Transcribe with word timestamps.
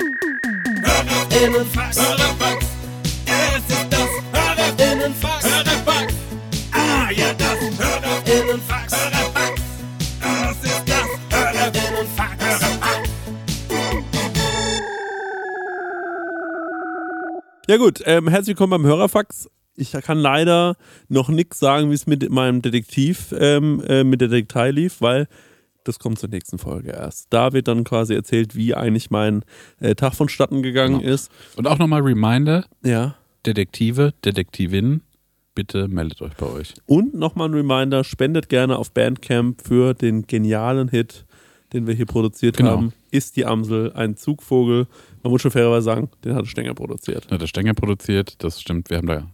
Ja. 0.00 0.06
Ja 17.70 17.76
gut, 17.76 18.02
ähm, 18.04 18.26
herzlich 18.26 18.48
willkommen 18.48 18.70
beim 18.70 18.84
Hörerfax. 18.84 19.48
Ich 19.76 19.92
kann 19.92 20.18
leider 20.18 20.76
noch 21.08 21.28
nichts 21.28 21.60
sagen, 21.60 21.90
wie 21.90 21.94
es 21.94 22.06
mit 22.06 22.28
meinem 22.28 22.62
Detektiv, 22.62 23.32
ähm, 23.38 23.80
äh, 23.86 24.02
mit 24.02 24.20
der 24.20 24.26
Detektei 24.26 24.72
lief, 24.72 25.00
weil 25.00 25.28
das 25.84 25.98
kommt 25.98 26.18
zur 26.18 26.28
nächsten 26.28 26.58
Folge 26.58 26.90
erst. 26.92 27.26
Da 27.30 27.52
wird 27.52 27.68
dann 27.68 27.84
quasi 27.84 28.14
erzählt, 28.14 28.54
wie 28.56 28.74
eigentlich 28.74 29.10
mein 29.10 29.44
äh, 29.80 29.94
Tag 29.94 30.14
vonstatten 30.14 30.62
gegangen 30.62 31.00
Genau. 31.00 31.12
ist. 31.12 31.30
Und 31.56 31.66
auch 31.66 31.78
nochmal 31.78 32.02
Reminder, 32.02 32.64
Ja. 32.82 33.14
Detektive, 33.46 34.12
Detektivinnen, 34.24 35.02
bitte 35.54 35.88
meldet 35.88 36.20
euch 36.22 36.34
bei 36.34 36.46
euch. 36.46 36.74
Und 36.86 37.14
nochmal 37.14 37.48
ein 37.48 37.54
Reminder, 37.54 38.04
spendet 38.04 38.48
gerne 38.48 38.76
auf 38.76 38.92
Bandcamp 38.92 39.62
für 39.66 39.94
den 39.94 40.26
genialen 40.26 40.88
Hit, 40.88 41.24
den 41.72 41.86
wir 41.86 41.94
hier 41.94 42.06
produziert 42.06 42.56
Genau. 42.58 42.70
haben. 42.72 42.92
Ist 43.10 43.36
die 43.36 43.46
Amsel 43.46 43.92
ein 43.94 44.16
Zugvogel? 44.16 44.86
Man 45.22 45.30
muss 45.32 45.40
schon 45.42 45.50
fairerweise 45.50 45.84
sagen, 45.84 46.10
den 46.24 46.34
hat 46.34 46.46
Stenger 46.46 46.74
produziert. 46.74 47.30
Hat 47.30 47.40
der 47.40 47.46
Stenger 47.46 47.74
produziert, 47.74 48.34
das 48.44 48.60
stimmt, 48.60 48.90
wir 48.90 48.98
haben 48.98 49.06
da. 49.06 49.26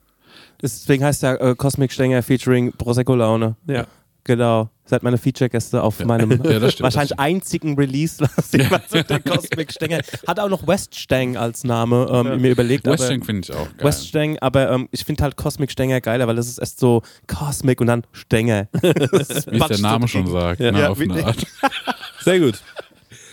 Deswegen 0.62 1.04
heißt 1.04 1.22
der 1.22 1.40
äh, 1.40 1.54
Cosmic 1.54 1.92
Stenger 1.92 2.22
featuring 2.22 2.72
Prosecco 2.72 3.14
Laune. 3.14 3.56
Ja. 3.66 3.86
Genau. 4.26 4.70
Seid 4.86 5.02
meine 5.04 5.18
Feature-Gäste 5.18 5.82
auf 5.82 6.04
meinem 6.04 6.30
Ja, 6.44 6.58
das 6.58 6.72
stimmt, 6.72 6.82
wahrscheinlich 6.84 7.10
das 7.10 7.18
einzigen 7.18 7.76
Release, 7.76 8.20
was 8.36 8.52
ich 8.52 8.68
mal 8.70 8.82
so 8.88 9.00
der 9.02 9.20
Cosmic 9.20 9.72
Stenger. 9.72 10.00
Hat 10.26 10.40
auch 10.40 10.48
noch 10.48 10.66
West 10.66 10.96
Steng 10.98 11.36
als 11.36 11.62
Name 11.64 12.08
ähm, 12.12 12.40
mir 12.40 12.50
überlegt. 12.50 12.86
aber- 12.86 12.94
Western 12.98 13.22
finde 13.22 13.42
ich 13.48 13.52
auch 13.56 13.66
geil. 13.76 13.86
West 13.86 14.08
Steng, 14.08 14.36
aber 14.40 14.70
ähm, 14.70 14.88
ich 14.90 15.04
finde 15.04 15.22
halt 15.22 15.36
Cosmic 15.36 15.70
Stenger 15.70 16.00
geiler, 16.00 16.26
weil 16.26 16.34
das 16.36 16.48
ist 16.48 16.58
erst 16.58 16.80
so 16.80 17.02
Cosmic 17.28 17.80
und 17.80 17.86
dann 17.86 18.02
Stenger. 18.12 18.68
Wie 18.82 18.88
es 18.88 19.44
der 19.68 19.78
Name 19.78 20.08
schon 20.08 20.26
sagt, 20.26 20.60
Ja. 20.60 20.72
ne, 20.72 20.80
Ja, 20.80 20.88
auf 20.90 20.98
wie- 21.00 21.08
eine 21.10 21.24
Art. 21.24 21.44
Sehr 22.24 22.40
gut. 22.40 22.60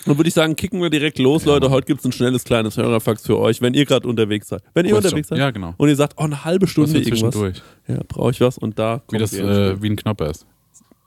Dann 0.06 0.18
würde 0.18 0.28
ich 0.28 0.34
sagen, 0.34 0.56
kicken 0.56 0.82
wir 0.82 0.90
direkt 0.90 1.18
los, 1.18 1.46
Leute. 1.46 1.70
Heute 1.70 1.86
gibt 1.88 2.02
es 2.02 2.06
ein 2.06 2.12
schnelles 2.12 2.44
kleines 2.44 2.76
Hörerfax 2.78 3.26
für 3.26 3.40
euch, 3.40 3.62
wenn 3.62 3.74
ihr 3.74 3.86
gerade 3.86 4.08
unterwegs 4.08 4.50
seid. 4.50 4.62
Wenn 4.74 4.86
ihr 4.86 4.92
Kurz 4.92 5.06
unterwegs 5.06 5.30
schon. 5.30 5.38
seid 5.38 5.44
Ja, 5.46 5.52
genau. 5.52 5.74
und 5.78 5.88
ihr 5.90 5.96
sagt, 5.96 6.14
oh, 6.18 6.24
eine 6.24 6.44
halbe 6.44 6.68
Stunde 6.68 6.92
irgendwas. 7.00 7.20
zwischendurch. 7.20 7.62
Ja, 7.88 8.00
brauche 8.08 8.32
ich 8.32 8.42
was 8.42 8.58
und 8.58 8.78
da 8.78 8.98
Wie 8.98 9.00
kommt 9.12 9.22
das, 9.22 9.34
ihr 9.34 9.46
äh, 9.48 9.82
wie 9.82 9.90
ein 9.90 9.96
Knopper 9.96 10.30
ist. 10.30 10.46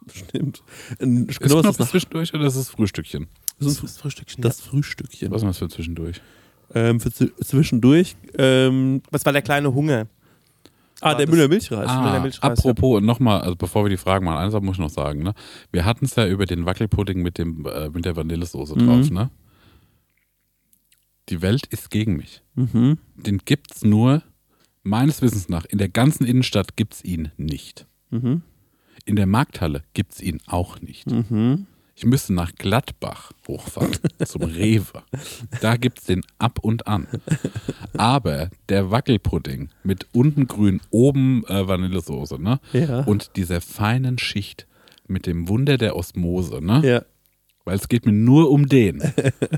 Stimmt. 0.13 0.63
Ein 1.01 1.27
Ist 1.29 1.41
Knopf 1.41 1.67
ist 1.69 1.79
nach, 1.81 1.89
zwischendurch 1.89 2.33
oder 2.35 2.47
ist 2.47 2.57
es 2.57 2.69
Frühstückchen? 2.71 3.27
das 3.59 3.69
ist 3.69 3.83
das 3.83 3.97
Frühstückchen. 3.99 4.43
Das 4.43 4.61
Frühstückchen. 4.61 5.31
Was 5.31 5.43
ist 5.43 5.49
das 5.49 5.59
für 5.59 5.69
zwischendurch? 5.69 6.21
Ähm, 6.75 7.01
für 7.01 7.09
zw- 7.11 7.33
zwischendurch. 7.45 8.17
Ähm, 8.39 9.03
Was 9.11 9.25
war 9.25 9.33
der 9.33 9.43
kleine 9.43 9.73
Hunger? 9.73 10.07
ah, 11.01 11.15
der 11.15 11.27
das- 11.27 11.35
Müller 11.35 11.49
Milchreis. 11.49 11.89
Ah, 11.89 12.13
der 12.13 12.21
Milchreis, 12.21 12.43
apropos, 12.59 13.03
nochmal, 13.03 13.41
also 13.43 13.55
bevor 13.57 13.85
wir 13.85 13.91
die 13.91 13.97
Fragen 13.97 14.25
machen, 14.25 14.39
eins 14.39 14.55
muss 14.63 14.77
ich 14.77 14.81
noch 14.81 14.91
sagen, 14.91 15.23
ne? 15.23 15.35
Wir 15.73 15.85
hatten 15.85 16.05
es 16.07 16.15
ja 16.17 16.27
über 16.27 16.47
den 16.47 16.67
Wackelpudding 16.67 17.23
mit, 17.23 17.39
dem, 17.39 17.67
äh, 17.67 17.89
mit 17.91 18.05
der 18.05 18.17
Vanillesoße 18.17 18.75
Mhm. 18.79 18.87
drauf, 18.87 19.11
ne? 19.11 19.31
Die 21.29 21.43
Welt 21.43 21.67
ist 21.67 21.91
gegen 21.91 22.17
mich. 22.17 22.43
Mhm. 22.55 22.99
Den 23.17 23.39
gibt's 23.45 23.83
nur, 23.85 24.23
meines 24.83 25.23
Wissens 25.23 25.49
nach, 25.49 25.65
in 25.65 25.79
der 25.79 25.89
ganzen 25.89 26.25
Innenstadt 26.25 26.77
gibt's 26.77 27.03
ihn 27.03 27.31
nicht. 27.37 27.87
Mhm. 28.11 28.43
In 29.05 29.17
der 29.17 29.27
Markthalle 29.27 29.83
gibt's 29.95 30.21
ihn 30.21 30.41
auch 30.47 30.81
nicht. 30.81 31.11
Mhm. 31.11 31.67
Ich 31.99 32.05
müsste 32.05 32.35
nach 32.35 32.55
Gladbach 32.55 33.33
hochfahren, 33.49 33.97
zum 34.27 34.43
Rewe. 34.43 35.03
Da 35.63 35.77
gibt's 35.77 36.05
den 36.05 36.23
ab 36.39 36.59
und 36.61 36.87
an. 36.87 37.07
Aber 37.97 38.51
der 38.69 38.91
Wackelpudding 38.91 39.71
mit 39.83 40.07
unten 40.13 40.47
grün, 40.47 40.83
oben 40.91 41.45
äh, 41.47 41.67
Vanillesoße, 41.67 42.39
ne? 42.41 42.61
Ja. 42.75 43.01
Und 43.01 43.37
dieser 43.37 43.63
feinen 43.63 44.19
Schicht 44.19 44.67
mit 45.09 45.27
dem 45.27 45.49
Wunder 45.49 45.79
der 45.79 45.97
Osmose, 45.97 46.61
ne? 46.63 46.83
Ja. 46.85 47.03
Weil 47.65 47.77
es 47.77 47.89
geht 47.89 48.05
mir 48.05 48.13
nur 48.13 48.51
um 48.51 48.69
den. 48.69 49.03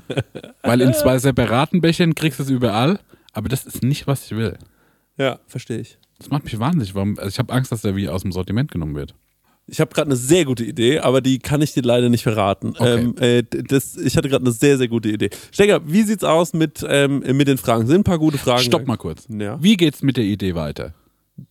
Weil 0.63 0.81
in 0.81 0.95
zwei 0.95 1.19
separaten 1.19 1.81
Bechern 1.81 2.15
kriegst 2.15 2.39
du 2.39 2.45
es 2.45 2.51
überall, 2.51 3.01
aber 3.33 3.49
das 3.49 3.67
ist 3.67 3.83
nicht, 3.83 4.07
was 4.07 4.27
ich 4.27 4.37
will. 4.37 4.57
Ja, 5.17 5.41
verstehe 5.49 5.81
ich. 5.81 5.99
Das 6.19 6.31
macht 6.31 6.45
mich 6.45 6.59
wahnsinnig. 6.59 6.95
Warum? 6.95 7.19
Also 7.19 7.31
ich 7.31 7.39
habe 7.41 7.53
Angst, 7.53 7.73
dass 7.73 7.83
der 7.83 7.97
wie 7.97 8.09
aus 8.09 8.23
dem 8.23 8.33
Sortiment 8.33 8.71
genommen 8.71 8.95
wird. 8.95 9.15
Ich 9.71 9.81
habe 9.81 9.93
gerade 9.95 10.09
eine 10.09 10.17
sehr 10.17 10.45
gute 10.45 10.65
Idee, 10.65 10.99
aber 11.01 11.21
die 11.21 11.39
kann 11.39 11.61
ich 11.63 11.73
dir 11.75 11.83
leider 11.83 12.09
nicht 12.09 12.23
verraten. 12.23 12.71
Okay. 12.79 12.99
Ähm, 13.01 13.15
äh, 13.19 13.43
das, 13.43 13.97
ich 13.97 14.17
hatte 14.17 14.29
gerade 14.29 14.45
eine 14.45 14.53
sehr, 14.53 14.79
sehr 14.79 14.89
gute 14.89 15.11
Idee. 15.11 15.31
Stecker, 15.53 15.81
wie 15.85 16.03
sieht's 16.03 16.25
aus 16.25 16.55
mit, 16.55 16.85
ähm, 16.89 17.21
mit 17.37 17.49
den 17.49 17.59
Fragen? 17.59 17.87
Sind 17.87 18.01
ein 18.01 18.05
paar 18.05 18.19
gute 18.19 18.39
Fragen? 18.39 18.63
Stopp 18.63 18.87
mal 18.87 18.97
kurz. 18.97 19.27
Ja. 19.29 19.63
Wie 19.63 19.77
geht's 19.77 20.03
mit 20.03 20.17
der 20.17 20.25
Idee 20.25 20.55
weiter? 20.55 20.95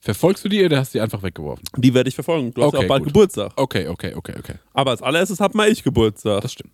Verfolgst 0.02 0.44
du 0.44 0.50
die 0.50 0.66
oder 0.66 0.80
hast 0.80 0.94
du 0.94 0.98
die 0.98 1.02
einfach 1.02 1.24
weggeworfen? 1.24 1.64
Die 1.78 1.94
werde 1.94 2.10
ich 2.10 2.16
verfolgen. 2.16 2.52
Du 2.54 2.62
hast 2.62 2.74
Okay, 2.74 2.84
auch 2.86 2.88
bald 2.90 3.04
gut. 3.04 3.14
Geburtstag. 3.14 3.54
Okay, 3.56 3.88
okay, 3.88 4.14
okay, 4.16 4.34
okay. 4.38 4.56
Aber 4.74 4.92
als 4.92 5.02
allererstes 5.02 5.40
hat 5.40 5.56
mal 5.56 5.70
ich 5.72 5.84
Geburtstag. 5.84 6.42
Das 6.42 6.52
stimmt. 6.52 6.74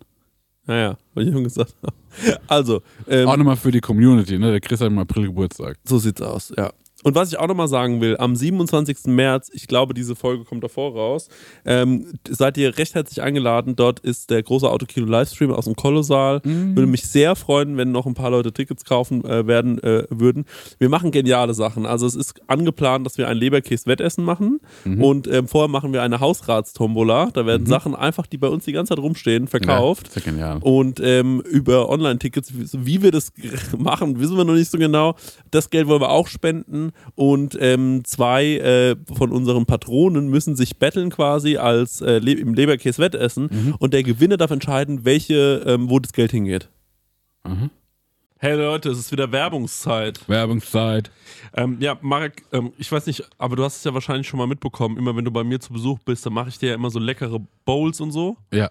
Naja, 0.66 0.96
weil 1.12 1.28
ich 1.28 1.32
schon 1.34 1.44
gesagt 1.44 1.74
habe. 1.82 1.94
Also, 2.48 2.80
ähm, 3.08 3.28
Auch 3.28 3.36
nochmal 3.36 3.56
für 3.56 3.70
die 3.70 3.80
Community, 3.80 4.38
ne? 4.38 4.50
Der 4.52 4.60
Chris 4.60 4.80
hat 4.80 4.86
im 4.86 4.98
April 4.98 5.26
Geburtstag. 5.26 5.76
so 5.84 5.98
sieht's 5.98 6.22
aus, 6.22 6.52
ja. 6.56 6.72
Und 7.04 7.14
was 7.14 7.30
ich 7.30 7.38
auch 7.38 7.46
nochmal 7.46 7.68
sagen 7.68 8.00
will, 8.00 8.16
am 8.16 8.34
27. 8.34 9.06
März, 9.06 9.50
ich 9.52 9.68
glaube, 9.68 9.94
diese 9.94 10.16
Folge 10.16 10.44
kommt 10.44 10.64
davor 10.64 10.94
raus, 10.94 11.28
ähm, 11.64 12.06
seid 12.28 12.56
ihr 12.56 12.76
recht 12.76 12.94
herzlich 12.94 13.22
eingeladen. 13.22 13.76
Dort 13.76 14.00
ist 14.00 14.30
der 14.30 14.42
große 14.42 14.68
Autokino-Livestream 14.68 15.52
aus 15.52 15.66
dem 15.66 15.76
Kolossal. 15.76 16.40
Würde 16.44 16.86
mich 16.86 17.06
sehr 17.06 17.36
freuen, 17.36 17.76
wenn 17.76 17.92
noch 17.92 18.06
ein 18.06 18.14
paar 18.14 18.30
Leute 18.30 18.52
Tickets 18.52 18.84
kaufen 18.84 19.24
äh, 19.24 19.46
werden 19.46 19.82
äh, 19.82 20.06
würden. 20.08 20.46
Wir 20.78 20.88
machen 20.88 21.10
geniale 21.10 21.54
Sachen. 21.54 21.86
Also 21.86 22.06
es 22.06 22.14
ist 22.14 22.40
angeplant, 22.46 23.04
dass 23.04 23.18
wir 23.18 23.28
ein 23.28 23.36
Leberkäse-Wettessen 23.36 24.24
machen 24.24 24.60
und 24.84 25.26
ähm, 25.26 25.46
vorher 25.46 25.68
machen 25.68 25.92
wir 25.92 26.02
eine 26.02 26.20
Hausratstombola. 26.20 27.30
Da 27.32 27.44
werden 27.44 27.66
Sachen 27.66 27.94
einfach, 27.94 28.26
die 28.26 28.38
bei 28.38 28.48
uns 28.48 28.64
die 28.64 28.72
ganze 28.72 28.94
Zeit 28.94 29.02
rumstehen, 29.02 29.46
verkauft. 29.46 30.10
Ja, 30.14 30.22
genial. 30.22 30.58
Und 30.62 31.00
ähm, 31.00 31.42
über 31.42 31.90
Online-Tickets, 31.90 32.52
wie 32.72 33.02
wir 33.02 33.10
das 33.10 33.32
machen, 33.78 34.18
wissen 34.20 34.36
wir 34.36 34.44
noch 34.44 34.54
nicht 34.54 34.70
so 34.70 34.78
genau. 34.78 35.16
Das 35.54 35.70
Geld 35.70 35.86
wollen 35.86 36.00
wir 36.00 36.10
auch 36.10 36.26
spenden. 36.26 36.90
Und 37.14 37.56
ähm, 37.60 38.02
zwei 38.04 38.56
äh, 38.56 38.96
von 39.16 39.30
unseren 39.30 39.66
Patronen 39.66 40.28
müssen 40.28 40.56
sich 40.56 40.78
betteln 40.78 41.10
quasi 41.10 41.58
als 41.58 42.00
äh, 42.00 42.18
Le 42.18 42.32
im 42.32 42.54
Leberkäse-Wettessen. 42.54 43.48
Mhm. 43.50 43.74
Und 43.78 43.94
der 43.94 44.02
Gewinner 44.02 44.36
darf 44.36 44.50
entscheiden, 44.50 45.04
welche, 45.04 45.62
ähm, 45.64 45.88
wo 45.90 46.00
das 46.00 46.12
Geld 46.12 46.32
hingeht. 46.32 46.68
Mhm. 47.46 47.70
Hey 48.38 48.56
Leute, 48.56 48.90
es 48.90 48.98
ist 48.98 49.12
wieder 49.12 49.30
Werbungszeit. 49.30 50.28
Werbungszeit. 50.28 51.10
Ähm, 51.54 51.76
ja, 51.80 51.96
Marek, 52.02 52.42
ähm, 52.52 52.72
ich 52.76 52.90
weiß 52.90 53.06
nicht, 53.06 53.22
aber 53.38 53.56
du 53.56 53.64
hast 53.64 53.76
es 53.76 53.84
ja 53.84 53.94
wahrscheinlich 53.94 54.26
schon 54.26 54.38
mal 54.38 54.46
mitbekommen. 54.46 54.98
Immer 54.98 55.16
wenn 55.16 55.24
du 55.24 55.30
bei 55.30 55.44
mir 55.44 55.60
zu 55.60 55.72
Besuch 55.72 56.00
bist, 56.00 56.26
dann 56.26 56.32
mache 56.32 56.48
ich 56.48 56.58
dir 56.58 56.70
ja 56.70 56.74
immer 56.74 56.90
so 56.90 56.98
leckere 56.98 57.40
Bowls 57.64 58.00
und 58.00 58.10
so. 58.10 58.36
Ja. 58.52 58.70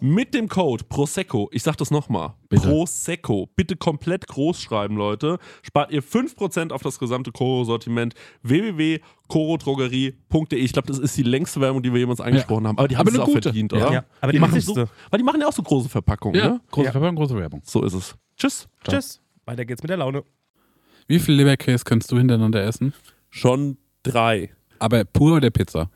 mit 0.00 0.34
dem 0.34 0.48
Code 0.48 0.84
Prosecco, 0.88 1.48
ich 1.52 1.62
sag 1.62 1.76
das 1.76 1.90
nochmal. 1.90 2.34
Prosecco, 2.48 3.48
bitte 3.56 3.76
komplett 3.76 4.26
groß 4.26 4.60
schreiben, 4.60 4.96
Leute, 4.96 5.38
spart 5.62 5.90
ihr 5.92 6.02
5% 6.02 6.72
auf 6.72 6.82
das 6.82 6.98
gesamte 6.98 7.32
Koro-Sortiment 7.32 8.14
www.korodrogerie.de. 8.42 10.58
Ich 10.58 10.72
glaube, 10.72 10.88
das 10.88 10.98
ist 10.98 11.16
die 11.16 11.22
längste 11.22 11.60
Werbung, 11.60 11.82
die 11.82 11.92
wir 11.92 12.00
jemals 12.00 12.20
angesprochen 12.20 12.66
haben, 12.66 12.78
aber 12.78 12.88
die 12.88 12.96
haben 12.96 13.08
Aber 13.08 13.16
es 13.16 13.20
auch 13.22 13.26
gute. 13.26 13.42
verdient, 13.42 13.72
Ja. 13.72 13.78
oder? 13.78 13.92
Ja, 13.92 14.04
aber 14.20 14.32
die 14.32 14.38
machen 14.38 14.60
so, 14.60 14.76
weil 14.76 15.18
die 15.18 15.24
machen 15.24 15.40
ja 15.40 15.48
auch 15.48 15.52
so 15.52 15.62
große 15.62 15.88
Verpackungen, 15.88 16.40
Ja, 16.40 16.48
ne? 16.50 16.60
große 16.70 16.86
Ja. 16.86 16.92
Verpackung, 16.92 17.16
große 17.16 17.36
Werbung. 17.36 17.62
So 17.64 17.82
ist 17.82 17.94
es. 17.94 18.14
Tschüss. 18.36 18.68
Tschüss. 18.88 19.20
Weiter 19.44 19.64
geht's 19.64 19.82
mit 19.82 19.90
der 19.90 19.96
Laune. 19.98 20.24
Wie 21.06 21.18
viel 21.18 21.34
Leberkäse 21.36 21.84
kannst 21.84 22.10
du 22.10 22.18
hintereinander 22.18 22.62
essen? 22.64 22.92
Schon 23.30 23.76
drei. 24.02 24.50
Aber 24.78 25.04
pur 25.04 25.36
oder 25.36 25.50
Pizza? 25.50 25.90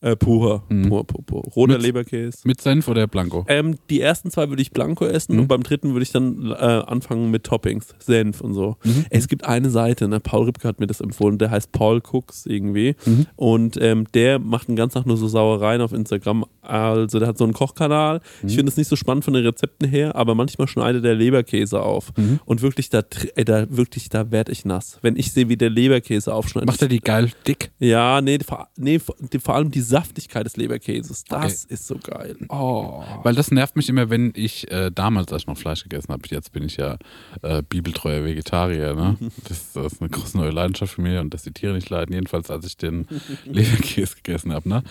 Äh, 0.00 0.14
purer. 0.14 0.62
Mhm. 0.68 0.88
Pur, 0.88 1.04
pur, 1.04 1.24
pur. 1.26 1.42
Roter 1.56 1.72
Mit- 1.74 1.82
Leberkäse. 1.82 2.38
Mit 2.44 2.60
Senf 2.60 2.86
oder 2.86 3.08
Blanco? 3.08 3.44
Ähm, 3.48 3.74
die 3.90 4.00
ersten 4.00 4.30
zwei 4.30 4.48
würde 4.48 4.62
ich 4.62 4.70
blanco 4.70 5.04
essen 5.04 5.34
Mhm. 5.34 5.40
und 5.42 5.48
beim 5.48 5.64
dritten 5.64 5.92
würde 5.92 6.04
ich 6.04 6.12
dann 6.12 6.52
äh, 6.52 6.54
anfangen 6.54 7.32
mit 7.32 7.42
Toppings, 7.44 7.94
Senf 7.98 8.40
und 8.40 8.54
so. 8.54 8.76
Mhm. 8.84 9.06
Es 9.10 9.26
gibt 9.26 9.44
eine 9.44 9.70
Seite, 9.70 10.06
ne, 10.06 10.20
Paul 10.20 10.44
Ripke 10.44 10.68
hat 10.68 10.78
mir 10.78 10.86
das 10.86 11.00
empfohlen, 11.00 11.38
der 11.38 11.50
heißt 11.50 11.72
Paul 11.72 12.00
Cooks 12.12 12.46
irgendwie 12.46 12.94
Mhm. 13.06 13.26
und 13.34 13.76
ähm, 13.80 14.06
der 14.14 14.38
macht 14.38 14.68
den 14.68 14.76
ganzen 14.76 14.94
Tag 14.98 15.06
nur 15.06 15.16
so 15.16 15.26
Sauereien 15.26 15.80
auf 15.80 15.92
Instagram. 15.92 16.44
Also 16.62 17.18
der 17.18 17.26
hat 17.28 17.38
so 17.38 17.44
einen 17.44 17.52
Kochkanal. 17.54 18.20
Mhm. 18.42 18.48
Ich 18.48 18.54
finde 18.54 18.70
es 18.70 18.76
nicht 18.76 18.88
so 18.88 18.94
spannend 18.94 19.24
von 19.24 19.34
den 19.34 19.44
Rezepten 19.44 19.88
her, 19.88 20.14
aber 20.14 20.34
manchmal 20.36 20.68
schneidet 20.68 21.04
der 21.04 21.16
Leberkäse 21.16 21.80
auf 21.82 22.12
Mhm. 22.16 22.38
und 22.44 22.62
wirklich 22.62 22.88
da, 22.88 23.02
äh, 23.34 23.44
da 23.44 23.66
wirklich 23.68 24.10
da 24.10 24.30
werde 24.30 24.52
ich 24.52 24.64
nass, 24.64 24.98
wenn 25.02 25.16
ich 25.16 25.32
sehe, 25.32 25.48
wie 25.48 25.56
der 25.56 25.70
Leberkäse 25.70 26.32
aufschneidet. 26.32 26.68
Macht 26.68 26.82
er 26.82 26.88
die 26.88 27.00
geil 27.00 27.30
dick? 27.48 27.72
ja, 27.80 28.20
nee, 28.20 28.38
vor, 28.46 28.68
nee, 28.76 29.00
vor 29.00 29.54
allem 29.56 29.72
die 29.72 29.87
Saftigkeit 29.88 30.44
des 30.46 30.56
Leberkäses, 30.56 31.24
das 31.24 31.64
ist 31.64 31.86
so 31.86 31.96
geil. 31.98 32.36
Oh. 32.48 33.02
Weil 33.22 33.34
das 33.34 33.50
nervt 33.50 33.76
mich 33.76 33.88
immer, 33.88 34.10
wenn 34.10 34.32
ich 34.34 34.70
äh, 34.70 34.90
damals, 34.94 35.32
als 35.32 35.42
ich 35.42 35.46
noch 35.46 35.56
Fleisch 35.58 35.82
gegessen 35.82 36.12
habe, 36.12 36.22
jetzt 36.28 36.52
bin 36.52 36.62
ich 36.64 36.76
ja 36.76 36.98
äh, 37.42 37.62
bibeltreuer 37.62 38.24
Vegetarier. 38.24 38.94
Ne? 38.94 39.16
Das, 39.48 39.72
das 39.72 39.94
ist 39.94 40.02
eine 40.02 40.10
große 40.10 40.36
neue 40.36 40.50
Leidenschaft 40.50 40.94
für 40.94 41.02
mich 41.02 41.18
und 41.18 41.32
dass 41.32 41.42
die 41.42 41.52
Tiere 41.52 41.74
nicht 41.74 41.88
leiden. 41.90 42.12
Jedenfalls, 42.12 42.50
als 42.50 42.66
ich 42.66 42.76
den 42.76 43.06
Leberkäse 43.44 44.16
gegessen 44.16 44.52
habe. 44.52 44.68
Ne? 44.68 44.82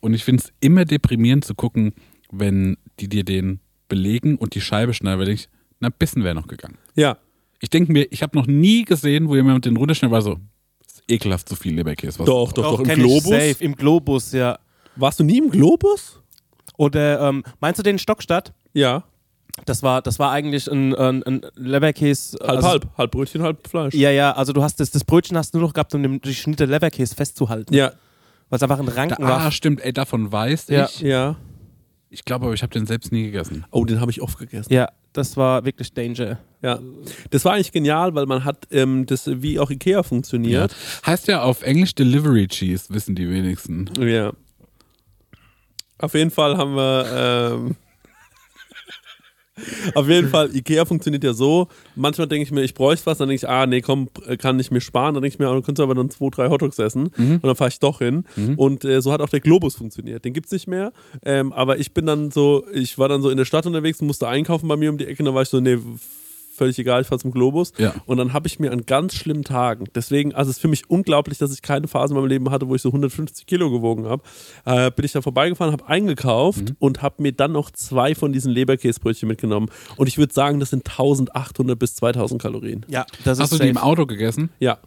Und 0.00 0.14
ich 0.14 0.24
finde 0.24 0.42
es 0.44 0.52
immer 0.60 0.84
deprimierend 0.84 1.44
zu 1.44 1.54
gucken, 1.54 1.92
wenn 2.30 2.76
die 2.98 3.08
dir 3.08 3.24
den 3.24 3.60
belegen 3.88 4.36
und 4.36 4.54
die 4.54 4.60
Scheibe 4.60 4.94
schneiden, 4.94 5.20
weil 5.20 5.28
ich, 5.28 5.48
na, 5.80 5.90
Bissen 5.90 6.24
wäre 6.24 6.34
noch 6.34 6.46
gegangen. 6.48 6.78
Ja, 6.94 7.18
Ich 7.60 7.70
denke 7.70 7.92
mir, 7.92 8.06
ich 8.10 8.22
habe 8.22 8.36
noch 8.36 8.46
nie 8.46 8.84
gesehen, 8.84 9.28
wo 9.28 9.34
jemand 9.36 9.64
den 9.64 9.76
runterschneidet, 9.76 10.12
war 10.12 10.22
so, 10.22 10.38
ekelhaft, 11.08 11.48
so 11.48 11.56
viel 11.56 11.74
Leberkäse. 11.74 12.18
Was 12.18 12.26
doch, 12.26 12.52
doch, 12.52 12.78
doch, 12.78 12.80
im 12.80 12.88
Globus. 12.88 13.24
Safe, 13.24 13.56
im 13.60 13.74
Globus, 13.74 14.32
ja. 14.32 14.58
Warst 14.96 15.20
du 15.20 15.24
nie 15.24 15.38
im 15.38 15.50
Globus? 15.50 16.20
Oder 16.76 17.20
ähm, 17.28 17.44
meinst 17.60 17.78
du 17.78 17.82
den 17.82 17.98
Stockstadt? 17.98 18.52
Ja. 18.72 19.04
Das 19.64 19.82
war, 19.82 20.02
das 20.02 20.18
war 20.18 20.32
eigentlich 20.32 20.70
ein, 20.70 20.94
ein, 20.94 21.22
ein 21.22 21.40
Leberkäse. 21.54 22.38
Halb, 22.40 22.50
also, 22.50 22.68
halb. 22.68 22.88
Halb 22.98 23.10
Brötchen, 23.10 23.42
halb 23.42 23.66
Fleisch. 23.66 23.94
Ja, 23.94 24.10
ja, 24.10 24.32
also 24.32 24.52
du 24.52 24.62
hast 24.62 24.80
das, 24.80 24.90
das 24.90 25.04
Brötchen 25.04 25.36
hast 25.38 25.54
du 25.54 25.58
nur 25.58 25.68
noch 25.68 25.74
gehabt, 25.74 25.94
um 25.94 26.02
den 26.02 26.20
geschnittenen 26.20 26.70
Leberkäse 26.70 27.14
festzuhalten. 27.14 27.72
Ja. 27.72 27.92
Weil 28.50 28.58
es 28.58 28.62
einfach 28.62 28.78
ein 28.78 28.86
da, 28.86 28.92
Ranken 28.92 29.24
ah, 29.24 29.44
war. 29.44 29.50
stimmt, 29.50 29.80
ey, 29.80 29.92
davon 29.92 30.30
weiß 30.30 30.68
Ja. 30.68 30.84
ich. 30.84 31.00
Ja. 31.00 31.36
Ich 32.10 32.24
glaube 32.24 32.44
aber, 32.46 32.54
ich 32.54 32.62
habe 32.62 32.72
den 32.72 32.86
selbst 32.86 33.12
nie 33.12 33.24
gegessen. 33.24 33.64
Oh, 33.70 33.84
den 33.84 34.00
habe 34.00 34.10
ich 34.10 34.20
oft 34.20 34.38
gegessen. 34.38 34.72
Ja, 34.72 34.90
das 35.16 35.36
war 35.36 35.64
wirklich 35.64 35.92
Danger. 35.92 36.38
Ja. 36.62 36.78
Das 37.30 37.44
war 37.44 37.54
eigentlich 37.54 37.72
genial, 37.72 38.14
weil 38.14 38.26
man 38.26 38.44
hat 38.44 38.66
ähm, 38.70 39.06
das 39.06 39.30
wie 39.42 39.58
auch 39.58 39.70
Ikea 39.70 40.02
funktioniert. 40.02 40.74
Heißt 41.04 41.28
ja 41.28 41.42
auf 41.42 41.62
Englisch 41.62 41.94
Delivery 41.94 42.48
Cheese, 42.48 42.86
wissen 42.90 43.14
die 43.14 43.28
wenigsten. 43.28 43.90
Ja. 43.98 44.32
Auf 45.98 46.14
jeden 46.14 46.30
Fall 46.30 46.56
haben 46.56 46.74
wir. 46.74 47.52
Ähm, 47.54 47.76
auf 49.94 50.08
jeden 50.08 50.28
Fall, 50.28 50.54
Ikea 50.54 50.84
funktioniert 50.84 51.24
ja 51.24 51.32
so. 51.32 51.68
Manchmal 51.94 52.26
denke 52.26 52.42
ich 52.42 52.50
mir, 52.50 52.62
ich 52.62 52.74
bräuchte 52.74 53.06
was, 53.06 53.18
dann 53.18 53.28
denke 53.28 53.44
ich, 53.44 53.48
ah, 53.48 53.66
nee, 53.66 53.80
komm, 53.80 54.08
kann 54.38 54.60
ich 54.60 54.70
mir 54.70 54.80
sparen. 54.80 55.14
Dann 55.14 55.22
denke 55.22 55.34
ich 55.34 55.38
mir, 55.38 55.48
ah, 55.48 55.54
du 55.54 55.62
könntest 55.62 55.82
aber 55.82 55.94
dann 55.94 56.10
zwei, 56.10 56.28
drei 56.30 56.48
Hotdogs 56.50 56.78
essen. 56.78 57.08
Und 57.36 57.44
dann 57.44 57.56
fahre 57.56 57.68
ich 57.70 57.78
doch 57.78 57.98
hin. 57.98 58.24
Und 58.56 58.84
äh, 58.84 59.00
so 59.00 59.12
hat 59.12 59.20
auch 59.22 59.28
der 59.30 59.40
Globus 59.40 59.76
funktioniert. 59.76 60.24
Den 60.24 60.34
gibt 60.34 60.46
es 60.46 60.52
nicht 60.52 60.66
mehr. 60.66 60.92
Ähm, 61.24 61.52
aber 61.52 61.78
ich 61.78 61.92
bin 61.92 62.04
dann 62.06 62.30
so, 62.30 62.64
ich 62.72 62.98
war 62.98 63.08
dann 63.08 63.22
so 63.22 63.30
in 63.30 63.36
der 63.38 63.44
Stadt 63.46 63.66
unterwegs 63.66 64.00
und 64.00 64.06
musste 64.08 64.28
einkaufen 64.28 64.68
bei 64.68 64.76
mir 64.76 64.90
um 64.90 64.98
die 64.98 65.06
Ecke. 65.06 65.22
Und 65.22 65.26
dann 65.26 65.34
war 65.34 65.42
ich 65.42 65.48
so, 65.48 65.60
nee, 65.60 65.78
völlig 66.56 66.78
egal, 66.78 67.02
ich 67.02 67.06
fahre 67.06 67.20
zum 67.20 67.30
Globus. 67.30 67.72
Ja. 67.78 67.94
Und 68.06 68.16
dann 68.18 68.32
habe 68.32 68.46
ich 68.48 68.58
mir 68.58 68.72
an 68.72 68.86
ganz 68.86 69.14
schlimmen 69.14 69.44
Tagen, 69.44 69.84
deswegen, 69.94 70.34
also 70.34 70.50
es 70.50 70.56
ist 70.56 70.60
für 70.62 70.68
mich 70.68 70.90
unglaublich, 70.90 71.38
dass 71.38 71.52
ich 71.52 71.62
keine 71.62 71.88
Phase 71.88 72.14
in 72.14 72.20
meinem 72.20 72.28
Leben 72.28 72.50
hatte, 72.50 72.68
wo 72.68 72.74
ich 72.74 72.82
so 72.82 72.88
150 72.90 73.46
Kilo 73.46 73.70
gewogen 73.70 74.06
habe, 74.06 74.22
äh, 74.64 74.90
bin 74.90 75.04
ich 75.04 75.12
da 75.12 75.22
vorbeigefahren, 75.22 75.72
habe 75.72 75.86
eingekauft 75.88 76.70
Mhm. 76.70 76.76
und 76.78 77.02
habe 77.02 77.22
mir 77.22 77.32
dann 77.32 77.52
noch 77.52 77.70
zwei 77.70 78.14
von 78.14 78.32
diesen 78.32 78.50
Leberkäsebrötchen 78.52 79.28
mitgenommen. 79.28 79.68
Und 79.96 80.06
ich 80.08 80.18
würde 80.18 80.32
sagen, 80.32 80.60
das 80.60 80.70
sind 80.70 80.84
1800 80.86 81.78
bis 81.78 81.94
2000 81.96 82.40
Kalorien. 82.40 82.84
Ja, 82.88 83.06
das 83.24 83.38
Hast 83.38 83.52
du 83.52 83.56
ist 83.56 83.62
die 83.64 83.68
im. 83.68 83.76
Auto 83.78 84.06
gegessen? 84.06 84.50
Ja. 84.58 84.78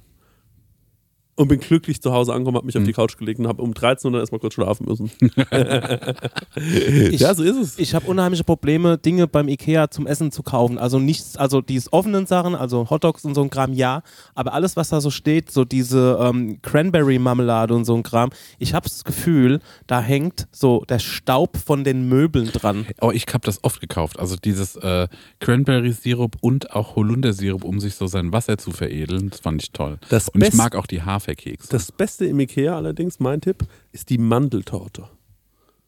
Und 1.39 1.48
bin 1.48 1.62
glücklich 1.62 2.01
zu 2.01 2.12
Hause 2.12 2.34
angekommen, 2.34 2.58
habe 2.58 2.65
mich 2.65 2.77
auf 2.77 2.84
die 2.84 2.91
Couch 2.91 3.17
gelegt 3.17 3.39
und 3.39 3.48
habe 3.48 3.62
um 3.62 3.74
13 3.74 4.10
Uhr 4.10 4.12
dann 4.12 4.19
erstmal 4.19 4.39
kurz 4.39 4.55
schlafen 4.55 4.86
müssen. 4.86 5.10
ja, 7.12 7.34
so 7.34 7.43
ist 7.43 7.55
es. 7.55 7.79
Ich 7.79 7.96
habe 7.96 8.08
unheimliche 8.08 8.43
Probleme, 8.43 8.98
Dinge 8.98 9.25
beim 9.25 9.48
Ikea 9.48 9.89
zum 9.89 10.05
Essen 10.05 10.34
zu 10.34 10.43
kaufen. 10.43 10.77
Also 10.77 11.00
nichts, 11.00 11.38
also 11.38 11.62
die 11.62 11.81
offenen 11.91 12.25
Sachen, 12.25 12.55
also 12.55 12.89
Hotdogs 12.89 13.24
und 13.24 13.36
so 13.36 13.41
ein 13.41 13.50
Kram, 13.50 13.72
ja. 13.72 14.01
Aber 14.36 14.51
alles, 14.51 14.75
was 14.75 14.89
da 14.89 15.00
so 15.00 15.12
steht, 15.12 15.50
so 15.50 15.63
diese 15.63 16.19
ähm, 16.22 16.62
Cranberry-Marmelade 16.62 17.74
und 17.74 17.86
so 17.86 17.96
ein 17.96 18.03
Kram, 18.03 18.31
ich 18.58 18.74
habe 18.74 18.89
das 18.89 19.05
Gefühl, 19.05 19.62
da 19.88 20.01
hängt 20.01 20.50
so 20.51 20.84
der 20.89 21.00
Staub 21.00 21.55
von 21.55 21.86
den 21.86 22.10
Möbeln 22.10 22.51
dran. 22.51 22.86
Oh, 23.00 23.12
ich 23.12 23.25
habe 23.29 23.46
das 23.46 23.63
oft 23.63 23.79
gekauft. 23.79 24.19
Also 24.19 24.36
dieses 24.36 24.75
äh, 24.75 25.08
Cranberry-Sirup 25.39 26.36
und 26.41 26.75
auch 26.75 26.98
Holundersirup, 26.98 27.63
um 27.63 27.79
sich 27.79 27.96
so 27.96 28.08
sein 28.08 28.34
Wasser 28.34 28.58
zu 28.58 28.72
veredeln. 28.72 29.29
Das 29.29 29.39
fand 29.39 29.63
ich 29.63 29.72
toll. 29.72 30.00
Das 30.10 30.27
und 30.27 30.43
ich 30.43 30.53
mag 30.53 30.75
auch 30.75 30.86
die 30.86 31.03
Haferkekse. 31.29 31.69
Das 31.69 31.91
Beste 31.91 32.25
im 32.25 32.39
Ikea 32.39 32.75
allerdings, 32.75 33.19
mein 33.19 33.41
Tipp, 33.41 33.65
ist 33.91 34.09
die 34.09 34.17
Mandeltorte. 34.17 35.09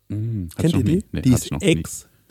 Mm, 0.09 0.47
Kennt 0.55 0.73
ihr 0.75 0.83
die? 0.83 1.03
Nee, 1.11 1.21
die 1.21 1.33
ist 1.33 1.51
ich 1.61 1.83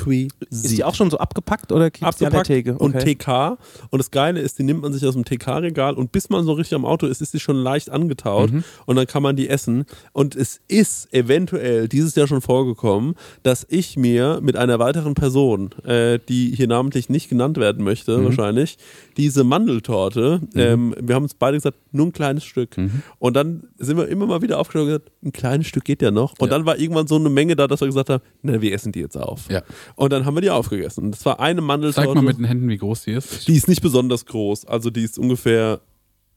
nie. 0.07 0.29
Ist 0.51 0.71
die 0.71 0.85
auch 0.85 0.95
schon 0.95 1.11
so 1.11 1.19
abgepackt 1.19 1.73
oder 1.73 1.91
gibt's 1.91 2.19
die 2.19 2.27
an 2.27 2.33
der 2.33 2.41
abgepackt 2.41 2.47
Theke? 2.47 2.79
und 2.79 2.95
Okay. 2.97 3.15
TK. 3.15 3.59
Und 3.91 3.99
das 3.99 4.11
Geile 4.11 4.41
ist, 4.41 4.59
die 4.59 4.63
nimmt 4.63 4.83
man 4.83 4.93
sich 4.93 5.05
aus 5.07 5.15
dem 5.15 5.25
TK-Regal 5.25 5.95
und 5.95 6.13
bis 6.13 6.29
man 6.31 6.45
so 6.45 6.53
richtig 6.53 6.75
am 6.77 6.85
Auto 6.85 7.07
ist, 7.07 7.21
ist 7.23 7.33
sie 7.33 7.41
schon 7.41 7.57
leicht 7.57 7.91
angetaut 7.91 8.53
Mhm. 8.53 8.65
und 8.87 8.97
dann 8.97 9.07
kann 9.07 9.23
man 9.23 9.37
die 9.37 9.49
essen. 9.49 9.85
Und 10.13 10.37
es 10.37 10.61
ist 10.69 11.13
eventuell 11.13 11.89
dieses 11.89 12.15
Jahr 12.15 12.27
schon 12.27 12.41
vorgekommen, 12.41 13.15
dass 13.43 13.67
ich 13.69 13.97
mir 13.97 14.41
mit 14.43 14.57
einer 14.57 14.79
weiteren 14.79 15.15
Person, 15.15 15.71
äh, 15.85 16.19
die 16.29 16.55
hier 16.57 16.67
namentlich 16.69 17.09
nicht 17.09 17.29
genannt 17.29 17.57
werden 17.59 17.85
möchte, 17.85 18.19
Mhm. 18.19 18.25
wahrscheinlich, 18.27 18.79
diese 19.17 19.45
Mandeltorte, 19.45 20.41
ähm, 20.55 20.95
wir 21.01 21.15
haben 21.15 21.25
uns 21.25 21.35
beide 21.35 21.57
gesagt, 21.57 21.77
nur 21.93 22.07
ein 22.07 22.13
kleines 22.13 22.45
Stück. 22.45 22.77
Mhm. 22.77 23.03
Und 23.19 23.35
dann 23.35 23.65
sind 23.79 23.97
wir 23.97 24.09
immer 24.09 24.27
mal 24.27 24.43
wieder 24.43 24.59
aufgestellt 24.59 24.83
und 24.83 24.89
gesagt, 24.89 25.11
ein 25.25 25.33
kleines 25.33 25.67
Stück 25.67 25.85
geht 25.85 26.03
ja 26.03 26.11
noch. 26.11 26.33
Und 26.39 26.49
Ja. 26.51 26.57
dann 26.57 26.67
war 26.67 26.79
irgendwann 26.79 27.07
so 27.07 27.17
eine 27.17 27.29
Menge 27.29 27.57
da, 27.57 27.67
dass 27.67 27.81
wir 27.81 27.87
gesagt 27.89 28.11
haben, 28.11 28.23
na, 28.43 28.61
wir 28.61 28.73
essen 28.73 28.93
die 28.93 29.01
jetzt 29.01 29.17
auf. 29.17 29.49
Ja. 29.51 29.63
Und 29.97 30.13
dann 30.13 30.25
haben 30.25 30.35
wir 30.37 30.41
die 30.41 30.51
aufgegessen. 30.51 31.05
Und 31.05 31.11
das 31.13 31.25
war 31.25 31.41
eine 31.41 31.61
Mandeltorte. 31.61 32.09
Zeig 32.09 32.15
mal 32.15 32.23
mit 32.23 32.39
den 32.39 32.45
Händen, 32.45 32.69
wie 32.69 32.77
groß 32.79 33.05
die 33.05 33.13
ist. 33.13 33.47
Die 33.49 33.55
ist 33.57 33.69
nicht 33.69 33.83
besonders 33.83 34.27
groß. 34.27 34.65
Also 34.67 34.91
die 34.91 35.03
ist 35.05 35.19
ungefähr 35.19 35.81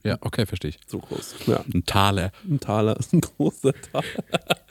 Ja, 0.04 0.18
okay, 0.20 0.46
verstehe 0.46 0.70
ich. 0.70 0.78
so 0.86 0.98
groß. 0.98 1.34
Ja, 1.46 1.64
Ein 1.72 1.84
Taler. 1.86 2.30
ein 2.48 2.60
Taler 2.60 2.98
ist 2.98 3.12
ein 3.12 3.20
großer 3.20 3.72
Taler. 3.92 4.04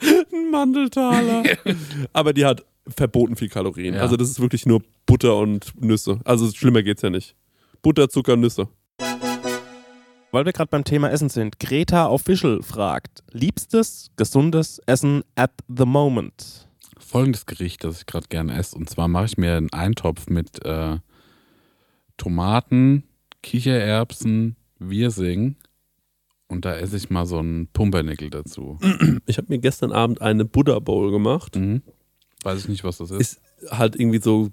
ein 0.32 0.50
Mandeltaler. 0.50 1.42
Aber 2.12 2.32
die 2.32 2.44
hat 2.44 2.64
verboten 2.86 3.34
viel 3.36 3.48
Kalorien. 3.48 3.94
Ja. 3.94 4.00
Also 4.02 4.16
das 4.16 4.28
ist 4.30 4.40
wirklich 4.40 4.66
nur 4.66 4.82
Butter 5.06 5.36
und 5.36 5.72
Nüsse. 5.80 6.20
Also 6.24 6.50
schlimmer 6.50 6.82
geht's 6.82 7.02
ja 7.02 7.10
nicht. 7.10 7.34
Butter, 7.82 8.08
Zucker, 8.08 8.36
Nüsse. 8.36 8.68
Weil 10.30 10.44
wir 10.46 10.52
gerade 10.52 10.68
beim 10.68 10.82
Thema 10.84 11.10
Essen 11.10 11.28
sind, 11.28 11.60
Greta 11.60 12.08
Official 12.08 12.60
fragt: 12.62 13.22
Liebstes, 13.30 14.10
gesundes 14.16 14.80
Essen 14.86 15.22
at 15.36 15.52
the 15.68 15.84
moment? 15.86 16.63
Folgendes 17.14 17.46
Gericht, 17.46 17.84
das 17.84 17.98
ich 17.98 18.06
gerade 18.06 18.26
gerne 18.26 18.58
esse. 18.58 18.74
Und 18.74 18.90
zwar 18.90 19.06
mache 19.06 19.26
ich 19.26 19.38
mir 19.38 19.56
einen 19.56 19.72
Eintopf 19.72 20.26
mit 20.26 20.64
äh, 20.64 20.98
Tomaten, 22.16 23.04
Kichererbsen, 23.40 24.56
Wirsing. 24.80 25.54
Und 26.48 26.64
da 26.64 26.74
esse 26.74 26.96
ich 26.96 27.10
mal 27.10 27.24
so 27.24 27.38
einen 27.38 27.68
Pumpernickel 27.68 28.30
dazu. 28.30 28.80
Ich 29.26 29.38
habe 29.38 29.46
mir 29.48 29.60
gestern 29.60 29.92
Abend 29.92 30.22
eine 30.22 30.44
Buddha 30.44 30.80
Bowl 30.80 31.12
gemacht. 31.12 31.54
Mhm. 31.54 31.82
Weiß 32.42 32.58
ich 32.58 32.68
nicht, 32.68 32.82
was 32.82 32.98
das 32.98 33.12
ist. 33.12 33.20
Ist 33.20 33.40
halt 33.70 33.94
irgendwie 33.94 34.20
so. 34.20 34.50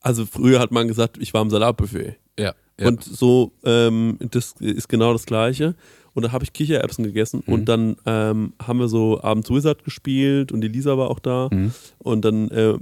Also 0.00 0.24
früher 0.24 0.60
hat 0.60 0.70
man 0.70 0.86
gesagt, 0.86 1.18
ich 1.18 1.34
war 1.34 1.42
im 1.42 1.50
Salatbuffet. 1.50 2.14
ja. 2.38 2.54
ja. 2.78 2.86
Und 2.86 3.02
so, 3.02 3.54
ähm, 3.64 4.18
das 4.20 4.52
ist 4.60 4.88
genau 4.88 5.12
das 5.12 5.26
Gleiche. 5.26 5.74
Und 6.18 6.24
da 6.24 6.32
habe 6.32 6.44
ich 6.44 6.52
Kichererbsen 6.52 7.04
gegessen 7.04 7.42
Mhm. 7.46 7.52
und 7.54 7.64
dann 7.66 7.96
ähm, 8.06 8.52
haben 8.60 8.80
wir 8.80 8.88
so 8.88 9.22
abends 9.22 9.48
Wizard 9.50 9.84
gespielt 9.84 10.50
und 10.52 10.60
die 10.60 10.68
Lisa 10.68 10.98
war 10.98 11.10
auch 11.10 11.20
da. 11.20 11.48
Mhm. 11.52 11.72
Und 11.98 12.24
dann 12.24 12.50
äh, 12.50 12.74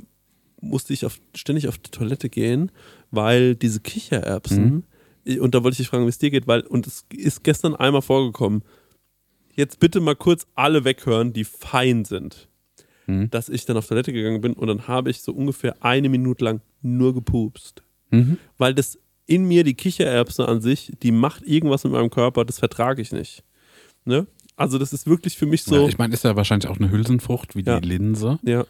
musste 0.62 0.92
ich 0.94 1.04
auf, 1.04 1.18
ständig 1.34 1.68
auf 1.68 1.76
die 1.78 1.90
Toilette 1.90 2.28
gehen, 2.30 2.72
weil 3.10 3.54
diese 3.54 3.80
Kichererbsen, 3.80 4.84
Mhm. 5.26 5.40
und 5.40 5.54
da 5.54 5.62
wollte 5.62 5.74
ich 5.74 5.78
dich 5.78 5.88
fragen, 5.88 6.04
wie 6.06 6.08
es 6.08 6.18
dir 6.18 6.30
geht, 6.30 6.46
weil, 6.46 6.62
und 6.62 6.86
es 6.86 7.04
ist 7.14 7.44
gestern 7.44 7.74
einmal 7.76 8.02
vorgekommen. 8.02 8.62
Jetzt 9.54 9.80
bitte 9.80 10.00
mal 10.00 10.16
kurz 10.16 10.46
alle 10.54 10.84
weghören, 10.84 11.32
die 11.32 11.44
fein 11.44 12.04
sind. 12.04 12.48
Mhm. 13.06 13.30
Dass 13.30 13.48
ich 13.48 13.64
dann 13.66 13.76
auf 13.76 13.86
Toilette 13.86 14.12
gegangen 14.12 14.40
bin 14.40 14.52
und 14.54 14.66
dann 14.66 14.88
habe 14.88 15.10
ich 15.10 15.20
so 15.20 15.32
ungefähr 15.32 15.76
eine 15.84 16.08
Minute 16.08 16.44
lang 16.44 16.60
nur 16.82 17.14
gepupst 17.14 17.82
Mhm. 18.10 18.38
weil 18.58 18.72
das 18.74 18.98
in 19.26 19.44
mir 19.46 19.64
die 19.64 19.74
Kichererbse 19.74 20.46
an 20.46 20.60
sich, 20.60 20.92
die 21.02 21.10
macht 21.12 21.42
irgendwas 21.42 21.84
mit 21.84 21.92
meinem 21.92 22.10
Körper, 22.10 22.44
das 22.44 22.58
vertrage 22.58 23.02
ich 23.02 23.12
nicht. 23.12 23.42
Ne? 24.04 24.26
Also 24.56 24.78
das 24.78 24.92
ist 24.92 25.06
wirklich 25.06 25.36
für 25.36 25.46
mich 25.46 25.64
so, 25.64 25.74
Ja, 25.76 25.88
ich 25.88 25.98
meine, 25.98 26.14
ist 26.14 26.24
ja 26.24 26.36
wahrscheinlich 26.36 26.68
auch 26.70 26.76
eine 26.78 26.90
Hülsenfrucht 26.90 27.56
wie 27.56 27.62
Ja. 27.62 27.80
die 27.80 27.88
Linse. 27.88 28.38
ja, 28.42 28.64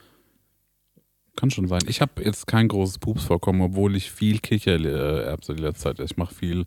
Kann 1.37 1.51
schon 1.51 1.69
sein. 1.69 1.83
Ich 1.87 2.01
habe 2.01 2.23
jetzt 2.25 2.47
kein 2.47 2.69
großes 2.69 2.99
Pupsvorkommen, 2.99 3.61
obwohl 3.61 3.95
ich 3.95 4.11
viel 4.11 4.39
Kichererbse 4.39 5.55
die 5.55 5.63
letzte 5.63 5.83
Zeit. 5.95 6.01
Ich 6.01 6.17
mache 6.17 6.35
viel 6.35 6.65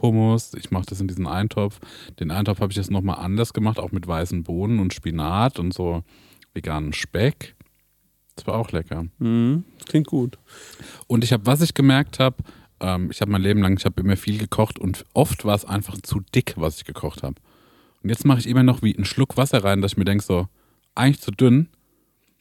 Hummus, 0.00 0.54
ich 0.54 0.70
mache 0.70 0.86
das 0.88 1.00
in 1.02 1.08
diesen 1.08 1.26
Eintopf. 1.26 1.78
Den 2.18 2.30
Eintopf 2.30 2.60
habe 2.60 2.72
ich 2.72 2.76
jetzt 2.78 2.90
nochmal 2.90 3.18
anders 3.18 3.52
gemacht, 3.52 3.78
auch 3.78 3.92
mit 3.92 4.06
weißen 4.06 4.42
Bohnen 4.42 4.78
und 4.78 4.94
Spinat 4.94 5.58
und 5.58 5.74
so 5.74 6.02
veganen 6.54 6.94
Speck. 6.94 7.54
Das 8.36 8.46
war 8.46 8.54
auch 8.56 8.72
lecker. 8.72 9.06
mhm, 9.18 9.64
klingt 9.86 10.06
gut. 10.06 10.38
Und 11.06 11.22
ich 11.24 11.32
habe, 11.32 11.44
was 11.46 11.60
ich 11.60 11.74
gemerkt 11.74 12.18
habe, 12.18 12.36
ähm, 12.80 13.10
ich 13.10 13.20
habe 13.20 13.30
mein 13.30 13.42
Leben 13.42 13.60
lang, 13.60 13.76
ich 13.76 13.84
habe 13.84 14.00
immer 14.00 14.16
viel 14.16 14.38
gekocht 14.38 14.78
und 14.78 15.04
oft 15.14 15.44
war 15.44 15.54
es 15.54 15.64
einfach 15.64 15.96
zu 16.02 16.20
dick, 16.34 16.54
was 16.56 16.78
ich 16.78 16.84
gekocht 16.84 17.22
habe. 17.22 17.36
Und 18.02 18.10
jetzt 18.10 18.24
mache 18.24 18.40
ich 18.40 18.48
immer 18.48 18.62
noch 18.62 18.82
wie 18.82 18.94
einen 18.94 19.04
Schluck 19.04 19.36
Wasser 19.36 19.64
rein, 19.64 19.82
dass 19.82 19.92
ich 19.92 19.98
mir 19.98 20.04
denke, 20.04 20.24
so, 20.24 20.48
eigentlich 20.94 21.20
zu 21.20 21.30
dünn. 21.30 21.68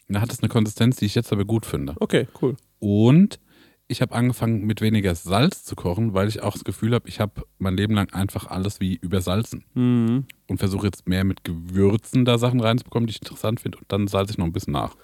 Und 0.07 0.13
da 0.15 0.21
hat 0.21 0.31
es 0.31 0.39
eine 0.39 0.49
Konsistenz, 0.49 0.97
die 0.97 1.05
ich 1.05 1.15
jetzt 1.15 1.33
aber 1.33 1.45
gut 1.45 1.65
finde. 1.65 1.95
Okay, 1.99 2.27
cool. 2.41 2.55
Und 2.79 3.39
ich 3.87 4.01
habe 4.01 4.15
angefangen 4.15 4.65
mit 4.65 4.81
weniger 4.81 5.15
Salz 5.15 5.63
zu 5.63 5.75
kochen, 5.75 6.13
weil 6.13 6.27
ich 6.27 6.41
auch 6.41 6.53
das 6.53 6.63
Gefühl 6.63 6.93
habe, 6.93 7.07
ich 7.07 7.19
habe 7.19 7.43
mein 7.57 7.77
Leben 7.77 7.93
lang 7.93 8.11
einfach 8.13 8.47
alles 8.47 8.79
wie 8.79 8.95
übersalzen. 8.95 9.63
Mhm. 9.73 10.25
Und 10.47 10.57
versuche 10.57 10.87
jetzt 10.87 11.07
mehr 11.07 11.23
mit 11.23 11.43
Gewürzen 11.43 12.25
da 12.25 12.37
Sachen 12.37 12.61
reinzubekommen, 12.61 13.07
die 13.07 13.11
ich 13.11 13.21
interessant 13.21 13.59
finde. 13.59 13.77
Und 13.77 13.85
dann 13.89 14.07
salze 14.07 14.33
ich 14.33 14.37
noch 14.37 14.45
ein 14.45 14.53
bisschen 14.53 14.73
nach. 14.73 14.95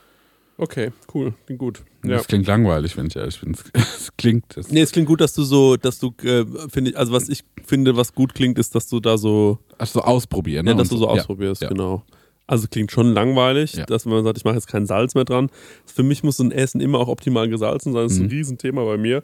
Okay, 0.61 0.91
cool, 1.15 1.33
klingt 1.47 1.59
gut. 1.59 1.81
Ja. 2.05 2.17
Das 2.17 2.27
klingt 2.27 2.45
langweilig, 2.45 2.95
wenn 2.95 3.07
ich 3.07 3.15
ehrlich 3.15 3.39
bin. 3.41 3.55
Es 3.73 4.11
klingt. 4.15 4.55
Es, 4.57 4.69
Nee, 4.69 4.81
es 4.81 4.91
klingt 4.91 5.07
gut, 5.07 5.19
dass 5.19 5.33
du 5.33 5.41
so, 5.43 5.75
dass 5.75 5.97
du, 5.97 6.13
äh, 6.23 6.45
finde 6.69 6.91
ich, 6.91 6.97
also 6.97 7.11
was 7.13 7.29
ich 7.29 7.43
finde, 7.65 7.97
was 7.97 8.13
gut 8.13 8.35
klingt, 8.35 8.59
ist, 8.59 8.75
dass 8.75 8.87
du 8.87 8.99
da 8.99 9.17
so, 9.17 9.57
also 9.79 9.99
so 9.99 10.05
ausprobieren. 10.05 10.65
Ne? 10.65 10.71
ja, 10.71 10.77
dass 10.77 10.89
du 10.89 10.97
so 10.97 11.07
ausprobierst, 11.09 11.63
ja. 11.63 11.69
genau. 11.69 12.03
Also 12.45 12.67
klingt 12.67 12.91
schon 12.91 13.11
langweilig, 13.13 13.73
Ja. 13.73 13.85
dass 13.87 14.05
man 14.05 14.23
sagt, 14.23 14.37
ich 14.37 14.43
mache 14.43 14.53
jetzt 14.55 14.67
kein 14.67 14.85
Salz 14.85 15.15
mehr 15.15 15.25
dran. 15.25 15.49
Für 15.85 16.03
mich 16.03 16.21
muss 16.21 16.37
so 16.37 16.43
ein 16.43 16.51
Essen 16.51 16.79
immer 16.79 16.99
auch 16.99 17.07
optimal 17.07 17.49
gesalzen 17.49 17.91
sein. 17.93 18.03
Das 18.03 18.11
ist 18.13 18.19
ein 18.19 18.25
Mhm. 18.25 18.29
Riesenthema 18.31 18.83
bei 18.85 18.97
mir. 18.97 19.23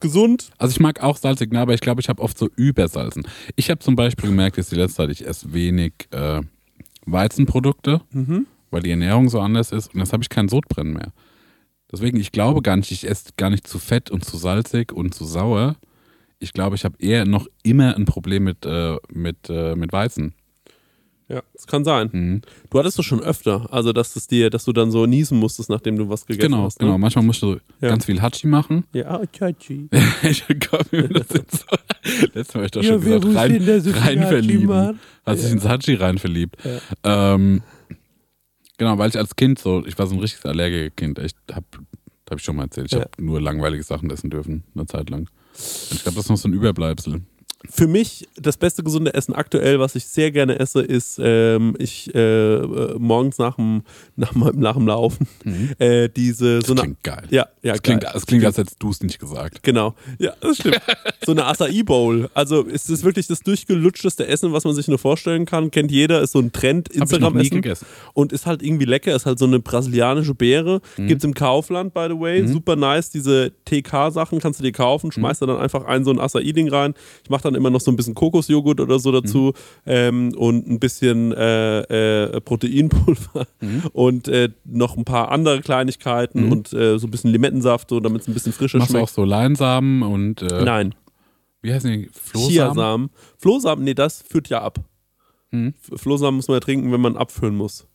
Gesund, 0.00 0.50
Also 0.58 0.72
ich 0.72 0.80
mag 0.80 1.02
auch 1.04 1.16
salzig, 1.18 1.52
ne, 1.52 1.60
aber 1.60 1.72
ich 1.74 1.80
glaube, 1.80 2.00
ich 2.00 2.08
habe 2.08 2.20
oft 2.20 2.36
so 2.36 2.48
übersalzen. 2.56 3.28
Ich 3.54 3.70
habe 3.70 3.78
zum 3.78 3.94
Beispiel 3.94 4.28
gemerkt, 4.30 4.56
jetzt 4.56 4.72
die 4.72 4.76
letzte 4.76 4.96
Zeit, 4.96 5.10
ich 5.10 5.24
esse 5.24 5.52
wenig 5.52 5.92
äh, 6.10 6.40
Weizenprodukte, 7.06 8.00
Mhm. 8.12 8.46
Weil 8.74 8.82
die 8.82 8.90
Ernährung 8.90 9.28
so 9.30 9.40
anders 9.40 9.72
ist 9.72 9.94
und 9.94 10.00
jetzt 10.00 10.12
habe 10.12 10.22
ich 10.22 10.28
kein 10.28 10.48
Sodbrennen 10.48 10.92
mehr. 10.92 11.12
Deswegen, 11.90 12.18
ich 12.18 12.32
glaube 12.32 12.60
gar 12.60 12.76
nicht, 12.76 12.90
ich 12.90 13.08
esse 13.08 13.30
gar 13.36 13.50
nicht 13.50 13.66
zu 13.68 13.78
fett 13.78 14.10
und 14.10 14.24
zu 14.24 14.36
salzig 14.36 14.92
und 14.92 15.14
zu 15.14 15.24
sauer. 15.24 15.76
Ich 16.40 16.52
glaube, 16.52 16.74
ich 16.76 16.84
habe 16.84 16.96
eher 16.98 17.24
noch 17.24 17.46
immer 17.62 17.94
ein 17.96 18.04
Problem 18.04 18.44
mit, 18.44 18.66
äh, 18.66 18.96
mit, 19.12 19.48
äh, 19.48 19.76
mit 19.76 19.92
Weizen. 19.92 20.34
Ja, 21.28 21.40
das 21.54 21.66
kann 21.66 21.84
sein. 21.84 22.10
Mhm. 22.12 22.42
Du 22.68 22.78
hattest 22.78 22.98
das 22.98 23.06
schon 23.06 23.20
öfter, 23.22 23.72
also 23.72 23.92
dass 23.94 24.14
es 24.16 24.26
dir, 24.26 24.50
dass 24.50 24.64
du 24.64 24.72
dann 24.72 24.90
so 24.90 25.06
niesen 25.06 25.38
musstest, 25.38 25.70
nachdem 25.70 25.96
du 25.96 26.08
was 26.10 26.26
gegessen 26.26 26.50
Genau, 26.50 26.64
hast. 26.64 26.80
Ne? 26.80 26.86
genau. 26.86 26.98
Manchmal 26.98 27.24
musst 27.24 27.40
du 27.42 27.52
Ja. 27.80 27.88
ganz 27.88 28.04
viel 28.04 28.20
Hatschi 28.20 28.46
machen. 28.46 28.84
Ja, 28.92 29.22
Chachi. 29.32 29.88
ich 30.22 30.44
komm 30.68 30.80
mir 30.90 31.08
das 31.08 31.28
jetzt 31.32 31.60
so. 31.60 31.76
Letztes 32.34 32.54
Mal 32.54 32.60
habe 32.60 32.64
ich 32.66 32.70
doch 32.72 32.82
schon 32.82 33.00
gesagt, 33.00 33.24
rein, 33.36 33.92
rein 33.92 34.22
verlieben. 34.28 34.98
Hat 35.24 35.38
sich 35.38 35.50
ins 35.52 35.64
Hatschi 35.66 35.94
rein 35.94 36.18
verliebt. 36.18 36.56
Ähm, 37.04 37.62
genau, 38.78 38.98
weil 38.98 39.08
ich 39.10 39.18
als 39.18 39.36
Kind 39.36 39.58
so, 39.58 39.84
ich 39.86 39.98
war 39.98 40.06
so 40.06 40.14
ein 40.14 40.20
richtiges 40.20 40.44
Allergiker-Kind. 40.46 41.18
Ich 41.20 41.34
hab, 41.52 41.64
hab 42.30 42.38
ich 42.38 42.44
schon 42.44 42.56
mal 42.56 42.64
erzählt, 42.64 42.86
ich 42.86 42.92
Ja. 42.92 43.00
habe 43.00 43.10
nur 43.22 43.40
langweilige 43.40 43.82
Sachen 43.82 44.10
essen 44.10 44.30
dürfen, 44.30 44.64
eine 44.74 44.86
Zeit 44.86 45.10
lang. 45.10 45.20
Und 45.20 45.92
ich 45.92 46.02
glaube, 46.02 46.16
das 46.16 46.24
ist 46.26 46.30
noch 46.30 46.36
so 46.36 46.48
ein 46.48 46.52
Überbleibsel. 46.54 47.22
Für 47.70 47.86
mich 47.86 48.28
das 48.36 48.58
beste 48.58 48.82
gesunde 48.82 49.14
Essen 49.14 49.32
aktuell, 49.34 49.80
was 49.80 49.94
ich 49.94 50.04
sehr 50.04 50.30
gerne 50.30 50.58
esse, 50.58 50.82
ist 50.82 51.18
ähm, 51.22 51.74
ich 51.78 52.14
äh, 52.14 52.18
äh, 52.56 52.94
morgens 52.98 53.38
nach 53.38 53.56
dem, 53.56 53.82
nach, 54.16 54.34
nach 54.34 54.74
dem 54.76 54.86
Laufen 54.86 55.26
äh, 55.78 56.10
diese 56.10 56.60
so 56.60 56.74
Das 56.74 56.82
eine 56.84 56.94
klingt 56.94 57.02
geil. 57.02 57.22
ja 57.30 57.46
ja 57.62 57.72
Das 57.72 57.82
klingt, 57.82 58.02
geil. 58.02 58.10
das 58.12 58.26
klingt 58.26 58.44
als 58.44 58.58
hättest 58.58 58.82
du 58.82 58.90
es 58.90 59.02
nicht 59.02 59.18
gesagt. 59.18 59.62
Genau, 59.62 59.94
ja, 60.18 60.34
das 60.40 60.58
stimmt. 60.58 60.78
so 61.24 61.32
eine 61.32 61.46
Acai 61.46 61.82
Bowl. 61.84 62.28
Also 62.34 62.66
es 62.68 62.90
ist 62.90 63.02
wirklich 63.02 63.28
das 63.28 63.40
durchgelutschteste 63.40 64.26
Essen, 64.26 64.52
was 64.52 64.64
man 64.64 64.74
sich 64.74 64.86
nur 64.88 64.98
vorstellen 64.98 65.46
kann. 65.46 65.70
Kennt 65.70 65.90
jeder, 65.90 66.20
ist 66.20 66.32
so 66.32 66.40
ein 66.40 66.52
Trend, 66.52 66.90
nie 66.94 67.00
Instagram-Essen. 67.00 67.50
gegessen. 67.62 67.86
Und 68.12 68.34
ist 68.34 68.44
halt 68.44 68.62
irgendwie 68.62 68.84
lecker, 68.84 69.16
ist 69.16 69.24
halt 69.24 69.38
so 69.38 69.46
eine 69.46 69.58
brasilianische 69.60 70.34
Beere. 70.34 70.82
Mhm. 70.98 71.06
Gibt's 71.06 71.24
im 71.24 71.32
Kaufland, 71.32 71.94
by 71.94 72.08
the 72.10 72.20
way. 72.20 72.46
Super 72.46 72.76
nice. 72.76 73.08
Diese 73.08 73.52
TK-Sachen 73.64 74.38
kannst 74.40 74.60
du 74.60 74.64
dir 74.64 74.72
kaufen, 74.72 75.10
schmeißt 75.12 75.40
Mhm. 75.40 75.46
da 75.46 75.52
dann 75.54 75.62
einfach 75.62 75.86
ein 75.86 76.04
so 76.04 76.10
ein 76.10 76.20
Acai-Ding 76.20 76.68
rein. 76.68 76.92
Ich 77.24 77.30
mache 77.34 77.42
dann 77.42 77.56
immer 77.56 77.70
noch 77.70 77.80
so 77.80 77.90
ein 77.90 77.96
bisschen 77.96 78.14
Kokosjoghurt 78.14 78.78
oder 78.80 79.00
so 79.00 79.10
dazu 79.10 79.52
ähm, 79.86 80.32
und 80.36 80.68
ein 80.68 80.78
bisschen 80.78 81.32
äh, 81.32 81.80
äh, 81.80 82.40
Proteinpulver 82.40 83.46
und 83.92 84.28
äh, 84.28 84.50
noch 84.64 84.96
ein 84.96 85.04
paar 85.04 85.32
andere 85.32 85.60
Kleinigkeiten 85.60 86.50
und 86.52 86.72
äh, 86.72 86.96
so 86.98 87.08
ein 87.08 87.10
bisschen 87.10 87.30
Limettensaft, 87.32 87.90
so 87.90 87.98
damit 87.98 88.22
es 88.22 88.28
ein 88.28 88.34
bisschen 88.34 88.52
frischer 88.52 88.78
Machst 88.78 88.92
du 88.92 88.98
auch 88.98 89.00
schmeckt. 89.08 89.14
so 89.14 89.24
Leinsamen 89.24 90.02
und 90.02 90.42
äh, 90.42 90.64
Nein, 90.64 90.94
wie 91.62 91.72
heißen 91.72 91.90
die? 91.90 92.08
Flohsamen? 92.12 92.50
Chiasamen. 92.50 93.10
Flohsamen, 93.38 93.84
nee, 93.84 93.94
das 93.94 94.22
führt 94.22 94.48
ja 94.48 94.62
ab. 94.62 94.78
Mhm. 95.50 95.74
Flohsamen 95.80 96.36
muss 96.36 96.46
man 96.46 96.56
ja 96.56 96.60
trinken, 96.60 96.92
wenn 96.92 97.00
man 97.00 97.16
abfüllen 97.16 97.56
muss. 97.56 97.86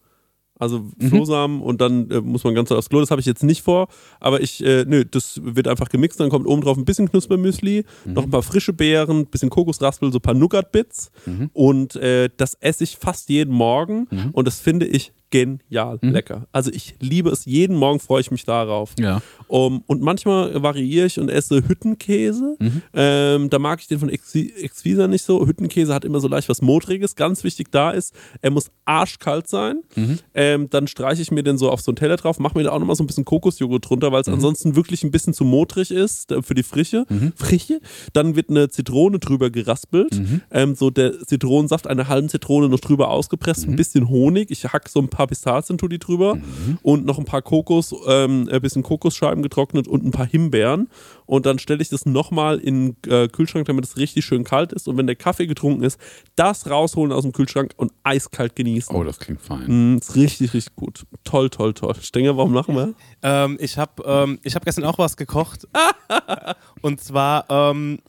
Also 0.59 0.85
Flohsamen 0.99 1.61
und 1.61 1.79
dann 1.81 2.11
äh, 2.11 2.19
muss 2.19 2.43
man 2.43 2.53
ganz 2.53 2.71
aufs 2.71 2.89
Klo. 2.89 2.99
Das 2.99 3.09
habe 3.11 3.21
ich 3.21 3.25
jetzt 3.25 3.43
nicht 3.43 3.61
vor, 3.63 3.87
aber 4.19 4.41
ich, 4.41 4.63
äh, 4.63 4.83
nö, 4.85 5.05
das 5.05 5.39
wird 5.43 5.67
einfach 5.69 5.87
gemixt. 5.89 6.19
Dann 6.19 6.29
kommt 6.29 6.45
oben 6.45 6.61
drauf 6.61 6.77
ein 6.77 6.83
bisschen 6.85 7.09
Knuspermüsli, 7.09 7.85
noch 8.05 8.23
ein 8.23 8.29
paar 8.29 8.43
frische 8.43 8.73
Beeren, 8.73 9.19
ein 9.19 9.25
bisschen 9.27 9.49
Kokosraspel, 9.49 10.11
so 10.11 10.17
ein 10.17 10.21
paar 10.21 10.33
Nougat-Bits. 10.33 11.11
Und 11.53 11.95
äh, 11.95 12.29
das 12.35 12.55
esse 12.55 12.83
ich 12.83 12.97
fast 12.97 13.29
jeden 13.29 13.53
Morgen 13.53 14.07
und 14.33 14.45
das 14.47 14.59
finde 14.59 14.85
ich 14.85 15.13
genial 15.31 15.99
lecker. 16.01 16.47
Also 16.51 16.71
ich 16.71 16.95
liebe 16.99 17.29
es. 17.29 17.45
Jeden 17.45 17.75
Morgen 17.75 17.99
freue 17.99 18.21
ich 18.21 18.31
mich 18.31 18.45
darauf. 18.45 18.93
Ja. 18.99 19.21
Um, 19.47 19.83
und 19.87 20.01
manchmal 20.01 20.61
variiere 20.61 21.05
ich 21.05 21.19
und 21.19 21.29
esse 21.29 21.67
Hüttenkäse. 21.67 22.57
Ähm, 22.93 23.49
da 23.49 23.59
mag 23.59 23.79
ich 23.81 23.87
den 23.87 23.99
von 23.99 24.09
Exvisa 24.09 25.07
nicht 25.07 25.23
so. 25.23 25.45
Hüttenkäse 25.45 25.93
hat 25.93 26.05
immer 26.05 26.19
so 26.19 26.27
leicht 26.27 26.49
was 26.49 26.61
Modriges. 26.61 27.15
Ganz 27.15 27.43
wichtig 27.43 27.71
da 27.71 27.91
ist, 27.91 28.13
er 28.41 28.51
muss 28.51 28.71
arschkalt 28.85 29.47
sein. 29.47 29.81
Ähm, 30.33 30.69
dann 30.69 30.87
streiche 30.87 31.21
ich 31.21 31.31
mir 31.31 31.43
den 31.43 31.57
so 31.57 31.69
auf 31.69 31.81
so 31.81 31.91
einen 31.91 31.97
Teller 31.97 32.15
drauf, 32.17 32.39
mache 32.39 32.57
mir 32.57 32.63
da 32.63 32.71
auch 32.71 32.79
nochmal 32.79 32.95
so 32.95 33.03
ein 33.03 33.07
bisschen 33.07 33.25
Kokosjoghurt 33.25 33.89
drunter, 33.89 34.11
weil 34.11 34.21
es 34.21 34.27
ansonsten 34.27 34.75
wirklich 34.75 35.03
ein 35.03 35.11
bisschen 35.11 35.33
zu 35.33 35.43
modrig 35.43 35.91
ist 35.91 36.31
äh, 36.31 36.41
für 36.41 36.53
die 36.55 36.63
Frische. 36.63 37.05
Frische. 37.35 37.81
Dann 38.13 38.35
wird 38.35 38.49
eine 38.49 38.69
Zitrone 38.69 39.19
drüber 39.19 39.49
geraspelt. 39.49 40.19
Ähm, 40.51 40.75
so 40.75 40.89
der 40.89 41.19
Zitronensaft, 41.25 41.87
eine 41.87 42.07
halbe 42.07 42.27
Zitrone 42.27 42.69
noch 42.69 42.79
drüber 42.79 43.09
ausgepresst, 43.09 43.67
ein 43.67 43.75
bisschen 43.75 44.09
Honig. 44.09 44.51
Ich 44.51 44.63
hack 44.65 44.89
so 44.89 44.99
ein 44.99 45.07
paar 45.09 45.18
Pistazien, 45.27 45.77
tu 45.77 45.87
die 45.87 45.99
drüber 45.99 46.37
und 46.81 47.05
noch 47.05 47.17
ein 47.17 47.25
paar 47.25 47.41
Kokos, 47.41 47.95
ähm, 48.07 48.47
ein 48.51 48.61
bisschen 48.61 48.83
Kokosscheiben 48.83 49.43
getrocknet 49.43 49.87
und 49.87 50.05
ein 50.05 50.11
paar 50.11 50.27
Himbeeren. 50.27 50.89
Und 51.25 51.45
dann 51.45 51.59
stelle 51.59 51.81
ich 51.81 51.89
das 51.89 52.05
nochmal 52.05 52.57
in 52.57 52.95
den 53.03 53.11
äh, 53.11 53.27
Kühlschrank, 53.27 53.67
damit 53.67 53.85
es 53.85 53.97
richtig 53.97 54.25
schön 54.25 54.43
kalt 54.43 54.73
ist. 54.73 54.87
Und 54.87 54.97
wenn 54.97 55.07
der 55.07 55.15
Kaffee 55.15 55.47
getrunken 55.47 55.83
ist, 55.83 55.99
das 56.35 56.69
rausholen 56.69 57.11
aus 57.11 57.23
dem 57.23 57.33
Kühlschrank 57.33 57.73
und 57.77 57.91
eiskalt 58.03 58.55
genießen. 58.55 58.95
Oh, 58.95 59.03
das 59.03 59.19
klingt 59.19 59.41
fein. 59.41 59.95
Mm, 59.95 59.97
ist 59.97 60.15
richtig, 60.15 60.53
richtig 60.53 60.75
gut. 60.75 61.05
Toll, 61.23 61.49
toll, 61.49 61.73
toll. 61.73 61.93
Stenger, 62.01 62.37
warum 62.37 62.53
lachen 62.53 62.75
wir? 62.75 62.93
Ähm, 63.21 63.57
ich 63.59 63.77
habe 63.77 64.03
ähm, 64.05 64.39
ich 64.43 64.55
hab 64.55 64.65
gestern 64.65 64.85
auch 64.85 64.97
was 64.97 65.17
gekocht. 65.17 65.67
und 66.81 67.01
zwar, 67.01 67.45
ähm, 67.49 67.99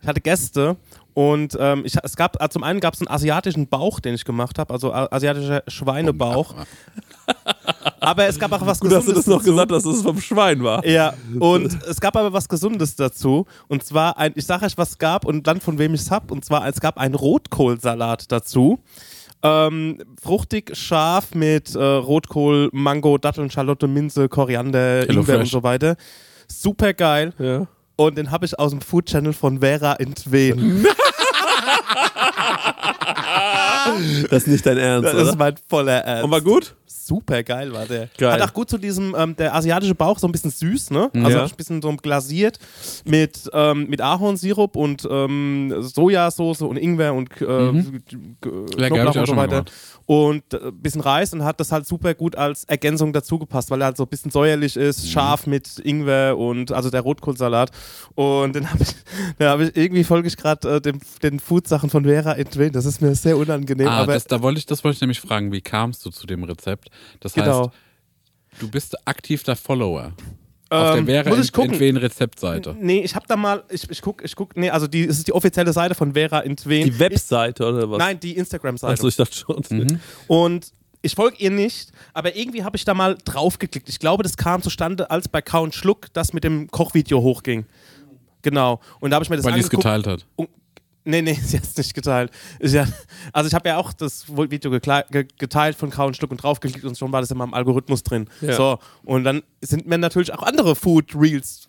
ich 0.00 0.08
hatte 0.08 0.20
Gäste 0.20 0.76
und 1.14 1.56
ähm, 1.60 1.82
ich, 1.84 1.94
es 2.02 2.16
gab, 2.16 2.40
also 2.40 2.54
zum 2.54 2.64
einen 2.64 2.80
gab 2.80 2.94
es 2.94 3.00
einen 3.00 3.08
asiatischen 3.08 3.68
Bauch, 3.68 4.00
den 4.00 4.14
ich 4.14 4.24
gemacht 4.24 4.58
habe, 4.58 4.72
also 4.72 4.92
asiatischer 4.92 5.62
Schweinebauch. 5.68 6.54
aber 8.00 8.26
es 8.26 8.38
gab 8.38 8.50
auch 8.52 8.66
was 8.66 8.80
Gut, 8.80 8.90
dass 8.90 9.04
du 9.04 9.12
Gesundes 9.12 9.24
das 9.24 9.34
noch 9.34 9.44
gesagt 9.44 9.72
hast, 9.72 9.86
dass 9.86 9.96
es 9.96 10.02
vom 10.02 10.20
Schwein 10.20 10.64
war. 10.64 10.84
Ja, 10.84 11.14
und 11.38 11.78
es 11.88 12.00
gab 12.00 12.16
aber 12.16 12.32
was 12.32 12.48
Gesundes 12.48 12.96
dazu. 12.96 13.46
Und 13.68 13.84
zwar, 13.84 14.18
ein, 14.18 14.32
ich 14.34 14.44
sage 14.44 14.66
euch, 14.66 14.76
was 14.76 14.90
es 14.90 14.98
gab 14.98 15.24
und 15.24 15.46
dann 15.46 15.60
von 15.60 15.78
wem 15.78 15.94
ich 15.94 16.00
es 16.00 16.10
habe. 16.10 16.34
Und 16.34 16.44
zwar, 16.44 16.66
es 16.66 16.80
gab 16.80 16.98
einen 16.98 17.14
Rotkohlsalat 17.14 18.32
dazu. 18.32 18.80
Ähm, 19.44 19.98
fruchtig, 20.20 20.76
scharf 20.76 21.34
mit 21.34 21.76
äh, 21.76 21.78
Rotkohl, 21.78 22.70
Mango, 22.72 23.18
Datteln, 23.18 23.50
Schalotte, 23.50 23.86
Minze, 23.86 24.28
Koriander, 24.28 25.02
Hello 25.02 25.20
Ingwer 25.20 25.34
und 25.34 25.40
Fresh. 25.42 25.50
so 25.50 25.62
weiter. 25.62 25.96
Super 26.48 26.92
geil. 26.92 27.34
Ja. 27.38 27.68
Und 27.96 28.18
den 28.18 28.30
habe 28.30 28.46
ich 28.46 28.58
aus 28.58 28.72
dem 28.72 28.80
Food 28.80 29.06
Channel 29.06 29.32
von 29.32 29.60
Vera 29.60 29.94
Entwen. 29.94 30.84
Das 34.30 34.42
ist 34.42 34.46
nicht 34.48 34.66
dein 34.66 34.78
Ernst, 34.78 35.06
Das 35.06 35.14
ist 35.14 35.28
oder? 35.28 35.36
mein 35.36 35.54
voller 35.68 35.98
Ernst. 36.04 36.24
Und 36.24 36.30
war 36.30 36.40
gut? 36.40 36.74
Super 37.06 37.42
geil 37.42 37.72
war 37.72 37.86
der. 37.86 38.08
Geil. 38.18 38.32
Hat 38.32 38.42
auch 38.42 38.54
gut 38.54 38.70
zu 38.70 38.78
diesem, 38.78 39.14
ähm, 39.18 39.36
der 39.36 39.54
asiatische 39.54 39.94
Bauch, 39.94 40.18
so 40.18 40.26
ein 40.26 40.32
bisschen 40.32 40.50
süß, 40.50 40.90
ne? 40.90 41.10
Also 41.14 41.30
Ja. 41.38 41.44
ein 41.44 41.50
bisschen 41.56 41.82
so 41.82 41.94
glasiert 41.96 42.58
mit, 43.04 43.50
ähm, 43.52 43.86
mit 43.88 44.00
Ahornsirup 44.00 44.76
und 44.76 45.06
ähm, 45.10 45.74
Sojasauce 45.80 46.62
und 46.62 46.76
Ingwer 46.76 47.14
und 47.14 47.28
äh, 47.40 47.44
Mhm. 47.72 48.02
Knoblauch 48.40 49.08
auch 49.08 49.16
und 49.16 49.26
so 49.26 49.36
weiter. 49.36 49.64
Und 50.06 50.52
äh, 50.52 50.58
ein 50.68 50.78
bisschen 50.82 51.00
Reis 51.00 51.32
und 51.32 51.44
hat 51.44 51.60
das 51.60 51.72
halt 51.72 51.86
super 51.86 52.14
gut 52.14 52.36
als 52.36 52.64
Ergänzung 52.64 53.12
dazu 53.12 53.38
gepasst, 53.38 53.70
weil 53.70 53.80
er 53.80 53.86
halt 53.86 53.96
so 53.96 54.02
ein 54.04 54.08
bisschen 54.08 54.30
säuerlich 54.30 54.76
Mhm. 54.76 54.82
ist, 54.82 55.10
scharf 55.10 55.46
mit 55.46 55.78
Ingwer 55.78 56.36
und 56.36 56.72
also 56.72 56.90
der 56.90 57.00
Rotkohlsalat. 57.00 57.70
Und 58.14 58.54
den 58.54 58.70
habe 58.70 58.82
ich, 58.82 58.88
den 59.38 59.48
hab 59.48 59.60
ich 59.60 59.76
irgendwie 59.76 60.04
folge 60.04 60.28
ich 60.28 60.36
gerade 60.36 60.76
äh, 60.76 60.80
dem- 60.80 61.00
den 61.22 61.40
Food-Sachen 61.40 61.88
von 61.90 62.04
Vera 62.04 62.32
entwählt. 62.34 62.74
Das 62.74 62.84
ist 62.84 63.00
mir 63.00 63.14
sehr 63.14 63.36
unangenehm. 63.36 63.88
Ah, 63.88 63.98
aber 64.02 64.14
das, 64.14 64.24
da 64.26 64.42
wollte 64.42 64.58
ich, 64.58 64.66
das 64.66 64.84
wollte 64.84 64.96
ich 64.96 65.00
nämlich 65.00 65.20
fragen, 65.20 65.52
wie 65.52 65.60
kamst 65.62 66.04
du 66.04 66.10
zu 66.10 66.26
dem 66.26 66.44
Rezept? 66.44 66.88
Das 67.20 67.32
genau. 67.34 67.66
heißt, 67.68 68.60
du 68.60 68.70
bist 68.70 69.06
aktiv 69.06 69.42
der 69.42 69.56
Follower. 69.56 70.12
Auf 70.70 70.96
Ähm, 70.96 71.06
der 71.06 71.22
Vera 71.24 71.28
muss 71.36 71.44
ich 71.44 71.50
Ent- 71.50 71.52
gucken. 71.54 71.72
Entwen 71.72 71.96
Rezeptseite. 71.98 72.74
Nee, 72.80 73.00
ich 73.00 73.14
habe 73.14 73.26
da 73.28 73.36
mal, 73.36 73.62
ich, 73.68 73.88
ich 73.90 74.00
guck, 74.02 74.24
ich 74.24 74.34
guck, 74.34 74.56
nee, 74.56 74.70
also 74.70 74.86
die, 74.86 75.04
es 75.04 75.18
ist 75.18 75.26
die 75.28 75.32
offizielle 75.32 75.72
Seite 75.72 75.94
von 75.94 76.14
Vera 76.14 76.40
Entwen. 76.40 76.84
Die 76.84 76.98
Webseite 76.98 77.66
oder 77.66 77.90
was? 77.90 77.98
Nein, 77.98 78.18
die 78.18 78.36
Instagram-Seite. 78.36 78.92
Achso, 78.94 79.08
ich 79.08 79.16
dachte 79.16 79.34
schon. 79.36 79.62
Mhm. 79.70 80.00
Und 80.26 80.72
ich 81.02 81.14
folge 81.14 81.36
ihr 81.38 81.50
nicht, 81.50 81.92
aber 82.14 82.34
irgendwie 82.34 82.64
habe 82.64 82.76
ich 82.78 82.84
da 82.86 82.94
mal 82.94 83.16
drauf 83.24 83.58
geklickt. 83.58 83.88
Ich 83.90 83.98
glaube, 83.98 84.22
das 84.22 84.36
kam 84.38 84.62
zustande, 84.62 85.10
als 85.10 85.28
bei 85.28 85.42
Count 85.42 85.74
Schluck 85.74 86.06
das 86.14 86.32
mit 86.32 86.44
dem 86.44 86.70
Kochvideo 86.70 87.20
hochging. 87.20 87.66
Genau. 88.40 88.80
Und 89.00 89.10
da 89.10 89.16
habe 89.16 89.24
ich 89.24 89.30
mir 89.30 89.36
das 89.36 89.44
Weil 89.44 89.52
die 89.52 89.60
es 89.60 89.66
angeguckt. 89.66 89.84
geteilt 89.84 90.06
hat. 90.06 90.26
Und, 90.36 90.48
nee, 91.04 91.22
nee, 91.22 91.34
sie 91.44 91.56
hat 91.56 91.64
es 91.64 91.76
nicht 91.76 91.94
geteilt. 91.94 92.30
Ich, 92.60 92.72
ja, 92.72 92.86
also 93.32 93.48
ich 93.48 93.54
habe 93.54 93.68
ja 93.68 93.76
auch 93.76 93.92
das 93.92 94.26
Video 94.28 94.70
geteilt 94.70 95.76
von 95.76 95.90
Count 95.90 96.16
Schluck 96.16 96.30
und 96.30 96.42
draufgeklickt 96.42 96.84
und 96.84 96.98
schon 96.98 97.12
war 97.12 97.20
das 97.20 97.30
in 97.30 97.38
meinem 97.38 97.54
Algorithmus 97.54 98.02
drin. 98.02 98.26
Ja. 98.40 98.54
So, 98.54 98.78
und 99.04 99.24
dann 99.24 99.42
sind 99.60 99.86
mir 99.86 99.98
natürlich 99.98 100.32
auch 100.32 100.42
andere 100.42 100.74
Food 100.76 101.14
Reels 101.14 101.66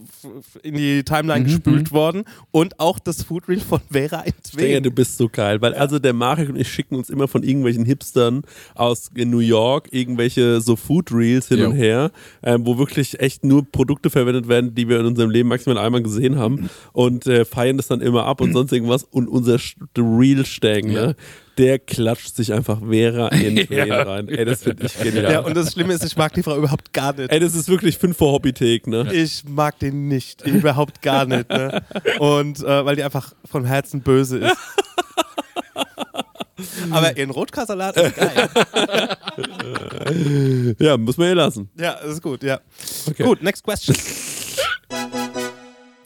in 0.63 0.76
die 0.76 1.04
Timeline 1.04 1.41
Mhm, 1.41 1.45
gespült 1.45 1.91
worden 1.91 2.24
und 2.52 2.80
auch 2.80 3.00
das 3.00 3.24
Food 3.24 3.48
Reel 3.48 3.60
von 3.60 3.80
Vera 3.89 4.24
Digga, 4.24 4.63
Entwen. 4.63 4.84
du 4.84 4.91
bist 4.91 5.17
so 5.17 5.30
geil. 5.30 5.62
Weil 5.62 5.74
also 5.74 6.00
der 6.00 6.13
Marek 6.13 6.50
und 6.50 6.56
ich 6.58 6.71
schicken 6.71 6.95
uns 6.95 7.10
immer 7.10 7.28
von 7.28 7.43
irgendwelchen 7.43 7.86
Hipstern 7.86 8.43
aus 8.74 9.12
New 9.15 9.39
York 9.39 9.89
irgendwelche 9.91 10.62
so 10.62 10.76
Food 10.76 11.12
Reels 11.12 11.48
hin 11.48 11.60
Jo. 11.60 11.69
und 11.69 11.76
her, 11.76 12.12
ähm, 12.43 12.65
wo 12.65 12.78
wirklich 12.78 13.19
echt 13.19 13.43
nur 13.43 13.63
Produkte 13.69 14.10
verwendet 14.10 14.48
werden, 14.48 14.76
die 14.76 14.88
wir 14.89 15.00
in 15.00 15.06
unserem 15.06 15.30
Leben 15.30 15.50
maximal 15.50 15.78
einmal 15.78 16.02
gesehen 16.04 16.38
haben 16.38 16.69
und 16.93 17.28
äh, 17.28 17.45
feiern 17.45 17.78
das 17.78 17.88
dann 17.88 18.02
immer 18.02 18.26
ab 18.26 18.41
und 18.41 18.54
sonst 18.54 18.71
irgendwas. 18.71 19.04
Und 19.04 19.25
unser 19.28 19.56
Sch- 19.56 19.76
Reel 19.98 20.46
Steng, 20.46 20.90
Ja. 20.92 21.08
ne? 21.08 21.16
der 21.58 21.80
klatscht 21.80 22.36
sich 22.36 22.52
einfach 22.52 22.80
Vera 22.82 23.30
in 23.30 23.56
den 23.68 23.72
Ja. 23.72 24.02
rein. 24.04 24.28
Ey, 24.28 24.44
das 24.44 24.64
finde 24.64 24.86
ich 24.88 24.98
genial. 25.00 25.32
Ja, 25.32 25.40
und 25.40 25.56
das 25.56 25.72
Schlimme 25.72 25.94
ist, 25.94 26.04
ich 26.04 26.18
mag 26.18 26.34
die 26.34 26.44
Frau 26.44 26.58
überhaupt 26.58 26.92
gar 26.92 27.14
nicht. 27.16 27.32
Ey, 27.32 27.40
das 27.40 27.56
ist 27.56 27.70
wirklich 27.70 27.98
fünf 27.98 28.18
vor 28.18 28.34
Hobbythek, 28.34 28.88
ne? 28.88 29.10
Ich 29.14 29.44
mag 29.48 29.80
den 29.80 30.08
nicht, 30.10 30.42
überhaupt 30.46 31.02
gar 31.02 31.26
nicht. 31.26 31.50
Ne? 31.50 31.82
Und 32.20 32.60
äh, 32.60 32.86
weil 32.86 32.98
die 32.98 33.04
einfach 33.04 33.34
von 33.50 33.64
Herzen 33.66 34.02
böse 34.02 34.40
ist. 34.40 34.58
Aber 36.92 37.16
ihren 37.18 37.30
Rotkasalat 37.32 37.96
ist 37.98 38.16
geil. 38.16 38.50
Ja, 40.80 40.98
muss 40.98 41.18
man 41.18 41.28
ihr 41.30 41.36
lassen. 41.36 41.70
Ja, 41.80 41.96
das 42.02 42.14
ist 42.14 42.22
gut, 42.22 42.44
ja. 42.44 42.60
Okay. 43.08 43.24
Gut, 43.24 43.42
next 43.44 43.64
question. 43.64 43.96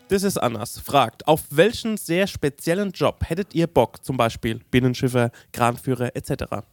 Das 0.09 0.23
ist 0.23 0.37
Annas. 0.37 0.79
Fragt, 0.79 1.27
auf 1.27 1.43
welchen 1.51 1.95
sehr 1.95 2.25
speziellen 2.25 2.89
Job 2.91 3.23
hättet 3.27 3.53
ihr 3.53 3.67
Bock? 3.67 4.03
Zum 4.03 4.17
Beispiel 4.17 4.59
Binnenschiffer, 4.71 5.29
Kranführer 5.53 6.15
etc. 6.15 6.65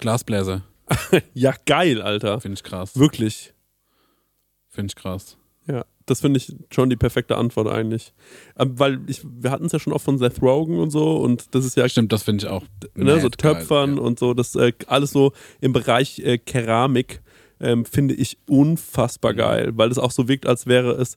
Glasbläser. 0.00 0.62
Ja, 1.34 1.54
geil, 1.66 2.02
Alter. 2.02 2.40
Finde 2.40 2.54
ich 2.54 2.64
krass. 2.64 2.98
Wirklich. 2.98 3.54
Finde 4.68 4.90
ich 4.90 4.96
krass. 4.96 5.36
Ja, 5.68 5.84
das 6.06 6.20
finde 6.20 6.38
ich 6.38 6.52
schon 6.72 6.90
die 6.90 6.96
perfekte 6.96 7.36
Antwort 7.36 7.68
eigentlich. 7.68 8.12
Ähm, 8.58 8.76
weil 8.76 9.00
ich, 9.06 9.20
wir 9.24 9.52
hatten 9.52 9.66
es 9.66 9.72
ja 9.72 9.78
schon 9.78 9.92
oft 9.92 10.04
von 10.04 10.18
Seth 10.18 10.42
Rogen 10.42 10.80
und 10.80 10.90
so 10.90 11.18
und 11.18 11.54
das 11.54 11.64
ist 11.64 11.76
ja 11.76 11.88
Stimmt, 11.88 12.12
das 12.12 12.24
finde 12.24 12.44
ich 12.44 12.50
auch. 12.50 12.64
ne, 12.96 13.20
so 13.20 13.28
mad 13.28 13.36
geil, 13.38 13.54
Töpfern 13.54 13.96
ja. 13.98 14.02
und 14.02 14.18
so, 14.18 14.34
das 14.34 14.56
äh, 14.56 14.72
alles 14.88 15.12
so 15.12 15.32
im 15.60 15.72
Bereich 15.72 16.18
äh, 16.18 16.38
Keramik 16.38 17.22
ähm, 17.60 17.84
finde 17.84 18.14
ich 18.14 18.38
unfassbar 18.48 19.34
geil, 19.34 19.70
weil 19.74 19.92
es 19.92 19.98
auch 19.98 20.10
so 20.10 20.26
wirkt, 20.26 20.46
als 20.46 20.66
wäre 20.66 20.92
es 20.92 21.16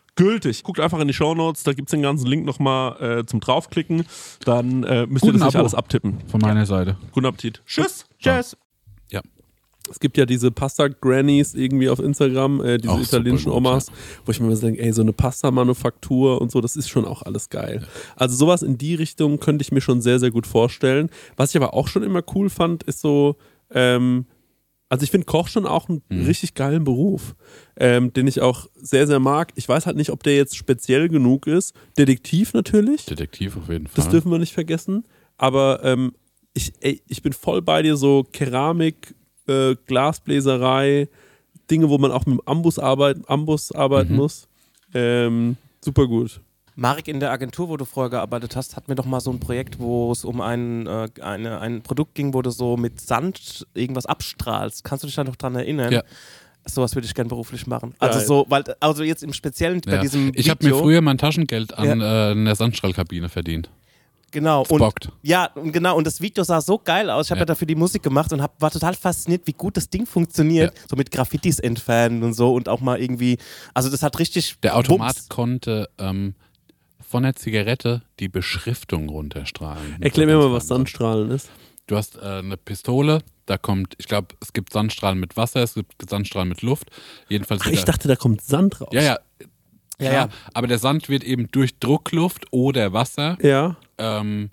gültig. 0.15 0.63
Guckt 0.63 0.79
einfach 0.79 0.99
in 0.99 1.07
die 1.07 1.13
Shownotes, 1.13 1.63
da 1.63 1.73
gibt's 1.73 1.91
den 1.91 2.01
ganzen 2.01 2.27
Link 2.27 2.45
nochmal 2.45 3.19
äh, 3.19 3.25
zum 3.25 3.39
draufklicken. 3.39 4.05
Dann 4.45 4.83
äh, 4.83 5.05
müsst 5.07 5.23
ihr 5.25 5.31
Guten 5.31 5.39
das 5.39 5.47
nicht 5.47 5.55
Abo. 5.55 5.59
alles 5.63 5.75
abtippen. 5.75 6.19
Von 6.27 6.41
meiner 6.41 6.65
Seite. 6.65 6.97
Guten 7.11 7.25
Appetit. 7.25 7.61
Tschüss. 7.65 8.05
Tschüss. 8.19 8.57
Ja. 9.09 9.21
Es 9.89 9.99
gibt 9.99 10.17
ja 10.17 10.25
diese 10.25 10.51
Pasta-Grannies 10.51 11.53
irgendwie 11.53 11.89
auf 11.89 11.99
Instagram, 11.99 12.61
äh, 12.63 12.77
diese 12.77 12.93
Auch 12.93 12.99
italienischen 12.99 13.49
gut, 13.49 13.57
Omas, 13.57 13.91
wo 14.25 14.31
ich 14.31 14.39
mir 14.39 14.47
immer 14.47 14.55
so 14.55 14.65
denke, 14.65 14.81
ey, 14.81 14.93
so 14.93 15.01
eine 15.01 15.11
Pasta-Manufaktur 15.11 16.39
und 16.39 16.49
so, 16.49 16.61
das 16.61 16.75
ist 16.77 16.87
schon 16.87 17.03
auch 17.03 17.23
alles 17.23 17.49
geil. 17.49 17.85
Also 18.15 18.35
sowas 18.37 18.61
in 18.61 18.77
die 18.77 18.95
Richtung 18.95 19.39
könnte 19.39 19.63
ich 19.63 19.71
mir 19.71 19.81
schon 19.81 20.01
sehr, 20.01 20.19
sehr 20.19 20.31
gut 20.31 20.47
vorstellen. 20.47 21.09
Was 21.35 21.49
ich 21.49 21.57
aber 21.61 21.73
auch 21.73 21.87
schon 21.89 22.03
immer 22.03 22.21
cool 22.35 22.49
fand, 22.49 22.83
ist 22.83 23.01
so, 23.01 23.35
ähm, 23.73 24.25
also 24.91 25.03
ich 25.05 25.11
finde 25.11 25.25
Koch 25.25 25.47
schon 25.47 25.65
auch 25.65 25.87
einen 25.87 26.01
Mhm. 26.09 26.25
richtig 26.25 26.53
geilen 26.53 26.83
Beruf, 26.83 27.33
ähm, 27.77 28.11
den 28.11 28.27
ich 28.27 28.41
auch 28.41 28.67
sehr, 28.75 29.07
sehr 29.07 29.19
mag. 29.19 29.53
Ich 29.55 29.67
weiß 29.69 29.85
halt 29.85 29.95
nicht, 29.95 30.09
ob 30.09 30.21
der 30.23 30.35
jetzt 30.35 30.57
speziell 30.57 31.07
genug 31.07 31.47
ist. 31.47 31.73
Detektiv 31.97 32.53
natürlich. 32.53 33.05
Detektiv 33.05 33.55
auf 33.55 33.69
jeden 33.69 33.87
Fall. 33.87 33.95
Das 33.95 34.09
dürfen 34.09 34.29
wir 34.31 34.37
nicht 34.37 34.53
vergessen. 34.53 35.05
Aber 35.37 35.79
ähm, 35.83 36.13
ich, 36.53 36.73
ey, 36.81 37.01
ich 37.07 37.21
bin 37.21 37.31
voll 37.31 37.61
bei 37.61 37.81
dir, 37.81 37.95
so 37.95 38.25
Keramik, 38.33 39.15
äh, 39.47 39.75
Glasbläserei, 39.87 41.07
Dinge, 41.69 41.87
wo 41.89 41.97
man 41.97 42.11
auch 42.11 42.25
mit 42.25 42.37
dem 42.39 42.41
Ambus 42.45 42.77
arbeiten, 42.77 43.23
Ambus 43.27 43.71
arbeiten 43.71 44.11
Mhm. 44.11 44.17
muss. 44.17 44.47
Ähm, 44.93 45.55
super 45.79 46.05
gut. 46.07 46.41
Marek, 46.81 47.07
in 47.07 47.19
der 47.19 47.29
Agentur, 47.31 47.69
wo 47.69 47.77
du 47.77 47.85
vorher 47.85 48.09
gearbeitet 48.09 48.55
hast, 48.55 48.75
hatten 48.75 48.87
wir 48.87 48.95
doch 48.95 49.05
mal 49.05 49.19
so 49.21 49.31
ein 49.31 49.39
Projekt, 49.39 49.79
wo 49.79 50.11
es 50.11 50.25
um 50.25 50.41
ein, 50.41 50.87
äh, 50.87 51.07
eine, 51.21 51.61
ein 51.61 51.83
Produkt 51.83 52.15
ging, 52.15 52.33
wo 52.33 52.41
du 52.41 52.49
so 52.49 52.75
mit 52.75 52.99
Sand 52.99 53.67
irgendwas 53.75 54.07
abstrahlst. 54.07 54.83
Kannst 54.83 55.03
du 55.03 55.07
dich 55.07 55.15
da 55.15 55.23
noch 55.23 55.35
dran 55.35 55.53
erinnern? 55.53 55.93
Ja. 55.93 56.03
Sowas 56.65 56.95
würde 56.95 57.05
ich 57.05 57.13
gerne 57.13 57.29
beruflich 57.29 57.67
machen. 57.67 57.93
Also 57.99 58.17
Geil. 58.17 58.27
so, 58.27 58.45
weil, 58.49 58.63
also 58.79 59.03
jetzt 59.03 59.21
im 59.21 59.31
Speziellen 59.31 59.79
bei 59.81 59.93
Ja. 59.93 60.01
diesem 60.01 60.31
Ich 60.33 60.49
habe 60.49 60.65
mir 60.65 60.75
früher 60.75 61.01
mein 61.01 61.19
Taschengeld 61.19 61.77
an 61.77 62.01
äh, 62.01 62.03
einer 62.03 62.55
Sandstrahlkabine 62.55 63.29
verdient. 63.29 63.69
Genau. 64.31 64.65
Und, 64.67 64.79
bockt. 64.79 65.09
ja, 65.21 65.51
und 65.53 65.73
genau. 65.73 65.97
Und 65.97 66.07
das 66.07 66.19
Video 66.19 66.43
sah 66.43 66.61
so 66.61 66.79
geil 66.79 67.11
aus. 67.11 67.27
Ich 67.27 67.31
habe 67.31 67.39
ja. 67.39 67.43
Ja. 67.43 67.45
dafür 67.45 67.67
die 67.67 67.75
Musik 67.75 68.01
gemacht 68.01 68.33
und 68.33 68.41
hab, 68.41 68.59
war 68.59 68.71
total 68.71 68.95
fasziniert, 68.95 69.45
wie 69.45 69.53
gut 69.53 69.77
das 69.77 69.87
Ding 69.89 70.07
funktioniert. 70.07 70.73
So 70.89 70.95
mit 70.95 71.11
Graffitis 71.11 71.59
entfernen 71.59 72.23
und 72.23 72.33
so 72.33 72.55
und 72.55 72.69
auch 72.69 72.79
mal 72.79 72.99
irgendwie. 72.99 73.37
Also 73.75 73.89
das 73.91 74.01
hat 74.01 74.17
richtig. 74.17 74.55
Der 74.63 74.77
Automat 74.77 75.15
Bums. 75.15 75.29
konnte 75.29 75.89
ähm, 75.99 76.33
von 77.11 77.23
der 77.23 77.35
Zigarette 77.35 78.01
die 78.19 78.29
Beschriftung 78.29 79.09
runterstrahlen. 79.09 80.01
Erklär 80.01 80.25
mir 80.27 80.37
mal, 80.37 80.51
was 80.51 80.67
Sandstrahlen 80.67 81.29
ist. 81.29 81.49
Du 81.87 81.97
hast 81.97 82.15
äh, 82.17 82.21
eine 82.21 82.55
Pistole, 82.57 83.21
da 83.45 83.57
kommt, 83.57 83.95
ich 83.97 84.07
glaube, 84.07 84.29
es 84.39 84.53
gibt 84.53 84.71
Sandstrahlen 84.71 85.19
mit 85.19 85.35
Wasser, 85.35 85.61
es 85.61 85.73
gibt 85.73 86.09
Sandstrahlen 86.09 86.47
mit 86.49 86.61
Luft. 86.61 86.89
Jedenfalls 87.27 87.61
Ach, 87.65 87.69
ich 87.71 87.81
da- 87.83 87.91
dachte, 87.91 88.07
da 88.07 88.15
kommt 88.15 88.41
Sand 88.41 88.79
raus. 88.79 88.89
Ja, 88.93 89.01
ja. 89.01 89.17
Ja, 89.99 90.13
ja. 90.13 90.29
Aber 90.55 90.65
der 90.67 90.79
Sand 90.79 91.09
wird 91.09 91.23
eben 91.23 91.47
durch 91.51 91.77
Druckluft 91.77 92.45
oder 92.51 92.91
Wasser 92.93 93.37
Ja. 93.41 93.75
ähm, 93.99 94.49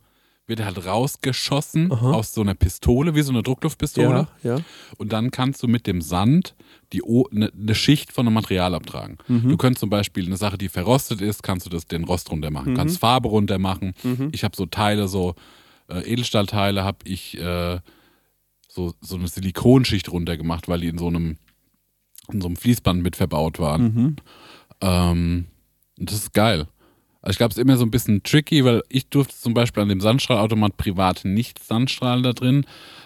wird 0.46 0.62
halt 0.64 0.84
rausgeschossen 0.84 1.90
aus 1.92 2.34
so 2.34 2.40
einer 2.42 2.54
Pistole, 2.54 3.14
wie 3.14 3.22
so 3.22 3.32
eine 3.32 3.42
Druckluftpistole. 3.42 4.28
Ja, 4.42 4.56
ja. 4.56 4.60
Und 4.98 5.12
dann 5.12 5.30
kannst 5.30 5.62
du 5.62 5.68
mit 5.68 5.86
dem 5.86 6.00
Sand 6.02 6.54
die 6.92 7.02
ne, 7.30 7.52
eine 7.54 7.74
Schicht 7.74 8.12
von 8.12 8.26
einem 8.26 8.34
Material 8.34 8.74
abtragen. 8.74 9.18
Mhm. 9.28 9.48
Du 9.50 9.56
könntest 9.56 9.80
zum 9.80 9.90
Beispiel 9.90 10.26
eine 10.26 10.36
Sache, 10.36 10.58
die 10.58 10.68
verrostet 10.68 11.20
ist, 11.20 11.42
kannst 11.42 11.66
du 11.66 11.70
das, 11.70 11.86
den 11.86 12.04
Rost 12.04 12.30
runter 12.30 12.50
machen. 12.50 12.72
Mhm. 12.72 12.76
Kannst 12.76 12.98
Farbe 12.98 13.28
runter 13.28 13.58
machen. 13.58 13.94
Ich 14.32 14.44
habe 14.44 14.56
so 14.56 14.66
Teile, 14.66 15.08
so 15.08 15.34
äh, 15.88 16.00
Edelstahlteile, 16.00 16.84
habe 16.84 16.98
ich 17.04 17.38
äh, 17.38 17.80
so, 18.68 18.94
so 19.00 19.16
eine 19.16 19.28
Silikonschicht 19.28 20.10
runter 20.10 20.36
gemacht, 20.36 20.68
weil 20.68 20.80
die 20.80 20.88
in 20.88 20.98
so 20.98 21.08
einem 21.08 21.36
in 22.32 22.40
so 22.40 22.48
einem 22.48 22.56
Fließband 22.56 23.02
mit 23.02 23.16
verbaut 23.16 23.58
waren. 23.58 23.82
Mhm. 23.82 24.16
Ähm, 24.82 25.46
das 25.96 26.16
ist 26.16 26.34
geil. 26.34 26.68
Also 27.20 27.32
ich 27.32 27.38
glaube, 27.38 27.50
es 27.50 27.56
ist 27.56 27.62
immer 27.62 27.76
so 27.76 27.84
ein 27.84 27.90
bisschen 27.90 28.22
tricky, 28.22 28.64
weil 28.64 28.82
ich 28.88 29.08
durfte 29.08 29.34
zum 29.34 29.54
Beispiel 29.54 29.82
an 29.82 29.88
dem 29.88 30.00
Sandstrahlautomat 30.00 30.76
privat 30.76 31.24
nicht 31.24 31.62
Sandstrahlen 31.62 32.22
da 32.22 32.32
drin, 32.32 32.64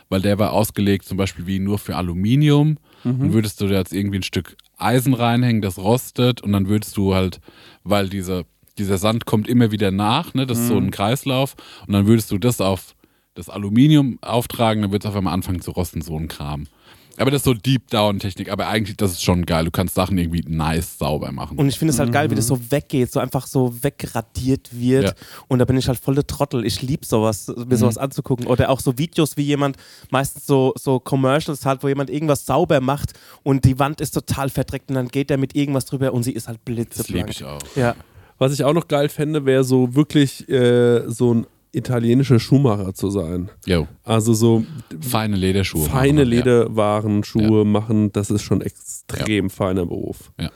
weil 0.08 0.20
der 0.20 0.38
war 0.38 0.52
ausgelegt 0.52 1.06
zum 1.06 1.16
Beispiel 1.16 1.46
wie 1.46 1.58
nur 1.58 1.78
für 1.78 1.96
Aluminium. 1.96 2.78
Und 3.22 3.32
würdest 3.32 3.60
du 3.60 3.66
da 3.66 3.74
jetzt 3.74 3.92
irgendwie 3.92 4.18
ein 4.18 4.22
Stück 4.22 4.56
Eisen 4.76 5.14
reinhängen, 5.14 5.62
das 5.62 5.78
rostet 5.78 6.40
und 6.40 6.52
dann 6.52 6.68
würdest 6.68 6.96
du 6.96 7.14
halt, 7.14 7.40
weil 7.84 8.08
diese, 8.08 8.44
dieser 8.78 8.98
Sand 8.98 9.26
kommt 9.26 9.48
immer 9.48 9.70
wieder 9.70 9.90
nach, 9.90 10.34
ne, 10.34 10.46
das 10.46 10.58
ist 10.58 10.68
so 10.68 10.76
ein 10.76 10.90
Kreislauf 10.90 11.54
und 11.86 11.92
dann 11.92 12.06
würdest 12.06 12.30
du 12.30 12.38
das 12.38 12.60
auf 12.60 12.94
das 13.34 13.48
Aluminium 13.48 14.18
auftragen, 14.20 14.82
dann 14.82 14.92
wird 14.92 15.04
es 15.04 15.10
auf 15.10 15.16
einmal 15.16 15.34
anfangen 15.34 15.60
zu 15.60 15.70
rosten, 15.70 16.02
so 16.02 16.16
ein 16.16 16.28
Kram. 16.28 16.66
Aber 17.16 17.30
das 17.30 17.40
ist 17.40 17.44
so 17.44 17.54
Deep-Down-Technik, 17.54 18.50
aber 18.50 18.68
eigentlich, 18.68 18.96
das 18.96 19.12
ist 19.12 19.22
schon 19.22 19.44
geil. 19.44 19.64
Du 19.64 19.70
kannst 19.70 19.94
Sachen 19.94 20.18
irgendwie 20.18 20.42
nice 20.46 20.98
sauber 20.98 21.32
machen. 21.32 21.58
Und 21.58 21.68
ich 21.68 21.78
finde 21.78 21.92
es 21.92 21.98
halt 21.98 22.12
geil, 22.12 22.30
wie 22.30 22.34
das 22.34 22.46
so 22.46 22.58
weggeht, 22.70 23.12
so 23.12 23.20
einfach 23.20 23.46
so 23.46 23.82
wegradiert 23.82 24.70
wird. 24.72 25.04
Ja. 25.04 25.12
Und 25.48 25.58
da 25.58 25.64
bin 25.64 25.76
ich 25.76 25.88
halt 25.88 25.98
voll 25.98 26.14
der 26.14 26.26
Trottel. 26.26 26.64
Ich 26.64 26.82
liebe 26.82 27.04
sowas, 27.04 27.52
mir 27.66 27.76
sowas 27.76 27.98
anzugucken. 27.98 28.46
Oder 28.46 28.70
auch 28.70 28.80
so 28.80 28.96
Videos, 28.98 29.36
wie 29.36 29.42
jemand, 29.42 29.76
meistens 30.10 30.46
so, 30.46 30.72
so 30.78 31.00
Commercials 31.00 31.66
halt, 31.66 31.82
wo 31.82 31.88
jemand 31.88 32.10
irgendwas 32.10 32.46
sauber 32.46 32.80
macht 32.80 33.12
und 33.42 33.64
die 33.64 33.78
Wand 33.78 34.00
ist 34.00 34.12
total 34.12 34.48
verdreckt 34.48 34.88
und 34.90 34.96
dann 34.96 35.08
geht 35.08 35.30
der 35.30 35.38
mit 35.38 35.54
irgendwas 35.54 35.84
drüber 35.86 36.12
und 36.12 36.22
sie 36.22 36.32
ist 36.32 36.48
halt 36.48 36.58
das 36.58 36.64
blitzeblank. 36.64 37.10
liebe 37.10 37.30
ich 37.30 37.44
auch. 37.44 37.60
Ja. 37.76 37.94
Was 38.38 38.52
ich 38.52 38.64
auch 38.64 38.72
noch 38.72 38.88
geil 38.88 39.08
fände, 39.08 39.44
wäre 39.44 39.62
so 39.64 39.94
wirklich 39.94 40.48
äh, 40.48 41.08
so 41.08 41.34
ein 41.34 41.46
italienischer 41.72 42.38
Schuhmacher 42.38 42.94
zu 42.94 43.10
sein. 43.10 43.50
Jo, 43.66 43.88
Also 44.04 44.34
so 44.34 44.64
feine 45.00 45.36
Lederschuhe. 45.36 45.86
feine 45.88 46.20
ja. 46.22 46.26
Lederwaren, 46.28 47.24
Schuhe 47.24 47.64
machen, 47.64 48.12
das 48.12 48.30
ist 48.30 48.42
schon 48.42 48.60
extrem 48.60 49.48
feiner 49.50 49.86
Beruf. 49.86 50.32
Ja. 50.40 50.50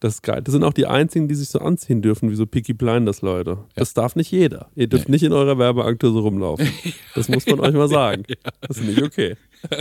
Das 0.00 0.16
ist 0.16 0.22
geil. 0.22 0.42
Das 0.44 0.52
sind 0.52 0.62
auch 0.62 0.74
die 0.74 0.86
einzigen, 0.86 1.26
die 1.26 1.34
sich 1.34 1.48
so 1.48 1.58
anziehen 1.58 2.02
dürfen, 2.02 2.30
wie 2.30 2.34
so 2.34 2.44
Picky 2.44 2.74
Blinders 2.74 3.22
Leute. 3.22 3.58
Das 3.76 3.94
darf 3.94 4.14
nicht 4.14 4.30
jeder. 4.30 4.68
Ihr 4.74 4.88
dürft 4.88 5.08
Nee. 5.08 5.14
nicht 5.14 5.22
in 5.22 5.32
eurer 5.32 5.56
Werbeagentur 5.58 6.12
so 6.12 6.18
rumlaufen. 6.20 6.68
Das 7.14 7.28
muss 7.30 7.46
man 7.46 7.60
euch 7.60 7.72
mal 7.72 7.88
sagen. 7.88 8.24
Das 8.60 8.76
ist 8.76 8.84
nicht 8.86 9.00
okay. 9.02 9.36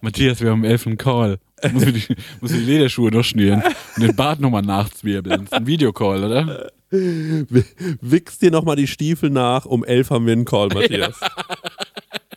Matthias, 0.00 0.40
wir 0.40 0.50
haben 0.50 0.62
elf 0.64 0.86
einen 0.86 0.96
Call. 0.96 1.38
Muss 1.72 1.82
ich 1.84 2.06
die, 2.06 2.14
muss 2.40 2.52
die 2.52 2.58
Lederschuhe 2.58 3.10
noch 3.10 3.24
schnüren 3.24 3.62
und 3.96 4.02
den 4.04 4.14
Bart 4.14 4.38
nochmal 4.40 4.62
nachzwirbeln. 4.62 5.40
Das 5.40 5.44
ist 5.46 5.52
ein 5.54 5.66
Videocall, 5.66 6.22
oder? 6.24 6.70
Wichs 6.90 8.38
dir 8.38 8.50
nochmal 8.50 8.76
die 8.76 8.86
Stiefel 8.86 9.30
nach. 9.30 9.64
Um 9.66 9.84
elf 9.84 10.10
haben 10.10 10.26
wir 10.26 10.32
einen 10.32 10.44
Call, 10.44 10.68
Matthias. 10.68 11.18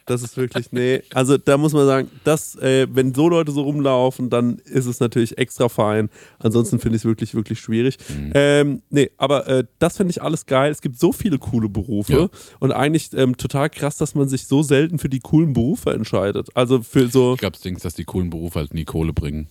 Das 0.06 0.22
ist 0.22 0.36
wirklich, 0.36 0.74
nee. 0.74 1.02
Also 1.14 1.38
da 1.38 1.58
muss 1.58 1.72
man 1.72 1.86
sagen, 1.86 2.12
das, 2.26 2.56
äh, 2.58 2.88
wenn 2.92 3.14
so 3.14 3.30
Leute 3.30 3.54
so 3.54 3.62
rumlaufen, 3.62 4.30
dann 4.30 4.58
ist 4.66 4.86
es 4.86 5.00
natürlich 5.00 5.38
extra 5.38 5.70
fein. 5.70 6.10
Ansonsten 6.40 6.80
finde 6.80 6.98
ich 6.98 7.04
es 7.04 7.06
wirklich, 7.06 7.34
wirklich 7.36 7.62
schwierig. 7.62 7.98
Ähm, 8.34 8.82
nee, 8.90 9.12
aber 9.18 9.48
äh, 9.48 9.64
das 9.80 9.96
finde 9.96 10.12
ich 10.12 10.22
alles 10.22 10.46
geil. 10.46 10.72
Es 10.72 10.82
gibt 10.82 11.00
so 11.00 11.14
viele 11.14 11.40
coole 11.40 11.70
Berufe 11.70 12.14
Ja. 12.14 12.30
und 12.60 12.74
eigentlich 12.74 13.12
ähm, 13.14 13.38
total 13.38 13.70
krass, 13.70 13.96
dass 13.96 14.14
man 14.14 14.28
sich 14.28 14.46
so 14.46 14.62
selten 14.62 15.00
für 15.00 15.08
die 15.10 15.22
coolen 15.22 15.54
Berufe 15.54 15.94
entscheidet. 15.94 16.50
Also 16.54 16.82
für 16.84 17.08
so, 17.08 17.36
Ich 17.36 17.40
glaube, 17.40 17.58
Dings, 17.64 17.84
dass 17.84 17.94
die 17.96 18.04
coolen 18.04 18.30
Berufe 18.30 18.60
halt 18.60 18.74
nie 18.74 18.84
Kohle 18.84 19.14
bringen. 19.14 19.48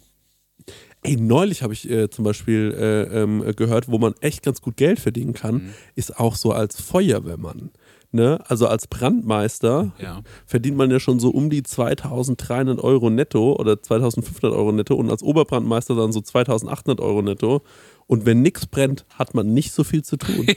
Ey, 1.03 1.17
neulich 1.17 1.63
habe 1.63 1.73
ich 1.73 1.89
äh, 1.91 2.09
zum 2.11 2.25
Beispiel 2.25 2.75
äh, 2.79 3.23
ähm, 3.23 3.45
gehört, 3.57 3.89
wo 3.89 3.99
man 3.99 4.15
echt 4.21 4.43
ganz 4.43 4.61
gut 4.61 4.77
Geld 4.77 5.01
verdienen 5.01 5.33
kann, 5.35 5.75
ist 5.95 6.19
auch 6.19 6.37
so 6.37 6.53
als 6.53 6.81
Feuerwehrmann. 6.81 7.71
Ne? 8.15 8.39
Also 8.47 8.67
als 8.67 8.87
Brandmeister 8.89 9.93
Ja. 9.99 10.21
verdient 10.47 10.77
man 10.77 10.91
ja 10.91 11.01
schon 11.01 11.19
so 11.19 11.31
um 11.31 11.49
die 11.49 11.63
2300 11.63 12.79
Euro 12.79 13.09
netto 13.09 13.55
oder 13.59 13.83
2500 13.83 14.53
Euro 14.53 14.71
netto 14.71 14.95
und 14.97 15.11
als 15.11 15.23
Oberbrandmeister 15.23 15.95
dann 15.95 16.13
so 16.13 16.21
2800 16.21 17.01
Euro 17.01 17.23
netto. 17.23 17.63
Und 18.07 18.27
wenn 18.27 18.43
nichts 18.43 18.67
brennt, 18.67 19.07
hat 19.15 19.33
man 19.35 19.55
nicht 19.55 19.73
so 19.73 19.85
viel 19.85 20.03
zu 20.03 20.17
tun. 20.17 20.47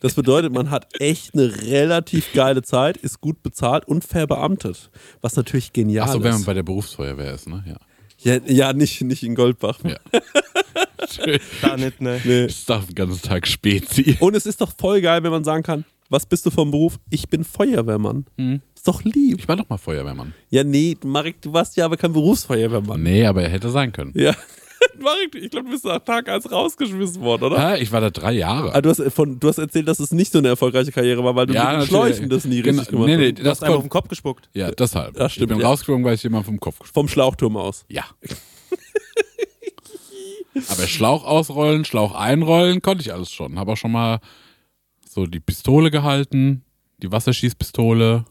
Das 0.00 0.14
bedeutet, 0.14 0.52
man 0.52 0.70
hat 0.70 1.00
echt 1.00 1.32
eine 1.34 1.62
relativ 1.62 2.34
geile 2.34 2.60
Zeit, 2.60 2.98
ist 2.98 3.22
gut 3.22 3.42
bezahlt 3.42 3.88
und 3.88 4.04
verbeamtet. 4.04 4.90
Was 5.22 5.34
natürlich 5.34 5.72
genial 5.72 6.06
Achso, 6.08 6.22
wenn 6.22 6.32
man 6.32 6.40
ist. 6.40 6.46
bei 6.46 6.52
der 6.52 6.62
Berufsfeuerwehr 6.62 7.32
ist, 7.32 7.48
ne? 7.48 7.64
Ja. 7.66 7.76
Ja, 8.24 8.38
ja 8.46 8.72
nicht, 8.72 9.00
nicht 9.02 9.22
in 9.22 9.34
Goldbach. 9.34 9.78
Ja. 9.84 9.98
Da 11.62 11.76
nicht, 11.76 12.00
ne? 12.00 12.20
Nee. 12.24 12.46
Ich 12.46 12.64
darf 12.64 12.86
den 12.86 12.94
ganzen 12.94 13.22
Tag 13.22 13.46
Spezi. 13.46 14.16
Und 14.20 14.34
es 14.34 14.46
ist 14.46 14.60
doch 14.60 14.72
voll 14.76 15.00
geil, 15.00 15.22
wenn 15.22 15.30
man 15.30 15.44
sagen 15.44 15.62
kann, 15.62 15.84
was 16.08 16.26
bist 16.26 16.44
du 16.44 16.50
vom 16.50 16.70
Beruf? 16.70 16.98
Ich 17.10 17.28
bin 17.28 17.44
Feuerwehrmann. 17.44 18.26
Ist 18.74 18.88
doch 18.88 19.02
lieb. 19.04 19.38
Ich 19.38 19.48
war 19.48 19.56
doch 19.56 19.68
mal 19.68 19.78
Feuerwehrmann. 19.78 20.34
Ja, 20.50 20.64
nee, 20.64 20.96
Marek, 21.04 21.40
du 21.42 21.52
warst 21.52 21.76
ja 21.76 21.84
aber 21.84 21.96
kein 21.96 22.12
Berufsfeuerwehrmann. 22.12 23.02
Nee, 23.02 23.24
aber 23.26 23.42
er 23.42 23.50
hätte 23.50 23.70
sein 23.70 23.92
können. 23.92 24.12
Ja. 24.14 24.34
Marek, 25.00 25.34
ich 25.34 25.50
glaube, 25.50 25.66
du 25.66 25.72
bist 25.72 25.84
nach 25.84 25.98
Tag 25.98 26.28
1 26.28 26.50
rausgeschmissen 26.50 27.22
worden, 27.22 27.44
oder? 27.44 27.58
Ah, 27.58 27.76
ich 27.76 27.90
war 27.92 28.00
da 28.00 28.10
drei 28.10 28.32
Jahre. 28.32 28.74
Ah, 28.74 28.80
du, 28.80 28.90
hast 28.90 29.02
von, 29.12 29.38
du 29.38 29.48
hast 29.48 29.58
erzählt, 29.58 29.88
dass 29.88 30.00
es 30.00 30.12
nicht 30.12 30.32
so 30.32 30.38
eine 30.38 30.48
erfolgreiche 30.48 30.92
Karriere 30.92 31.22
war, 31.24 31.34
weil 31.34 31.46
du 31.46 31.52
mit 31.52 31.60
den 31.60 31.66
natürlich. 31.66 31.88
Schläuchen 31.88 32.28
das 32.28 32.44
nie 32.44 32.62
Genau. 32.62 32.78
richtig 32.80 32.90
gemacht 32.90 33.06
nee, 33.08 33.16
nee, 33.16 33.28
hast. 33.32 33.38
Du 33.38 33.50
hast 33.50 33.62
einfach 33.62 33.76
auf 33.76 33.82
den. 33.84 33.90
Kopf 33.90 34.08
gespuckt. 34.08 34.48
Ja, 34.54 34.70
deshalb. 34.70 35.14
Das 35.14 35.32
stimmt, 35.32 35.50
ich 35.50 35.56
bin 35.56 35.60
ja. 35.62 35.68
rausgeflogen, 35.68 36.04
weil 36.04 36.14
ich 36.14 36.22
jemand 36.22 36.46
vom 36.46 36.58
Kopf 36.60 36.78
gesprungen 36.78 37.08
Vom 37.08 37.12
Schlauchturm 37.12 37.56
aus. 37.56 37.84
Ja. 37.88 38.04
Aber 40.68 40.86
Schlauch 40.86 41.24
ausrollen, 41.24 41.84
Schlauch 41.84 42.14
einrollen, 42.14 42.80
konnte 42.80 43.02
ich 43.02 43.12
alles 43.12 43.32
schon. 43.32 43.58
Habe 43.58 43.72
auch 43.72 43.76
schon 43.76 43.90
mal 43.92 44.20
so 45.08 45.26
die 45.26 45.40
Pistole 45.40 45.90
gehalten, 45.90 46.64
die 47.02 47.10
Wasserschießpistole. 47.10 48.24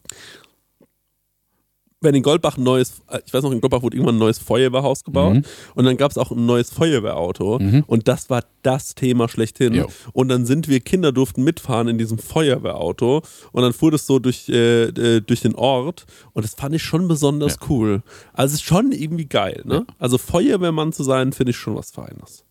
Wenn 2.03 2.13
in 2.15 2.21
Goldbach 2.23 2.57
ein 2.57 2.63
neues, 2.63 3.01
äh, 3.09 3.19
ich 3.25 3.33
weiß 3.33 3.43
noch, 3.43 3.51
in 3.51 3.61
Goldbach 3.61 3.81
wurde 3.81 3.97
irgendwann 3.97 4.15
ein 4.15 4.19
neues 4.19 4.37
Feuerwehrhaus 4.39 5.03
gebaut 5.03 5.33
Mhm. 5.35 5.43
und 5.75 5.85
dann 5.85 5.97
gab 5.97 6.11
es 6.11 6.17
auch 6.17 6.31
ein 6.31 6.45
neues 6.45 6.69
Feuerwehrauto 6.69 7.59
und 7.87 8.07
das 8.07 8.29
war 8.29 8.43
das 8.61 8.93
Thema 8.95 9.27
schlechthin. 9.29 9.73
Jo. 9.73 9.87
Und 10.13 10.27
dann 10.29 10.45
sind 10.45 10.67
wir, 10.67 10.79
Kinder 10.79 11.11
durften 11.11 11.43
mitfahren 11.43 11.87
in 11.87 11.97
diesem 11.97 12.17
Feuerwehrauto 12.17 13.21
und 13.51 13.61
dann 13.63 13.73
fuhr 13.73 13.91
das 13.91 14.05
so 14.05 14.19
durch, 14.19 14.47
äh, 14.49 14.83
äh, 14.85 15.21
durch 15.21 15.41
den 15.41 15.55
Ort 15.55 16.05
und 16.33 16.43
das 16.45 16.53
fand 16.55 16.75
ich 16.75 16.83
schon 16.83 17.07
besonders 17.07 17.57
Ja. 17.61 17.67
cool. 17.69 18.03
Also 18.33 18.53
es 18.53 18.61
ist 18.61 18.65
schon 18.67 18.91
irgendwie 18.91 19.25
geil, 19.25 19.61
ne? 19.65 19.85
Also 19.99 20.17
Feuerwehrmann 20.17 20.93
zu 20.93 21.03
sein, 21.03 21.33
finde 21.33 21.51
ich 21.51 21.57
schon 21.57 21.75
was 21.75 21.91
Feines. 21.91 22.43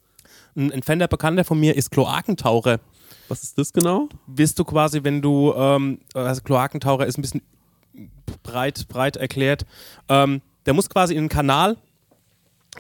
Ein 0.56 0.70
entfernter 0.70 1.08
Bekannter 1.08 1.44
von 1.44 1.58
mir 1.58 1.76
ist 1.76 1.90
Kloakentaucher. 1.90 2.80
Was 3.28 3.42
ist 3.44 3.56
das 3.56 3.72
genau? 3.72 4.08
Bist 4.26 4.58
du 4.58 4.64
quasi, 4.64 5.02
wenn 5.04 5.22
du, 5.22 5.54
ähm, 5.56 5.98
also 6.12 6.42
Kloakentaucher 6.42 7.06
ist 7.06 7.16
ein 7.18 7.22
bisschen 7.22 7.42
breit, 8.42 8.86
breit 8.88 9.16
erklärt, 9.16 9.66
ähm, 10.08 10.40
der 10.66 10.74
muss 10.74 10.88
quasi 10.88 11.14
in 11.14 11.24
den 11.24 11.28
Kanal 11.28 11.76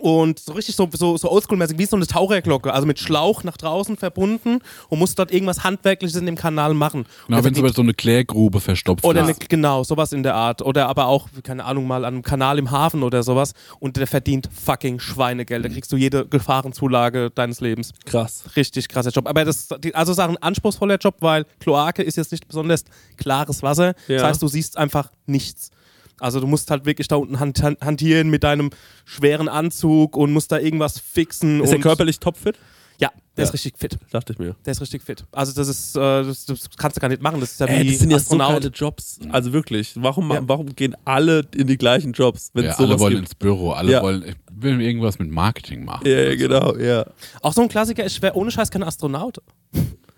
und 0.00 0.38
so 0.38 0.52
richtig 0.54 0.74
so, 0.74 0.88
so, 0.92 1.16
so 1.18 1.30
oldschool-mäßig 1.30 1.78
wie 1.78 1.84
so 1.86 1.96
eine 1.96 2.06
Taucherglocke, 2.06 2.72
also 2.72 2.86
mit 2.86 2.98
Schlauch 2.98 3.44
nach 3.44 3.56
draußen 3.56 3.96
verbunden 3.96 4.58
und 4.88 4.98
muss 4.98 5.14
dort 5.14 5.30
irgendwas 5.32 5.64
Handwerkliches 5.64 6.16
in 6.16 6.26
dem 6.26 6.34
Kanal 6.36 6.72
machen. 6.74 7.04
Genau, 7.26 7.38
Und 7.38 7.44
wenn 7.44 7.52
es 7.52 7.56
der 7.58 7.64
aber 7.66 7.74
so 7.74 7.82
eine 7.82 7.92
Klärgrube 7.94 8.60
verstopft 8.60 9.04
oder 9.04 9.22
eine, 9.22 9.32
ist. 9.32 9.48
genau, 9.48 9.84
sowas 9.84 10.12
in 10.12 10.22
der 10.22 10.34
Art. 10.34 10.62
Oder 10.62 10.88
aber 10.88 11.06
auch, 11.06 11.28
keine 11.42 11.64
Ahnung, 11.64 11.86
mal 11.86 12.04
an 12.04 12.14
einem 12.14 12.22
Kanal 12.22 12.58
im 12.58 12.70
Hafen 12.70 13.02
oder 13.02 13.22
sowas. 13.22 13.52
Und 13.80 13.96
der 13.98 14.06
verdient 14.06 14.48
fucking 14.52 14.98
Schweinegeld. 14.98 15.64
Da 15.64 15.68
kriegst 15.68 15.92
du 15.92 15.96
jede 15.96 16.26
Gefahrenzulage 16.26 17.30
deines 17.30 17.60
Lebens. 17.60 17.92
Krass. 18.06 18.44
Richtig 18.56 18.88
krasser 18.88 19.10
Job. 19.10 19.28
Aber 19.28 19.44
das 19.44 19.68
die- 19.84 19.94
also 19.94 20.12
sagen 20.14 20.36
anspruchsvoller 20.40 20.96
Job, 20.96 21.16
weil 21.20 21.44
Kloake 21.60 22.02
ist 22.02 22.16
jetzt 22.16 22.32
nicht 22.32 22.48
besonders 22.48 22.84
klares 23.16 23.62
Wasser. 23.62 23.94
Ja. 24.08 24.16
Das 24.16 24.22
heißt, 24.24 24.42
du 24.42 24.48
siehst 24.48 24.78
einfach 24.78 25.10
nichts. 25.26 25.70
Also 26.22 26.40
du 26.40 26.46
musst 26.46 26.70
halt 26.70 26.86
wirklich 26.86 27.08
da 27.08 27.16
unten 27.16 27.38
hantieren 27.40 28.30
mit 28.30 28.44
deinem 28.44 28.70
schweren 29.04 29.48
Anzug 29.48 30.16
und 30.16 30.32
musst 30.32 30.52
da 30.52 30.58
irgendwas 30.58 30.98
fixen. 30.98 31.60
Ist 31.62 31.70
er 31.70 31.76
und 31.76 31.82
körperlich 31.82 32.18
topfit? 32.20 32.58
Ja, 32.98 33.08
der 33.36 33.42
Ja. 33.42 33.48
ist 33.48 33.54
richtig 33.54 33.78
fit. 33.78 33.98
Dachte 34.12 34.32
ich 34.34 34.38
mir. 34.38 34.54
Der 34.64 34.70
ist 34.70 34.80
richtig 34.80 35.02
fit. 35.02 35.24
Also 35.32 35.52
das 35.52 35.66
ist, 35.66 35.96
äh, 35.96 36.00
das, 36.00 36.44
das 36.46 36.68
kannst 36.76 36.96
du 36.96 37.00
gar 37.00 37.08
nicht 37.08 37.20
machen. 37.22 37.40
Das 37.40 37.52
ist 37.52 37.60
ja 37.60 37.66
Ey, 37.66 37.84
wie 37.84 37.90
das 37.90 37.98
sind 37.98 38.10
ja 38.12 38.18
so 38.18 38.22
Astronaut. 38.22 38.60
geile 38.62 38.68
Jobs. 38.68 39.18
Also 39.30 39.52
wirklich, 39.52 39.94
warum, 39.96 40.30
Ja. 40.30 40.40
warum 40.42 40.66
gehen 40.76 40.94
alle 41.04 41.42
in 41.56 41.66
die 41.66 41.76
gleichen 41.78 42.12
Jobs, 42.12 42.50
wenn 42.54 42.64
Ja, 42.66 42.70
es 42.72 42.78
alle 42.78 43.00
wollen 43.00 43.14
gibt? 43.14 43.24
ins 43.30 43.34
Büro, 43.34 43.72
alle 43.72 43.90
Ja. 43.92 44.02
wollen, 44.02 44.22
ich 44.24 44.36
will 44.54 44.80
irgendwas 44.80 45.18
mit 45.18 45.30
Marketing 45.30 45.84
machen. 45.84 46.06
Ja, 46.06 46.20
ja, 46.20 46.34
genau, 46.36 46.76
ja. 46.76 47.04
Auch 47.40 47.52
so 47.54 47.62
ein 47.62 47.68
Klassiker, 47.68 48.06
ich 48.06 48.22
wäre 48.22 48.34
ohne 48.36 48.50
Scheiß 48.52 48.70
kein 48.70 48.84
Astronaut. 48.84 49.38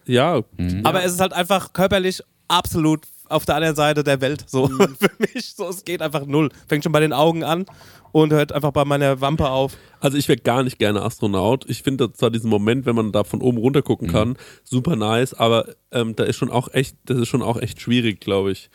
Ja, 0.07 0.43
Aber 0.83 1.03
es 1.05 1.13
ist 1.15 1.21
halt 1.21 1.33
einfach 1.33 1.73
körperlich 1.73 2.21
absolut 2.49 3.07
auf 3.35 3.45
der 3.45 3.57
anderen 3.57 3.77
Seite 3.77 4.03
der 4.05 4.21
Welt. 4.21 4.45
So 4.49 4.69
Mhm. 4.69 4.97
für 4.99 5.11
mich. 5.19 5.55
So, 5.55 5.69
es 5.69 5.85
geht 5.85 6.01
einfach 6.03 6.25
null. 6.27 6.51
Fängt 6.69 6.85
schon 6.85 6.93
bei 6.93 7.01
den 7.01 7.13
Augen 7.13 7.43
an 7.45 7.67
und 8.13 8.33
hört 8.33 8.53
einfach 8.53 8.71
bei 8.71 8.85
meiner 8.85 9.21
Wampe 9.21 9.49
auf. 9.51 9.77
also 10.01 10.17
ich 10.17 10.29
wäre 10.29 10.39
gar 10.39 10.63
nicht 10.63 10.79
gerne 10.79 11.03
Astronaut. 11.03 11.65
Ich 11.69 11.83
finde 11.83 12.13
zwar 12.13 12.31
diesen 12.31 12.49
Moment, 12.49 12.87
wenn 12.87 12.95
man 12.95 13.11
da 13.13 13.25
von 13.25 13.41
oben 13.43 13.59
runter 13.59 13.83
gucken 13.83 14.09
kann, 14.09 14.37
super 14.63 14.95
nice, 14.97 15.35
aber 15.35 15.67
ähm, 15.91 16.15
da 16.15 16.23
ist 16.25 16.37
schon 16.37 16.51
auch 16.51 16.73
echt, 16.73 16.97
das 17.07 17.19
ist 17.19 17.29
schon 17.29 17.43
auch 17.43 17.57
echt 17.57 17.81
schwierig, 17.81 18.21
glaube 18.21 18.53
ich. 18.53 18.71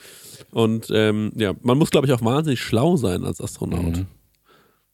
Und 0.51 0.89
ähm, 0.91 1.31
ja, 1.35 1.53
man 1.61 1.77
muss, 1.77 1.89
glaube 1.89 2.05
ich, 2.07 2.13
auch 2.13 2.21
wahnsinnig 2.21 2.59
schlau 2.61 2.97
sein 2.97 3.23
als 3.23 3.39
Astronaut. 3.41 4.05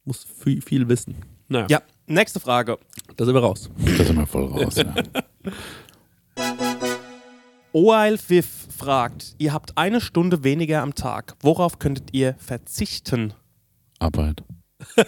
Muss 0.04 0.26
viel, 0.44 0.62
viel 0.62 0.88
wissen. 0.90 1.16
Naja, 1.48 1.66
Ja, 1.70 1.82
nächste 2.06 2.40
Frage. 2.40 2.78
da 3.16 3.26
sind 3.26 3.34
wir 3.34 3.42
raus. 3.42 3.70
Da 3.98 4.04
sind 4.04 4.16
wir 4.16 4.28
voll 4.28 4.46
raus. 4.46 4.76
ja. 4.76 4.94
Oil 7.76 8.18
Viv 8.30 8.48
fragt, 8.78 9.36
ihr 9.38 9.52
habt 9.52 9.78
eine 9.78 10.00
Stunde 10.00 10.46
weniger 10.46 10.82
am 10.82 10.96
Tag. 10.96 11.36
Worauf 11.42 11.78
könntet 11.78 12.14
ihr 12.14 12.36
verzichten? 12.38 13.34
Arbeit. 14.00 14.44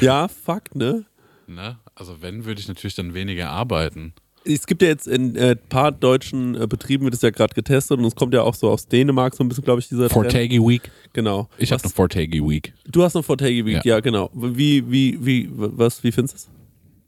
Ja, 0.00 0.28
fuck, 0.28 0.74
ne? 0.74 1.04
Ne? 1.48 1.78
Also 1.94 2.22
wenn, 2.22 2.44
würde 2.44 2.60
ich 2.60 2.68
natürlich 2.68 2.94
dann 2.94 3.14
weniger 3.14 3.50
arbeiten. 3.50 4.12
Es 4.44 4.66
gibt 4.66 4.82
ja 4.82 4.88
jetzt 4.88 5.08
in 5.08 5.30
ein 5.32 5.36
äh, 5.36 5.56
paar 5.56 5.90
deutschen 5.90 6.54
äh, 6.54 6.66
Betrieben, 6.68 7.04
wird 7.04 7.14
es 7.14 7.22
ja 7.22 7.30
gerade 7.30 7.54
getestet 7.54 7.98
und 7.98 8.04
es 8.04 8.14
kommt 8.14 8.34
ja 8.34 8.42
auch 8.42 8.54
so 8.54 8.70
aus 8.70 8.86
Dänemark 8.86 9.34
so 9.34 9.42
ein 9.42 9.48
bisschen, 9.48 9.64
glaube 9.64 9.80
ich, 9.80 9.88
dieser 9.88 10.08
Trend. 10.08 10.12
Fortagi 10.32 10.60
Week. 10.60 10.90
Genau. 11.12 11.48
Ich 11.58 11.72
habe 11.72 11.82
eine 11.82 11.92
Fortagi 11.92 12.40
Week. 12.40 12.72
Du 12.86 13.02
hast 13.02 13.16
eine 13.16 13.22
Fortagi 13.24 13.64
Week, 13.64 13.84
ja. 13.84 13.96
Ja. 13.96 14.00
genau. 14.00 14.30
Wie, 14.32 14.88
wie, 14.90 15.24
wie, 15.24 15.48
was, 15.52 16.04
wie 16.04 16.12
findest 16.12 16.34
du 16.34 16.36
es? 16.36 16.48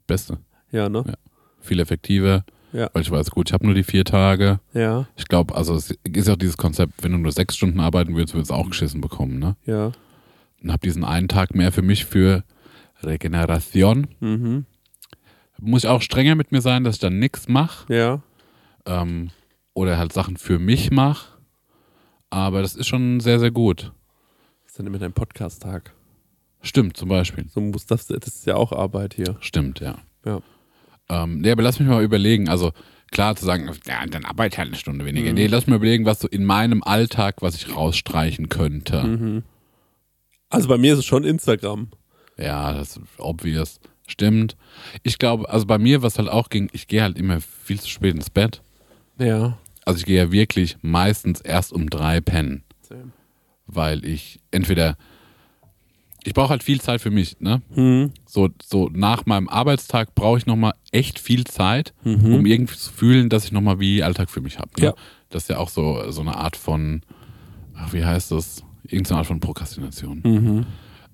Beste. 0.07 0.39
Ja, 0.71 0.89
ne? 0.89 1.03
Ja. 1.07 1.13
Viel 1.59 1.79
effektiver. 1.79 2.43
Ja. 2.73 2.89
Weil 2.93 3.03
ich 3.03 3.11
weiß, 3.11 3.31
gut, 3.31 3.49
ich 3.49 3.53
habe 3.53 3.65
nur 3.65 3.73
die 3.73 3.83
vier 3.83 4.03
Tage. 4.03 4.59
Ja, 4.73 5.07
Ich 5.15 5.27
glaube, 5.27 5.55
also 5.55 5.75
es 5.75 5.91
ist 6.03 6.29
auch 6.29 6.35
dieses 6.35 6.57
Konzept, 6.57 7.01
wenn 7.03 7.13
du 7.13 7.17
nur 7.17 7.31
sechs 7.31 7.55
Stunden 7.55 7.79
arbeiten 7.79 8.15
würdest, 8.15 8.33
würdest 8.33 8.51
du 8.51 8.55
auch 8.55 8.67
geschissen 8.69 8.99
bekommen, 9.01 9.39
ne? 9.39 9.55
ja. 9.65 9.91
Und 10.61 10.71
habe 10.71 10.81
diesen 10.85 11.03
einen 11.03 11.27
Tag 11.27 11.53
mehr 11.53 11.71
für 11.71 11.83
mich 11.83 12.05
für 12.05 12.43
Regeneration. 13.03 14.07
Mhm. 14.19 14.65
Muss 15.59 15.83
ich 15.83 15.89
auch 15.89 16.01
strenger 16.01 16.35
mit 16.35 16.51
mir 16.51 16.61
sein, 16.61 16.83
dass 16.83 16.95
ich 16.95 17.01
dann 17.01 17.19
nichts 17.19 17.47
mache 17.47 17.93
Ja. 17.93 18.21
ähm, 18.85 19.29
oder 19.73 19.97
halt 19.97 20.11
Sachen 20.11 20.37
für 20.37 20.59
mich 20.59 20.91
mache. 20.91 21.27
Aber 22.29 22.61
das 22.61 22.75
ist 22.75 22.87
schon 22.87 23.19
sehr, 23.19 23.39
sehr 23.39 23.51
gut. 23.51 23.93
Was 24.63 24.71
ist 24.71 24.79
denn 24.79 24.91
mit 24.91 25.01
deinem 25.01 25.13
Podcast-Tag? 25.13 25.93
Stimmt, 26.61 26.97
zum 26.97 27.09
Beispiel. 27.09 27.45
So 27.47 27.61
muss 27.61 27.85
das, 27.85 28.07
das 28.07 28.27
ist 28.27 28.45
ja 28.47 28.55
auch 28.55 28.71
Arbeit 28.71 29.13
hier. 29.13 29.37
Stimmt, 29.39 29.79
ja. 29.79 29.95
Ja. 30.25 30.41
Ähm, 31.09 31.39
nee, 31.41 31.51
aber 31.51 31.63
lass 31.63 31.79
mich 31.79 31.87
mal 31.87 32.03
überlegen. 32.03 32.49
Also 32.49 32.71
klar 33.11 33.35
zu 33.35 33.45
sagen, 33.45 33.69
ja, 33.87 34.05
dann 34.05 34.25
arbeite 34.25 34.57
halt 34.57 34.69
eine 34.69 34.77
Stunde 34.77 35.05
weniger. 35.05 35.33
Nee, 35.33 35.47
lass 35.47 35.61
mich 35.61 35.71
mal 35.71 35.77
überlegen, 35.77 36.05
was 36.05 36.19
so 36.19 36.27
in 36.27 36.45
meinem 36.45 36.83
Alltag, 36.83 37.41
was 37.41 37.55
ich 37.55 37.75
rausstreichen 37.75 38.49
könnte. 38.49 39.43
Also 40.49 40.67
bei 40.67 40.77
mir 40.77 40.93
ist 40.93 40.99
es 40.99 41.05
schon 41.05 41.23
Instagram. 41.23 41.89
Ja, 42.37 42.73
das 42.73 42.97
ist 42.97 43.01
obvious. 43.17 43.79
Stimmt. 44.07 44.55
Ich 45.03 45.17
glaube, 45.17 45.49
also 45.49 45.65
bei 45.65 45.77
mir, 45.77 46.01
was 46.03 46.19
halt 46.19 46.29
auch 46.29 46.49
ging, 46.49 46.69
ich 46.73 46.87
gehe 46.87 47.01
halt 47.01 47.17
immer 47.17 47.39
viel 47.41 47.79
zu 47.79 47.89
spät 47.89 48.13
ins 48.13 48.29
Bett. 48.29 48.61
Ja. 49.17 49.57
Also 49.83 49.99
ich 49.99 50.05
gehe 50.05 50.17
ja 50.17 50.31
wirklich 50.31 50.77
meistens 50.81 51.41
erst 51.41 51.73
um 51.73 51.89
drei 51.89 52.21
pennen, 52.21 52.63
weil 53.67 54.03
ich 54.05 54.39
entweder 54.51 54.97
ich 56.25 56.33
brauche 56.33 56.49
halt 56.49 56.63
viel 56.63 56.81
Zeit 56.81 57.01
für 57.01 57.11
mich, 57.11 57.39
ne? 57.39 57.61
Mhm. 57.75 58.11
So, 58.25 58.49
so 58.63 58.89
nach 58.91 59.25
meinem 59.25 59.47
Arbeitstag 59.47 60.15
brauche 60.15 60.39
ich 60.39 60.45
nochmal 60.47 60.73
echt 60.91 61.19
viel 61.19 61.43
Zeit, 61.45 61.93
um 62.03 62.45
irgendwie 62.45 62.75
zu 62.75 62.91
fühlen, 62.91 63.29
dass 63.29 63.45
ich 63.45 63.51
nochmal 63.51 63.79
wie 63.79 64.01
Alltag 64.03 64.29
für 64.31 64.41
mich 64.41 64.57
habe. 64.57 64.69
Ne? 64.79 64.85
Ja. 64.87 64.93
Das 65.29 65.43
ist 65.43 65.49
ja 65.49 65.57
auch 65.59 65.69
so, 65.69 66.11
so 66.11 66.21
eine 66.21 66.35
Art 66.35 66.55
von, 66.55 67.01
ach, 67.75 67.93
wie 67.93 68.03
heißt 68.03 68.31
das? 68.31 68.63
Irgendeine 68.83 69.19
Art 69.19 69.27
von 69.27 69.39
Prokrastination. 69.39 70.21
Mhm. 70.23 70.65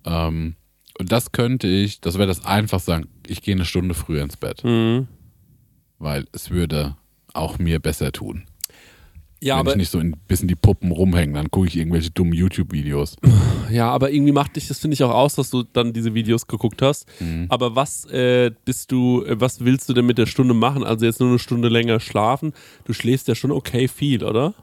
Ähm, 0.06 0.56
und 1.00 1.12
das 1.12 1.32
könnte 1.32 1.68
ich, 1.68 2.00
das 2.02 2.16
wäre 2.16 2.28
das 2.28 2.46
einfach 2.46 2.80
sagen, 2.80 3.08
ich 3.28 3.42
gehe 3.42 3.56
eine 3.56 3.66
Stunde 3.66 3.94
früher 3.94 4.24
ins 4.24 4.38
Bett, 4.38 4.64
Mhm. 4.64 5.08
weil 6.00 6.26
es 6.32 6.50
würde 6.52 6.96
auch 7.34 7.60
mir 7.60 7.80
besser 7.80 8.12
tun. 8.12 8.44
Ja, 9.44 9.56
Wenn 9.56 9.60
aber, 9.62 9.72
ich 9.72 9.78
nicht 9.78 9.90
so 9.90 9.98
ein 9.98 10.16
bisschen 10.28 10.48
die 10.48 10.56
Puppen 10.56 10.92
rumhängen, 10.92 11.34
dann 11.34 11.50
gucke 11.50 11.68
ich 11.68 11.76
irgendwelche 11.76 12.12
dummen 12.12 12.34
YouTube-Videos. 12.34 13.16
ja, 13.72 13.90
aber 13.90 14.12
irgendwie 14.12 14.34
macht 14.34 14.56
dich 14.56 14.68
das, 14.68 14.78
finde 14.78 14.94
ich, 14.94 15.04
auch 15.04 15.10
aus, 15.10 15.34
dass 15.34 15.50
du 15.50 15.64
dann 15.64 15.94
diese 15.94 16.14
Videos 16.14 16.46
geguckt 16.46 16.84
hast. 16.84 17.08
Mhm. 17.20 17.48
Aber 17.50 17.76
was 17.76 18.06
äh, 18.06 18.52
bist 18.66 18.92
du, 18.92 19.24
äh, 19.26 19.42
was 19.42 19.66
willst 19.66 19.90
du 19.90 19.94
denn 19.94 20.06
mit 20.06 20.20
der 20.20 20.28
Stunde 20.28 20.54
machen? 20.54 20.84
Also 20.84 21.08
jetzt 21.08 21.20
nur 21.20 21.30
eine 21.30 21.40
Stunde 21.40 21.70
länger 21.70 22.00
schlafen. 22.00 22.54
Du 22.86 22.94
schläfst 22.94 23.28
ja 23.28 23.34
schon 23.34 23.52
okay 23.52 23.88
viel, 23.88 24.24
oder? 24.24 24.54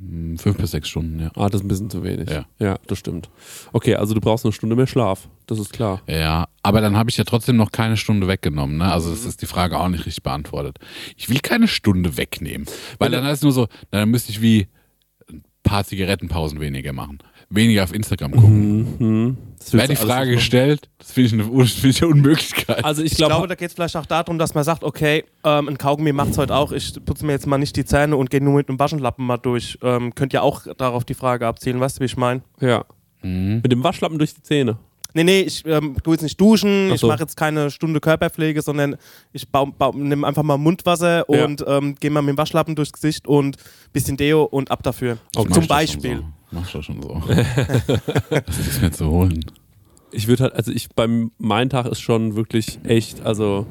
Hm, 0.00 0.38
Fünf 0.38 0.56
bis 0.58 0.70
sechs 0.70 0.88
Stunden, 0.88 1.18
ja. 1.20 1.30
Ah, 1.34 1.48
das 1.48 1.60
ist 1.60 1.64
ein 1.64 1.68
bisschen 1.68 1.90
zu 1.90 2.04
wenig. 2.04 2.30
Ja. 2.30 2.46
ja, 2.58 2.78
das 2.86 2.98
stimmt. 2.98 3.28
Okay, 3.72 3.96
also 3.96 4.14
du 4.14 4.20
brauchst 4.20 4.44
eine 4.44 4.52
Stunde 4.52 4.76
mehr 4.76 4.86
Schlaf. 4.86 5.28
Das 5.46 5.58
ist 5.58 5.72
klar. 5.72 6.02
Ja, 6.06 6.48
aber 6.62 6.80
dann 6.80 6.96
habe 6.96 7.10
ich 7.10 7.16
ja 7.16 7.24
trotzdem 7.24 7.56
noch 7.56 7.72
keine 7.72 7.96
Stunde 7.96 8.28
weggenommen. 8.28 8.76
Ne? 8.78 8.84
Also 8.92 9.08
Mhm. 9.10 9.14
das 9.14 9.24
ist 9.24 9.42
die 9.42 9.46
Frage 9.46 9.78
auch 9.78 9.88
nicht 9.88 10.06
richtig 10.06 10.22
beantwortet. 10.22 10.78
Ich 11.16 11.28
will 11.28 11.40
keine 11.40 11.66
Stunde 11.68 12.16
wegnehmen, 12.16 12.66
weil 12.98 13.10
dann 13.10 13.24
heißt 13.24 13.38
es 13.38 13.42
nur 13.42 13.52
so, 13.52 13.66
dann 13.90 14.10
müsste 14.10 14.30
ich 14.30 14.40
wie 14.40 14.68
ein 15.30 15.42
paar 15.62 15.84
Zigarettenpausen 15.84 16.60
weniger 16.60 16.92
machen. 16.92 17.18
Weniger 17.50 17.84
auf 17.84 17.94
Instagram 17.94 18.32
gucken. 18.32 18.96
Mhm. 18.98 19.36
Das 19.58 19.72
Wäre 19.72 19.88
willst 19.88 20.02
die 20.02 20.06
Frage 20.06 20.32
gestellt, 20.32 20.88
das 20.98 21.12
finde 21.12 21.26
ich, 21.26 21.32
eine- 21.32 21.62
das 21.62 21.72
finde 21.72 21.88
ich 21.88 22.02
eine 22.02 22.12
Unmöglichkeit. 22.12 22.84
Also 22.84 23.02
ich 23.02 23.12
Ich 23.12 23.18
glaube, 23.18 23.48
da 23.48 23.54
geht 23.54 23.68
es 23.68 23.74
vielleicht 23.74 23.96
auch 23.96 24.06
darum, 24.06 24.38
dass 24.38 24.54
man 24.54 24.64
sagt, 24.64 24.84
okay, 24.84 25.24
ähm, 25.44 25.68
ein 25.68 25.78
Kaugummi 25.78 26.12
macht 26.12 26.30
es 26.30 26.38
heute 26.38 26.54
auch, 26.54 26.72
ich 26.72 26.92
putze 27.04 27.24
mir 27.26 27.32
jetzt 27.32 27.46
mal 27.46 27.58
nicht 27.58 27.74
die 27.76 27.84
Zähne 27.84 28.16
und 28.16 28.30
gehe 28.30 28.42
nur 28.42 28.54
mit 28.54 28.68
einem 28.68 28.78
Waschenlappen 28.78 29.24
mal 29.26 29.38
durch. 29.38 29.78
Ähm, 29.82 30.14
könnt 30.14 30.32
ja 30.32 30.42
auch 30.42 30.62
darauf 30.76 31.04
die 31.04 31.14
Frage 31.14 31.46
abzielen, 31.46 31.80
weißt 31.80 31.96
du, 31.96 32.00
wie 32.00 32.06
ich 32.06 32.16
meine? 32.16 32.42
ja. 32.60 32.84
Mhm. 33.22 33.60
Mit 33.64 33.72
dem 33.72 33.82
Waschlappen 33.82 34.16
durch 34.18 34.32
die 34.34 34.42
Zähne. 34.44 34.78
Nee, 35.12 35.24
nee, 35.24 35.40
ich 35.40 35.64
ähm, 35.66 35.96
tu 36.04 36.12
jetzt 36.12 36.22
nicht 36.22 36.40
duschen, 36.40 36.88
Ach 36.90 36.94
ich 36.94 37.00
so. 37.00 37.08
mache 37.08 37.20
jetzt 37.20 37.36
keine 37.36 37.70
Stunde 37.72 37.98
Körperpflege, 37.98 38.62
sondern 38.62 38.94
ich 39.32 39.48
nehme 39.94 40.24
einfach 40.24 40.44
mal 40.44 40.56
Mundwasser 40.56 41.24
Ja. 41.28 41.44
und 41.44 41.64
ähm, 41.66 41.96
gehe 41.98 42.10
mal 42.12 42.22
mit 42.22 42.34
dem 42.34 42.38
Waschlappen 42.38 42.76
durchs 42.76 42.92
Gesicht 42.92 43.26
und 43.26 43.56
bisschen 43.92 44.16
Deo 44.16 44.44
und 44.44 44.70
ab 44.70 44.84
dafür. 44.84 45.18
Mach 45.34 45.46
Zum 45.50 45.66
Beispiel. 45.66 46.22
Schon 46.50 46.58
so. 46.58 46.58
Mach 46.60 46.72
doch 46.72 46.82
schon 46.82 47.02
so. 47.02 47.22
das 48.46 48.58
ist 48.58 48.82
mir 48.82 48.90
zu 48.90 49.10
holen. 49.10 49.44
Ich 50.10 50.26
würde 50.26 50.44
halt, 50.44 50.54
also 50.54 50.72
ich 50.72 50.88
beim 50.94 51.32
mein 51.38 51.68
Tag 51.68 51.86
ist 51.86 52.00
schon 52.00 52.34
wirklich 52.34 52.78
echt, 52.84 53.24
also 53.26 53.66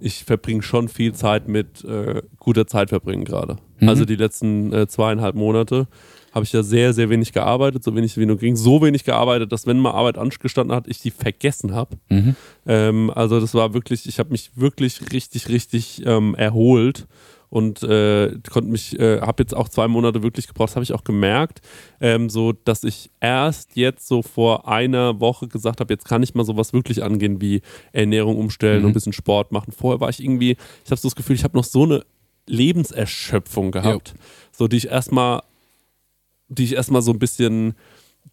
ich 0.00 0.24
verbringe 0.24 0.62
schon 0.62 0.88
viel 0.88 1.14
Zeit 1.14 1.48
mit 1.48 1.84
äh, 1.84 2.22
guter 2.38 2.66
Zeit 2.66 2.88
verbringen 2.90 3.24
gerade. 3.24 3.56
Mhm. 3.78 3.88
Also 3.88 4.04
die 4.04 4.16
letzten 4.16 4.72
äh, 4.72 4.86
zweieinhalb 4.86 5.36
Monate 5.36 5.86
habe 6.32 6.44
ich 6.44 6.52
ja 6.52 6.62
sehr, 6.62 6.92
sehr 6.92 7.08
wenig 7.08 7.32
gearbeitet, 7.32 7.82
so 7.82 7.94
wenig 7.94 8.18
wie 8.18 8.26
nur 8.26 8.36
ging, 8.36 8.56
so 8.56 8.82
wenig 8.82 9.04
gearbeitet, 9.04 9.52
dass 9.52 9.66
wenn 9.66 9.78
mal 9.78 9.92
Arbeit 9.92 10.18
angestanden 10.18 10.76
hat, 10.76 10.86
ich 10.86 11.00
die 11.00 11.10
vergessen 11.10 11.74
habe. 11.74 11.96
Mhm. 12.10 12.36
Ähm, 12.66 13.10
also 13.14 13.40
das 13.40 13.54
war 13.54 13.72
wirklich, 13.72 14.06
ich 14.06 14.18
habe 14.18 14.30
mich 14.30 14.50
wirklich 14.54 15.00
richtig, 15.12 15.48
richtig 15.48 16.02
ähm, 16.04 16.34
erholt 16.34 17.06
und 17.48 17.82
äh, 17.82 18.38
konnte 18.50 18.70
mich, 18.70 18.98
äh, 18.98 19.20
habe 19.20 19.42
jetzt 19.42 19.54
auch 19.54 19.68
zwei 19.68 19.88
Monate 19.88 20.22
wirklich 20.22 20.46
gebraucht, 20.46 20.70
das 20.70 20.76
habe 20.76 20.84
ich 20.84 20.92
auch 20.92 21.04
gemerkt, 21.04 21.60
ähm, 22.00 22.28
so 22.28 22.52
dass 22.52 22.84
ich 22.84 23.10
erst 23.20 23.76
jetzt 23.76 24.08
so 24.08 24.22
vor 24.22 24.68
einer 24.68 25.20
Woche 25.20 25.48
gesagt 25.48 25.80
habe, 25.80 25.92
jetzt 25.92 26.06
kann 26.06 26.22
ich 26.22 26.34
mal 26.34 26.44
sowas 26.44 26.72
wirklich 26.72 27.02
angehen 27.02 27.40
wie 27.40 27.62
Ernährung 27.92 28.36
umstellen 28.36 28.84
und 28.84 28.90
ein 28.90 28.94
bisschen 28.94 29.12
Sport 29.12 29.52
machen. 29.52 29.72
Vorher 29.72 30.00
war 30.00 30.08
ich 30.08 30.22
irgendwie, 30.22 30.56
ich 30.84 30.90
habe 30.90 31.00
so 31.00 31.08
das 31.08 31.16
Gefühl, 31.16 31.36
ich 31.36 31.44
habe 31.44 31.56
noch 31.56 31.64
so 31.64 31.84
eine 31.84 32.04
Lebenserschöpfung 32.46 33.72
gehabt, 33.72 34.14
so 34.52 34.68
die 34.68 34.76
ich 34.76 34.88
erstmal, 34.88 35.42
die 36.48 36.64
ich 36.64 36.74
erstmal 36.74 37.02
so 37.02 37.12
ein 37.12 37.18
bisschen 37.18 37.74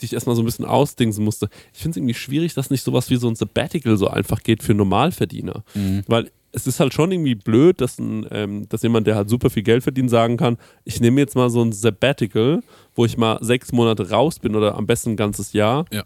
die 0.02 0.06
ich 0.06 0.13
erstmal 0.13 0.36
so 0.36 0.41
ein 0.41 0.45
bisschen 0.45 0.65
ausdingsen 0.65 1.23
musste. 1.23 1.49
Ich 1.71 1.80
finde 1.80 1.91
es 1.91 1.97
irgendwie 1.97 2.13
schwierig, 2.15 2.54
dass 2.56 2.69
nicht 2.69 2.84
sowas 2.84 3.10
wie 3.10 3.15
so 3.17 3.28
ein 3.28 3.36
Sabbatical 3.36 3.95
so 3.97 4.08
einfach 4.08 4.41
geht 4.41 4.63
für 4.63 4.73
Normalverdiener. 4.73 5.63
Weil 6.08 6.32
es 6.54 6.68
ist 6.68 6.80
halt 6.80 6.94
schon 6.94 7.12
irgendwie 7.12 7.36
blöd, 7.36 7.82
dass, 7.82 8.00
ein, 8.00 8.26
ähm, 8.32 8.70
dass 8.70 8.84
jemand, 8.84 9.08
der 9.08 9.16
halt 9.16 9.30
super 9.30 9.50
viel 9.50 9.63
Geld 9.63 9.84
verdient, 9.84 10.10
sagen 10.10 10.38
kann, 10.38 10.58
ich 10.86 11.02
nehme 11.02 11.20
jetzt 11.20 11.36
mal 11.36 11.50
so 11.50 11.62
ein 11.62 11.74
Sabbatical, 11.74 12.62
wo 12.96 13.06
ich 13.06 13.18
mal 13.18 13.39
sechs 13.42 13.72
Monate 13.72 14.12
raus 14.12 14.39
bin 14.39 14.56
oder 14.56 14.76
am 14.76 14.86
besten 14.86 15.12
ein 15.12 15.18
ganzes 15.18 15.54
Jahr. 15.54 15.86
Ja. 15.92 16.04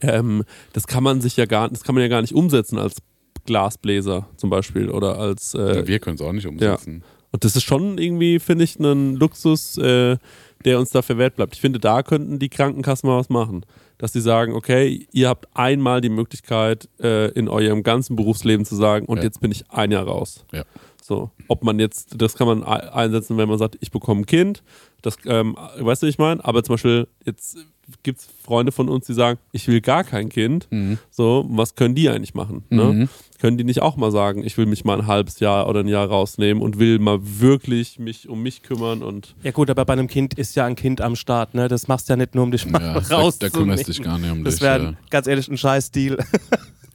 Ähm, 0.00 0.44
das 0.72 0.86
kann 0.86 1.02
man 1.02 1.20
sich 1.20 1.36
ja 1.36 1.44
gar, 1.44 1.68
das 1.68 1.84
kann 1.84 1.94
man 1.94 2.02
ja 2.02 2.08
gar 2.08 2.22
nicht 2.22 2.34
umsetzen 2.34 2.78
als 2.78 2.96
Glasbläser 3.44 4.26
zum 4.36 4.50
Beispiel 4.50 4.90
oder 4.90 5.18
als 5.18 5.54
äh, 5.54 5.86
Wir 5.86 5.98
können 5.98 6.16
es 6.16 6.22
auch 6.22 6.32
nicht 6.32 6.46
umsetzen. 6.46 7.02
Und 7.32 7.44
das 7.44 7.56
ist 7.56 7.64
schon 7.64 7.98
irgendwie, 7.98 8.38
finde 8.38 8.64
ich, 8.64 8.78
ein 8.78 9.16
Luxus, 9.16 9.76
äh, 9.78 10.16
der 10.64 10.78
uns 10.78 10.90
da 10.90 11.02
verwehrt 11.02 11.36
bleibt. 11.36 11.54
Ich 11.54 11.60
finde, 11.60 11.78
da 11.78 12.02
könnten 12.02 12.38
die 12.38 12.48
Krankenkassen 12.48 13.08
mal 13.08 13.18
was 13.18 13.28
machen. 13.28 13.64
Dass 13.98 14.12
sie 14.12 14.20
sagen, 14.20 14.52
okay, 14.54 15.06
ihr 15.12 15.28
habt 15.28 15.48
einmal 15.54 16.00
die 16.00 16.08
Möglichkeit, 16.08 16.88
äh, 17.00 17.30
in 17.32 17.48
eurem 17.48 17.82
ganzen 17.82 18.14
Berufsleben 18.16 18.64
zu 18.64 18.76
sagen, 18.76 19.06
und 19.06 19.18
Ja. 19.18 19.24
jetzt 19.24 19.40
bin 19.40 19.50
ich 19.50 19.68
ein 19.70 19.90
Jahr 19.90 20.04
raus. 20.04 20.44
Ja. 20.52 20.64
So, 21.02 21.30
ob 21.48 21.64
man 21.64 21.78
jetzt, 21.80 22.14
das 22.20 22.34
kann 22.36 22.46
man 22.46 22.62
ei- 22.64 22.92
einsetzen, 22.92 23.36
wenn 23.38 23.48
man 23.48 23.58
sagt, 23.58 23.76
ich 23.80 23.90
bekomme 23.90 24.20
ein 24.22 24.26
Kind. 24.26 24.62
Das, 25.02 25.16
ähm, 25.26 25.56
weißt 25.78 26.02
du, 26.02 26.06
wie 26.06 26.10
ich 26.10 26.18
meine? 26.18 26.44
Aber 26.44 26.62
zum 26.62 26.74
Beispiel, 26.74 27.08
jetzt 27.24 27.58
gibt 28.02 28.20
es 28.20 28.28
Freunde 28.44 28.70
von 28.72 28.88
uns, 28.88 29.06
die 29.06 29.14
sagen, 29.14 29.38
ich 29.52 29.66
will 29.68 29.80
gar 29.80 30.04
kein 30.04 30.28
Kind. 30.28 30.66
Mhm. 30.70 30.98
So, 31.10 31.46
was 31.48 31.74
können 31.74 31.94
die 31.94 32.08
eigentlich 32.08 32.34
machen? 32.34 32.64
Ne? 32.70 33.08
Können 33.40 33.56
die 33.56 33.64
nicht 33.64 33.80
auch 33.82 33.96
mal 33.96 34.10
sagen, 34.10 34.42
ich 34.44 34.56
will 34.58 34.66
mich 34.66 34.84
mal 34.84 34.98
ein 35.00 35.06
halbes 35.06 35.40
Jahr 35.40 35.68
oder 35.68 35.80
ein 35.80 35.88
Jahr 35.88 36.06
rausnehmen 36.06 36.62
und 36.62 36.78
will 36.78 36.98
mal 36.98 37.18
wirklich 37.22 37.98
mich 37.98 38.28
um 38.28 38.42
mich 38.42 38.62
kümmern 38.62 39.02
und 39.02 39.34
Ja 39.42 39.50
gut, 39.52 39.70
aber 39.70 39.84
bei 39.84 39.92
einem 39.94 40.08
Kind 40.08 40.34
ist 40.34 40.54
ja 40.56 40.66
ein 40.66 40.74
Kind 40.76 41.00
am 41.00 41.16
Start, 41.16 41.54
ne? 41.54 41.68
Das 41.68 41.88
machst 41.88 42.08
du 42.08 42.12
ja 42.12 42.16
nicht 42.16 42.34
nur, 42.34 42.44
um 42.44 42.50
dich 42.50 42.66
mal 42.66 42.82
Ja, 42.82 43.00
da, 43.00 43.30
da 43.38 43.48
kümmerst 43.48 43.88
dich 43.88 44.02
gar 44.02 44.18
nicht 44.18 44.30
um 44.30 44.44
Das 44.44 44.54
dich. 44.56 44.62
wäre, 44.62 44.82
ja. 44.82 44.94
ganz 45.10 45.26
ehrlich, 45.26 45.48
ein 45.48 45.56
scheiß 45.56 45.90
Deal. 45.90 46.18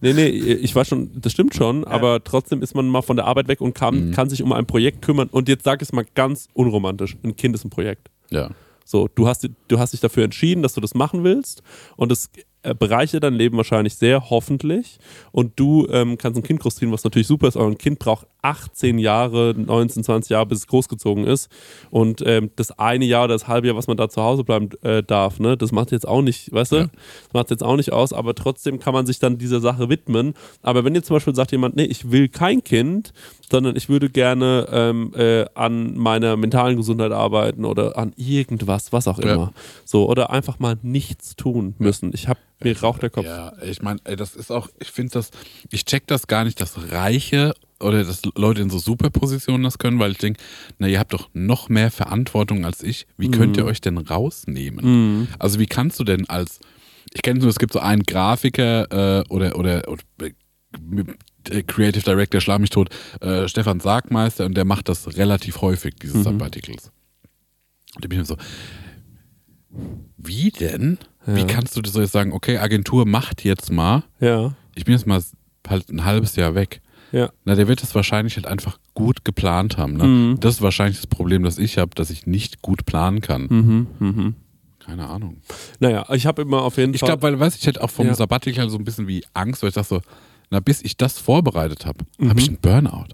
Nee, 0.01 0.11
nee, 0.11 0.27
ich 0.27 0.75
weiß 0.75 0.89
schon, 0.89 1.11
das 1.15 1.31
stimmt 1.31 1.55
schon, 1.55 1.85
aber 1.85 2.21
trotzdem 2.21 2.61
ist 2.61 2.75
man 2.75 2.89
mal 2.89 3.01
von 3.01 3.15
der 3.15 3.25
Arbeit 3.25 3.47
weg 3.47 3.61
und 3.61 3.73
kann, 3.73 4.11
kann 4.11 4.29
sich 4.29 4.43
um 4.43 4.51
ein 4.51 4.65
Projekt 4.65 5.01
kümmern. 5.01 5.29
Und 5.31 5.47
jetzt 5.47 5.63
sag 5.63 5.81
ich 5.81 5.87
es 5.87 5.93
mal 5.93 6.03
ganz 6.13 6.49
unromantisch: 6.51 7.15
Ein 7.23 7.37
Kind 7.37 7.55
ist 7.55 7.63
ein 7.63 7.69
Projekt. 7.69 8.09
ja. 8.29 8.49
So, 8.85 9.07
du 9.07 9.27
hast, 9.27 9.47
du 9.67 9.79
hast 9.79 9.93
dich 9.93 10.01
dafür 10.01 10.23
entschieden, 10.23 10.63
dass 10.63 10.73
du 10.73 10.81
das 10.81 10.93
machen 10.93 11.23
willst. 11.23 11.63
Und 11.95 12.11
es 12.11 12.29
bereichert 12.77 13.23
dein 13.23 13.33
Leben 13.33 13.57
wahrscheinlich 13.57 13.95
sehr, 13.95 14.29
hoffentlich. 14.29 14.97
Und 15.31 15.59
du 15.59 15.87
ähm, 15.91 16.17
kannst 16.17 16.37
ein 16.39 16.43
Kind 16.43 16.59
großziehen, 16.61 16.91
was 16.91 17.03
natürlich 17.03 17.27
super 17.27 17.47
ist, 17.47 17.57
aber 17.57 17.67
ein 17.67 17.77
Kind 17.77 17.99
braucht 17.99 18.27
18 18.41 18.99
Jahre, 18.99 19.53
19, 19.57 20.03
20 20.03 20.29
Jahre, 20.31 20.45
bis 20.45 20.59
es 20.59 20.67
großgezogen 20.67 21.25
ist. 21.25 21.49
Und 21.91 22.21
ähm, 22.25 22.51
das 22.57 22.77
eine 22.77 23.05
Jahr 23.05 23.25
oder 23.25 23.33
das 23.35 23.47
halbe 23.47 23.67
Jahr, 23.67 23.75
was 23.77 23.87
man 23.87 23.95
da 23.97 24.09
zu 24.09 24.21
Hause 24.21 24.43
bleiben 24.43 24.69
äh, 24.81 25.01
darf, 25.01 25.39
ne, 25.39 25.55
das 25.55 25.71
macht 25.71 25.91
jetzt 25.91 26.07
auch 26.07 26.21
nicht, 26.21 26.51
weißt 26.51 26.71
du, 26.73 26.75
Ja. 26.77 26.83
das 26.83 27.33
macht 27.33 27.49
jetzt 27.51 27.63
auch 27.63 27.77
nicht 27.77 27.93
aus, 27.93 28.11
aber 28.11 28.35
trotzdem 28.35 28.79
kann 28.79 28.93
man 28.93 29.05
sich 29.05 29.19
dann 29.19 29.37
dieser 29.37 29.61
Sache 29.61 29.87
widmen. 29.89 30.33
Aber 30.61 30.83
wenn 30.83 30.93
jetzt 30.95 31.07
zum 31.07 31.15
Beispiel 31.15 31.33
sagt 31.35 31.51
jemand, 31.53 31.75
nee, 31.77 31.85
ich 31.85 32.11
will 32.11 32.27
kein 32.27 32.63
Kind, 32.63 33.13
sondern 33.49 33.75
ich 33.77 33.87
würde 33.87 34.09
gerne 34.09 34.67
ähm, 34.71 35.13
äh, 35.15 35.45
an 35.53 35.95
meiner 35.97 36.35
mentalen 36.35 36.75
Gesundheit 36.75 37.11
arbeiten 37.13 37.63
oder 37.65 37.97
an 37.97 38.11
irgendwas, 38.17 38.91
was 38.91 39.07
auch 39.07 39.19
Ja. 39.19 39.33
immer. 39.35 39.53
So, 39.85 40.09
oder 40.09 40.31
einfach 40.31 40.59
mal 40.59 40.77
nichts 40.81 41.35
tun 41.37 41.75
müssen. 41.77 42.11
Ich 42.13 42.27
habe 42.27 42.39
mir 42.63 42.79
raucht 42.79 43.01
der 43.01 43.09
Kopf. 43.09 43.25
Ja, 43.25 43.53
ich 43.61 43.81
meine, 43.81 43.99
das 44.01 44.35
ist 44.35 44.51
auch, 44.51 44.69
ich 44.79 44.91
finde 44.91 45.13
das, 45.13 45.31
ich 45.71 45.85
check 45.85 46.07
das 46.07 46.27
gar 46.27 46.43
nicht, 46.43 46.59
dass 46.61 46.91
Reiche 46.91 47.53
oder 47.79 48.03
dass 48.03 48.21
Leute 48.35 48.61
in 48.61 48.69
so 48.69 48.79
Superpositionen 48.79 49.63
das 49.63 49.77
können, 49.77 49.99
weil 49.99 50.11
ich 50.11 50.17
denke, 50.17 50.41
na, 50.79 50.87
ihr 50.87 50.99
habt 50.99 51.13
doch 51.13 51.29
noch 51.33 51.69
mehr 51.69 51.91
Verantwortung 51.91 52.65
als 52.65 52.81
ich. 52.81 53.07
Wie 53.17 53.29
könnt 53.29 53.57
ihr 53.57 53.65
euch 53.65 53.81
denn 53.81 53.97
rausnehmen? 53.97 55.27
Also 55.39 55.59
wie 55.59 55.65
kannst 55.65 55.99
du 55.99 56.03
denn 56.03 56.29
als, 56.29 56.59
ich 57.13 57.21
kenne 57.21 57.39
nur, 57.39 57.49
es 57.49 57.59
gibt 57.59 57.73
so 57.73 57.79
einen 57.79 58.03
Grafiker 58.03 59.19
äh, 59.19 59.23
oder, 59.29 59.57
oder, 59.57 59.83
oder 59.87 60.03
äh, 60.21 61.63
Creative 61.63 62.03
Director, 62.03 62.39
schlag 62.39 62.61
mich 62.61 62.69
tot, 62.69 62.89
äh, 63.21 63.47
Stefan 63.47 63.79
Sargmeister 63.81 64.45
und 64.45 64.55
der 64.55 64.65
macht 64.65 64.87
das 64.87 65.17
relativ 65.17 65.61
häufig, 65.61 65.95
dieses 66.01 66.23
Sabbaticals. 66.23 66.91
Und 67.95 68.05
da 68.05 68.07
bin 68.07 68.21
ich 68.21 68.29
mir 68.29 68.35
so, 68.35 68.37
wie 70.17 70.51
denn? 70.51 70.99
Wie 71.25 71.45
kannst 71.45 71.75
du 71.77 71.81
das 71.81 71.93
so 71.93 72.01
jetzt 72.01 72.11
sagen, 72.11 72.33
okay, 72.33 72.57
Agentur 72.57 73.05
macht 73.05 73.43
jetzt 73.43 73.71
mal, 73.71 74.03
Ja, 74.19 74.53
ich 74.75 74.85
bin 74.85 74.93
jetzt 74.93 75.07
mal 75.07 75.21
halt 75.67 75.89
ein 75.89 76.03
halbes 76.05 76.35
Jahr 76.35 76.55
weg. 76.55 76.81
ja. 77.11 77.29
Na, 77.45 77.55
der 77.55 77.67
wird 77.67 77.81
das 77.81 77.95
wahrscheinlich 77.95 78.35
halt 78.35 78.45
einfach 78.47 78.77
gut 78.93 79.23
geplant 79.23 79.77
haben. 79.77 79.93
Ne? 79.97 80.03
Mhm. 80.03 80.39
Das 80.39 80.55
ist 80.55 80.61
wahrscheinlich 80.61 80.97
das 80.97 81.07
Problem, 81.07 81.43
das 81.43 81.57
ich 81.57 81.77
habe, 81.77 81.91
dass 81.95 82.09
ich 82.09 82.25
nicht 82.27 82.61
gut 82.61 82.85
planen 82.85 83.21
kann. 83.21 83.47
Mhm, 83.49 83.87
mhm. 83.99 84.35
Keine 84.79 85.07
Ahnung. 85.07 85.37
Naja, 85.79 86.05
ich 86.11 86.25
habe 86.25 86.41
immer 86.41 86.61
auf 86.63 86.75
jeden 86.77 86.93
Ich 86.93 86.99
Fall. 86.99 87.07
glaube, 87.07 87.21
weil, 87.23 87.39
weiß 87.39 87.55
ich, 87.55 87.61
ich 87.61 87.67
hätte 87.67 87.81
auch 87.81 87.89
vom 87.89 88.07
Ja. 88.07 88.15
Sabbatical 88.15 88.69
so 88.69 88.77
ein 88.77 88.83
bisschen 88.83 89.07
wie 89.07 89.23
Angst, 89.33 89.61
weil 89.61 89.69
ich 89.69 89.75
dachte 89.75 89.87
so, 89.87 90.01
na, 90.49 90.59
bis 90.59 90.81
ich 90.81 90.97
das 90.97 91.17
vorbereitet 91.19 91.85
habe, 91.85 91.99
Mhm. 92.17 92.29
habe 92.29 92.39
ich 92.41 92.49
einen 92.49 92.57
Burnout. 92.57 93.05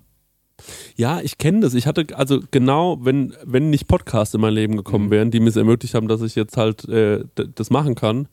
Ja, 0.96 1.20
ich 1.22 1.38
kenne 1.38 1.62
das. 1.62 1.74
Ich 1.74 1.88
hatte, 1.88 2.06
also 2.16 2.40
genau, 2.52 2.98
wenn, 3.02 3.34
wenn 3.46 3.70
nicht 3.70 3.88
Podcasts 3.88 4.34
in 4.34 4.42
mein 4.42 4.54
Leben 4.54 4.76
gekommen 4.78 5.06
Mhm. 5.06 5.12
wären, 5.12 5.32
die 5.32 5.40
mir 5.40 5.50
es 5.50 5.56
ermöglicht 5.56 5.94
haben, 5.96 6.08
dass 6.08 6.22
ich 6.22 6.36
jetzt 6.36 6.58
halt 6.58 6.88
äh, 6.90 7.24
das 7.56 7.70
machen 7.70 7.96
kann, 7.96 8.28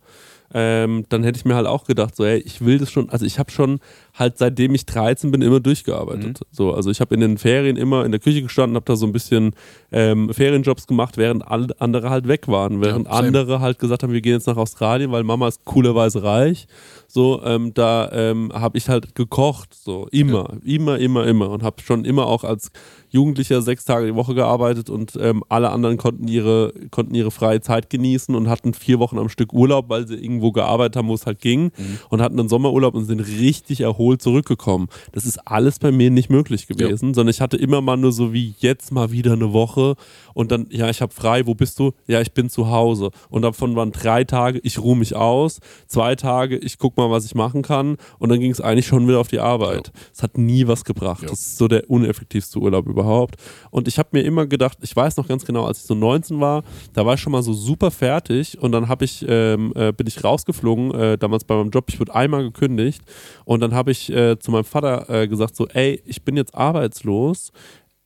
ähm, 0.54 1.04
dann 1.08 1.24
hätte 1.24 1.36
ich 1.38 1.44
mir 1.44 1.56
halt 1.56 1.66
auch 1.66 1.84
gedacht, 1.84 2.14
so, 2.14 2.24
ey, 2.24 2.38
ich 2.38 2.64
will 2.64 2.78
das 2.78 2.88
schon, 2.92 3.10
also 3.10 3.26
ich 3.26 3.40
habe 3.40 3.50
schon 3.50 3.80
halt 4.14 4.38
seitdem 4.38 4.76
ich 4.76 4.86
13 4.86 5.32
bin 5.32 5.42
immer 5.42 5.58
durchgearbeitet. 5.58 6.40
Mhm. 6.40 6.46
So, 6.52 6.72
also 6.72 6.88
ich 6.88 7.00
habe 7.00 7.14
in 7.16 7.20
den 7.20 7.36
Ferien 7.36 7.76
immer 7.76 8.04
in 8.04 8.12
der 8.12 8.20
Küche 8.20 8.42
gestanden, 8.42 8.76
habe 8.76 8.84
da 8.86 8.94
so 8.94 9.06
ein 9.06 9.12
bisschen 9.12 9.54
ähm, 9.90 10.32
Ferienjobs 10.32 10.86
gemacht, 10.86 11.16
während 11.16 11.46
alle 11.46 11.74
andere 11.80 12.10
halt 12.10 12.28
weg 12.28 12.46
waren, 12.46 12.80
während 12.80 13.06
Ja, 13.06 13.12
andere 13.14 13.60
halt 13.60 13.80
gesagt 13.80 14.04
haben, 14.04 14.12
wir 14.12 14.20
gehen 14.20 14.34
jetzt 14.34 14.46
nach 14.46 14.56
Australien, 14.56 15.10
weil 15.10 15.24
Mama 15.24 15.48
ist 15.48 15.64
coolerweise 15.64 16.22
reich. 16.22 16.68
So, 17.08 17.42
ähm, 17.44 17.72
da 17.74 18.10
ähm, 18.12 18.52
habe 18.54 18.78
ich 18.78 18.88
halt 18.88 19.14
gekocht, 19.14 19.74
so 19.74 20.06
immer, 20.10 20.58
immer, 20.64 20.98
immer, 20.98 21.26
immer 21.26 21.50
und 21.50 21.62
habe 21.62 21.82
schon 21.82 22.04
immer 22.04 22.26
auch 22.26 22.44
als 22.44 22.70
Jugendlicher 23.10 23.62
sechs 23.62 23.84
Tage 23.84 24.06
die 24.06 24.14
Woche 24.14 24.34
gearbeitet 24.34 24.90
und 24.90 25.16
ähm, 25.20 25.42
alle 25.48 25.70
anderen 25.70 25.96
konnten 25.96 26.28
ihre, 26.28 26.72
konnten 26.90 27.14
ihre 27.14 27.30
freie 27.30 27.60
Zeit 27.60 27.88
genießen 27.88 28.34
und 28.34 28.48
hatten 28.48 28.74
vier 28.74 28.98
Wochen 28.98 29.18
am 29.18 29.28
Stück 29.28 29.52
Urlaub, 29.52 29.88
weil 29.88 30.06
sie 30.06 30.16
irgendwo 30.16 30.52
gearbeitet 30.52 30.96
haben, 30.96 31.08
wo 31.08 31.14
es 31.14 31.26
halt 31.26 31.40
ging 31.40 31.70
und 32.10 32.20
hatten 32.20 32.38
einen 32.38 32.48
Sommerurlaub 32.48 32.94
und 32.94 33.04
sind 33.04 33.20
richtig 33.20 33.80
erholt 33.80 34.20
zurückgekommen. 34.20 34.88
Das 35.12 35.24
ist 35.24 35.38
alles 35.46 35.78
bei 35.78 35.92
mir 35.92 36.10
nicht 36.10 36.30
möglich 36.30 36.66
gewesen, 36.66 37.14
sondern 37.14 37.30
ich 37.30 37.40
hatte 37.40 37.56
immer 37.56 37.80
mal 37.80 37.96
nur 37.96 38.12
so 38.12 38.32
wie 38.32 38.54
jetzt 38.58 38.92
mal 38.92 39.12
wieder 39.12 39.32
eine 39.32 39.52
Woche 39.52 39.94
und 40.34 40.52
dann, 40.52 40.66
ja, 40.70 40.90
ich 40.90 41.00
habe 41.00 41.14
frei, 41.14 41.46
wo 41.46 41.54
bist 41.54 41.78
du? 41.78 41.92
Ja, 42.06 42.20
ich 42.20 42.32
bin 42.32 42.50
zu 42.50 42.68
Hause. 42.68 43.10
Und 43.30 43.40
davon 43.40 43.74
waren 43.74 43.92
drei 43.92 44.24
Tage, 44.24 44.60
ich 44.62 44.78
ruhe 44.78 44.96
mich 44.96 45.16
aus, 45.16 45.60
zwei 45.86 46.14
Tage, 46.14 46.58
ich 46.58 46.76
guck 46.96 47.08
mal, 47.08 47.10
was 47.10 47.24
ich 47.24 47.34
machen 47.34 47.62
kann 47.62 47.96
und 48.18 48.30
dann 48.30 48.40
ging 48.40 48.50
es 48.50 48.60
eigentlich 48.60 48.86
schon 48.86 49.06
wieder 49.06 49.20
auf 49.20 49.28
die 49.28 49.38
Arbeit. 49.38 49.92
Es 50.12 50.22
hat 50.22 50.38
nie 50.38 50.66
was 50.66 50.84
gebracht. 50.84 51.22
Ja. 51.22 51.28
Das 51.28 51.40
ist 51.40 51.58
so 51.58 51.68
der 51.68 51.88
uneffektivste 51.90 52.58
Urlaub 52.58 52.86
überhaupt. 52.86 53.36
Und 53.70 53.86
ich 53.86 53.98
habe 53.98 54.08
mir 54.12 54.22
immer 54.22 54.46
gedacht, 54.46 54.78
ich 54.80 54.94
weiß 54.94 55.16
noch 55.16 55.28
ganz 55.28 55.44
genau, 55.44 55.66
als 55.66 55.80
ich 55.80 55.84
so 55.84 55.94
19 55.94 56.40
war, 56.40 56.64
da 56.94 57.04
war 57.04 57.14
ich 57.14 57.20
schon 57.20 57.32
mal 57.32 57.42
so 57.42 57.52
super 57.52 57.90
fertig 57.90 58.58
und 58.60 58.72
dann 58.72 58.88
habe 58.88 59.04
ich, 59.04 59.24
ähm, 59.28 59.72
äh, 59.76 59.92
bin 59.92 60.06
ich 60.06 60.22
rausgeflogen, 60.22 60.94
äh, 60.94 61.18
damals 61.18 61.44
bei 61.44 61.54
meinem 61.54 61.70
Job, 61.70 61.84
ich 61.88 62.00
wurde 62.00 62.14
einmal 62.14 62.42
gekündigt 62.42 63.02
und 63.44 63.60
dann 63.60 63.74
habe 63.74 63.90
ich 63.90 64.10
äh, 64.10 64.38
zu 64.38 64.50
meinem 64.50 64.64
Vater 64.64 65.08
äh, 65.10 65.28
gesagt 65.28 65.56
so, 65.56 65.68
ey, 65.68 66.02
ich 66.06 66.24
bin 66.24 66.36
jetzt 66.36 66.54
arbeitslos 66.54 67.52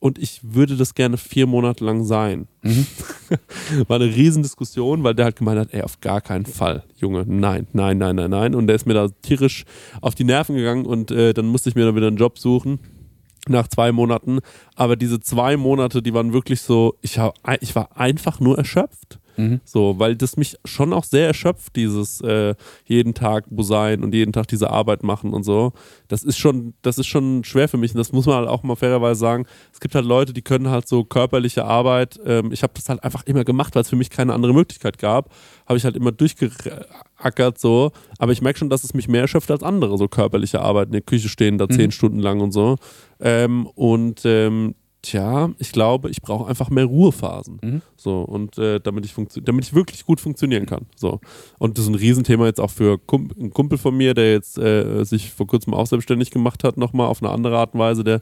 und 0.00 0.18
ich 0.18 0.40
würde 0.42 0.76
das 0.76 0.94
gerne 0.94 1.16
vier 1.16 1.46
Monate 1.46 1.84
lang 1.84 2.04
sein. 2.04 2.48
War 3.86 4.00
eine 4.00 4.06
Riesendiskussion, 4.06 5.04
weil 5.04 5.14
der 5.14 5.26
halt 5.26 5.36
gemeint 5.36 5.60
hat, 5.60 5.68
ey, 5.72 5.82
auf 5.82 6.00
gar 6.00 6.20
keinen 6.20 6.46
Fall, 6.46 6.84
Junge, 6.96 7.24
nein, 7.26 7.68
nein, 7.72 7.98
nein, 7.98 8.16
nein, 8.16 8.30
nein. 8.30 8.54
Und 8.54 8.66
der 8.66 8.76
ist 8.76 8.86
mir 8.86 8.94
da 8.94 9.08
tierisch 9.22 9.64
auf 10.00 10.14
die 10.14 10.24
Nerven 10.24 10.56
gegangen 10.56 10.86
und 10.86 11.10
äh, 11.10 11.34
dann 11.34 11.46
musste 11.46 11.68
ich 11.68 11.76
mir 11.76 11.84
dann 11.84 11.94
wieder 11.96 12.08
einen 12.08 12.16
Job 12.16 12.38
suchen 12.38 12.80
nach 13.48 13.68
zwei 13.68 13.92
Monaten. 13.92 14.40
Aber 14.74 14.96
diese 14.96 15.20
zwei 15.20 15.56
Monate, 15.56 16.02
die 16.02 16.14
waren 16.14 16.32
wirklich 16.32 16.62
so, 16.62 16.96
ich, 17.02 17.18
hab, 17.18 17.34
ich 17.60 17.76
war 17.76 17.96
einfach 17.96 18.40
nur 18.40 18.58
erschöpft. 18.58 19.19
So, 19.64 19.98
weil 19.98 20.16
das 20.16 20.36
mich 20.36 20.56
schon 20.64 20.92
auch 20.92 21.04
sehr 21.04 21.26
erschöpft, 21.26 21.76
dieses 21.76 22.20
äh, 22.20 22.54
jeden 22.84 23.14
Tag 23.14 23.44
sein 23.58 24.02
und 24.02 24.14
jeden 24.14 24.32
Tag 24.32 24.48
diese 24.48 24.70
Arbeit 24.70 25.02
machen 25.02 25.32
und 25.32 25.44
so. 25.44 25.72
Das 26.08 26.22
ist 26.22 26.38
schon, 26.38 26.74
das 26.82 26.98
ist 26.98 27.06
schon 27.06 27.44
schwer 27.44 27.68
für 27.68 27.76
mich 27.76 27.92
und 27.92 27.98
das 27.98 28.12
muss 28.12 28.26
man 28.26 28.36
halt 28.36 28.48
auch 28.48 28.62
mal 28.62 28.76
fairerweise 28.76 29.20
sagen. 29.20 29.46
Es 29.72 29.80
gibt 29.80 29.94
halt 29.94 30.04
Leute, 30.04 30.32
die 30.32 30.42
können 30.42 30.70
halt 30.70 30.88
so 30.88 31.04
körperliche 31.04 31.64
Arbeit. 31.64 32.18
Ähm, 32.24 32.52
ich 32.52 32.62
habe 32.62 32.72
das 32.74 32.88
halt 32.88 33.02
einfach 33.04 33.24
immer 33.26 33.44
gemacht, 33.44 33.74
weil 33.74 33.82
es 33.82 33.88
für 33.88 33.96
mich 33.96 34.10
keine 34.10 34.34
andere 34.34 34.52
Möglichkeit 34.52 34.98
gab. 34.98 35.30
Habe 35.66 35.76
ich 35.78 35.84
halt 35.84 35.96
immer 35.96 36.12
durchgeackert 36.12 37.58
so. 37.58 37.92
Aber 38.18 38.32
ich 38.32 38.42
merke 38.42 38.58
schon, 38.58 38.70
dass 38.70 38.84
es 38.84 38.94
mich 38.94 39.08
mehr 39.08 39.22
erschöpft 39.22 39.50
als 39.50 39.62
andere, 39.62 39.96
so 39.98 40.08
körperliche 40.08 40.60
Arbeit 40.60 40.86
in 40.86 40.92
der 40.92 41.00
Küche 41.02 41.28
stehen, 41.28 41.58
da 41.58 41.68
zehn 41.68 41.90
Stunden 41.90 42.18
lang 42.18 42.40
und 42.40 42.52
so. 42.52 42.76
Ähm, 43.20 43.66
und 43.66 44.22
ähm, 44.24 44.74
Tja, 45.02 45.50
ich 45.58 45.72
glaube, 45.72 46.10
ich 46.10 46.20
brauche 46.20 46.46
einfach 46.48 46.68
mehr 46.68 46.84
Ruhephasen. 46.84 47.58
Mhm. 47.62 47.82
So, 47.96 48.20
und 48.20 48.58
äh, 48.58 48.80
damit, 48.80 49.06
ich 49.06 49.14
damit 49.42 49.64
ich 49.64 49.74
wirklich 49.74 50.04
gut 50.04 50.20
funktionieren 50.20 50.66
kann. 50.66 50.86
So. 50.94 51.20
Und 51.58 51.78
das 51.78 51.84
ist 51.84 51.90
ein 51.90 51.94
Riesenthema 51.94 52.44
jetzt 52.44 52.60
auch 52.60 52.70
für 52.70 52.98
Kump 52.98 53.34
einen 53.38 53.50
Kumpel 53.50 53.78
von 53.78 53.96
mir, 53.96 54.12
der 54.12 54.32
jetzt 54.32 54.58
äh, 54.58 55.04
sich 55.04 55.30
vor 55.30 55.46
kurzem 55.46 55.72
auch 55.72 55.86
selbstständig 55.86 56.30
gemacht 56.30 56.64
hat, 56.64 56.76
nochmal 56.76 57.06
auf 57.06 57.22
eine 57.22 57.32
andere 57.32 57.56
Art 57.56 57.72
und 57.72 57.80
Weise. 57.80 58.04
Der, 58.04 58.20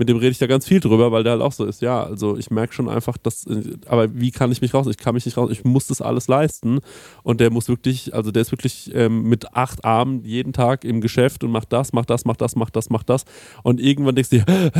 mit 0.00 0.08
dem 0.08 0.16
rede 0.16 0.30
ich 0.30 0.38
da 0.38 0.46
ganz 0.46 0.66
viel 0.66 0.80
drüber, 0.80 1.12
weil 1.12 1.24
der 1.24 1.32
halt 1.32 1.42
auch 1.42 1.52
so 1.52 1.66
ist. 1.66 1.82
Ja, 1.82 2.02
also 2.02 2.38
ich 2.38 2.50
merke 2.50 2.72
schon 2.72 2.88
einfach, 2.88 3.18
dass, 3.18 3.44
aber 3.86 4.08
wie 4.18 4.30
kann 4.30 4.50
ich 4.50 4.62
mich 4.62 4.72
raus? 4.72 4.86
Ich 4.86 4.96
kann 4.96 5.12
mich 5.12 5.26
nicht 5.26 5.36
raus, 5.36 5.50
ich 5.52 5.62
muss 5.62 5.88
das 5.88 6.00
alles 6.00 6.26
leisten. 6.26 6.78
Und 7.22 7.38
der 7.38 7.50
muss 7.50 7.68
wirklich, 7.68 8.14
also 8.14 8.30
der 8.30 8.40
ist 8.40 8.50
wirklich 8.50 8.90
ähm, 8.94 9.24
mit 9.24 9.54
acht 9.54 9.84
Armen 9.84 10.24
jeden 10.24 10.54
Tag 10.54 10.86
im 10.86 11.02
Geschäft 11.02 11.44
und 11.44 11.50
macht 11.50 11.70
das, 11.74 11.92
macht 11.92 12.08
das, 12.08 12.24
macht 12.24 12.40
das, 12.40 12.56
macht 12.56 12.76
das, 12.76 12.88
macht 12.88 13.10
das. 13.10 13.26
Und 13.62 13.78
irgendwann 13.78 14.14
denkst 14.14 14.30
du 14.30 14.38
dir, 14.38 14.70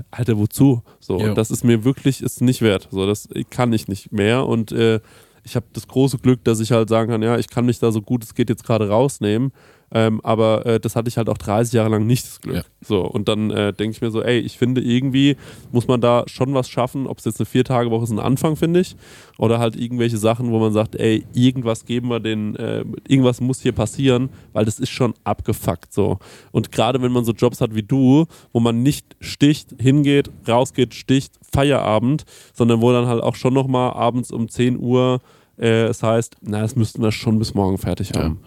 Alter, 0.10 0.38
wozu? 0.38 0.82
So, 0.98 1.20
Jo. 1.20 1.28
und 1.28 1.34
das 1.36 1.50
ist 1.50 1.62
mir 1.62 1.84
wirklich 1.84 2.22
ist 2.22 2.40
nicht 2.40 2.62
wert. 2.62 2.88
So, 2.90 3.04
das 3.04 3.28
kann 3.50 3.70
ich 3.74 3.86
nicht 3.86 4.12
mehr. 4.12 4.46
Und 4.46 4.72
äh, 4.72 5.00
ich 5.44 5.56
habe 5.56 5.66
das 5.74 5.86
große 5.86 6.16
Glück, 6.16 6.42
dass 6.44 6.60
ich 6.60 6.72
halt 6.72 6.88
sagen 6.88 7.10
kann, 7.10 7.22
ja, 7.22 7.36
ich 7.36 7.50
kann 7.50 7.66
mich 7.66 7.78
da 7.78 7.92
so 7.92 8.00
gut 8.00 8.24
es 8.24 8.34
geht 8.34 8.48
jetzt 8.48 8.64
gerade 8.64 8.88
rausnehmen. 8.88 9.52
Ähm, 9.92 10.20
aber 10.22 10.66
äh, 10.66 10.78
das 10.80 10.94
hatte 10.94 11.08
ich 11.08 11.16
halt 11.16 11.28
auch 11.28 11.38
30 11.38 11.72
Jahre 11.72 11.88
lang 11.90 12.06
nicht 12.06 12.24
das 12.24 12.40
Glück. 12.40 12.56
Ja. 12.56 12.62
So, 12.80 13.00
und 13.02 13.28
dann 13.28 13.50
äh, 13.50 13.72
denke 13.72 13.96
ich 13.96 14.00
mir 14.00 14.10
so, 14.10 14.22
ey, 14.22 14.38
ich 14.38 14.56
finde 14.56 14.80
irgendwie 14.80 15.36
muss 15.72 15.88
man 15.88 16.00
da 16.00 16.22
schon 16.26 16.54
was 16.54 16.68
schaffen, 16.68 17.06
ob 17.08 17.18
es 17.18 17.24
jetzt 17.24 17.40
eine 17.40 17.46
Vier-Tage-Woche 17.46 18.04
ist, 18.04 18.10
ein 18.10 18.20
Anfang, 18.20 18.54
finde 18.56 18.80
ich, 18.80 18.94
oder 19.36 19.58
halt 19.58 19.74
irgendwelche 19.76 20.16
Sachen, 20.16 20.52
wo 20.52 20.58
man 20.60 20.72
sagt, 20.72 20.94
ey, 20.94 21.24
irgendwas 21.32 21.84
geben 21.86 22.08
wir 22.08 22.20
den, 22.20 22.54
äh, 22.56 22.84
irgendwas 23.08 23.40
muss 23.40 23.60
hier 23.60 23.72
passieren, 23.72 24.30
weil 24.52 24.64
das 24.64 24.78
ist 24.78 24.90
schon 24.90 25.12
abgefuckt 25.24 25.92
so. 25.92 26.18
Und 26.52 26.70
gerade 26.70 27.02
wenn 27.02 27.12
man 27.12 27.24
so 27.24 27.32
Jobs 27.32 27.60
hat 27.60 27.74
wie 27.74 27.82
du, 27.82 28.26
wo 28.52 28.60
man 28.60 28.82
nicht 28.82 29.16
sticht, 29.20 29.74
hingeht, 29.80 30.30
rausgeht, 30.46 30.94
sticht, 30.94 31.32
Feierabend, 31.52 32.24
sondern 32.54 32.80
wo 32.80 32.92
dann 32.92 33.06
halt 33.06 33.22
auch 33.22 33.34
schon 33.34 33.54
nochmal 33.54 33.92
abends 33.94 34.30
um 34.30 34.48
10 34.48 34.78
Uhr 34.78 35.20
äh, 35.58 35.84
es 35.86 36.02
heißt, 36.02 36.36
na, 36.42 36.60
das 36.62 36.74
müssten 36.76 37.02
wir 37.02 37.12
schon 37.12 37.38
bis 37.38 37.54
morgen 37.54 37.76
fertig 37.76 38.12
Ja. 38.14 38.22
haben. 38.22 38.40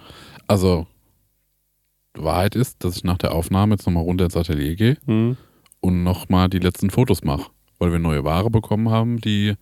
Also, 0.47 0.87
Wahrheit 2.15 2.55
ist, 2.55 2.83
dass 2.83 2.95
ich 2.97 3.03
nach 3.03 3.17
der 3.17 3.33
Aufnahme 3.33 3.75
jetzt 3.75 3.85
nochmal 3.85 4.03
runter 4.03 4.25
ins 4.25 4.37
Atelier 4.37 4.75
gehe 4.75 4.97
Hm? 5.05 5.37
und 5.81 6.03
nochmal 6.03 6.49
die 6.49 6.59
letzten 6.59 6.89
Fotos 6.89 7.23
mache, 7.23 7.49
weil 7.79 7.91
wir 7.91 7.99
neue 7.99 8.23
Ware 8.23 8.49
bekommen 8.49 8.89
haben, 8.89 9.19
die 9.19 9.53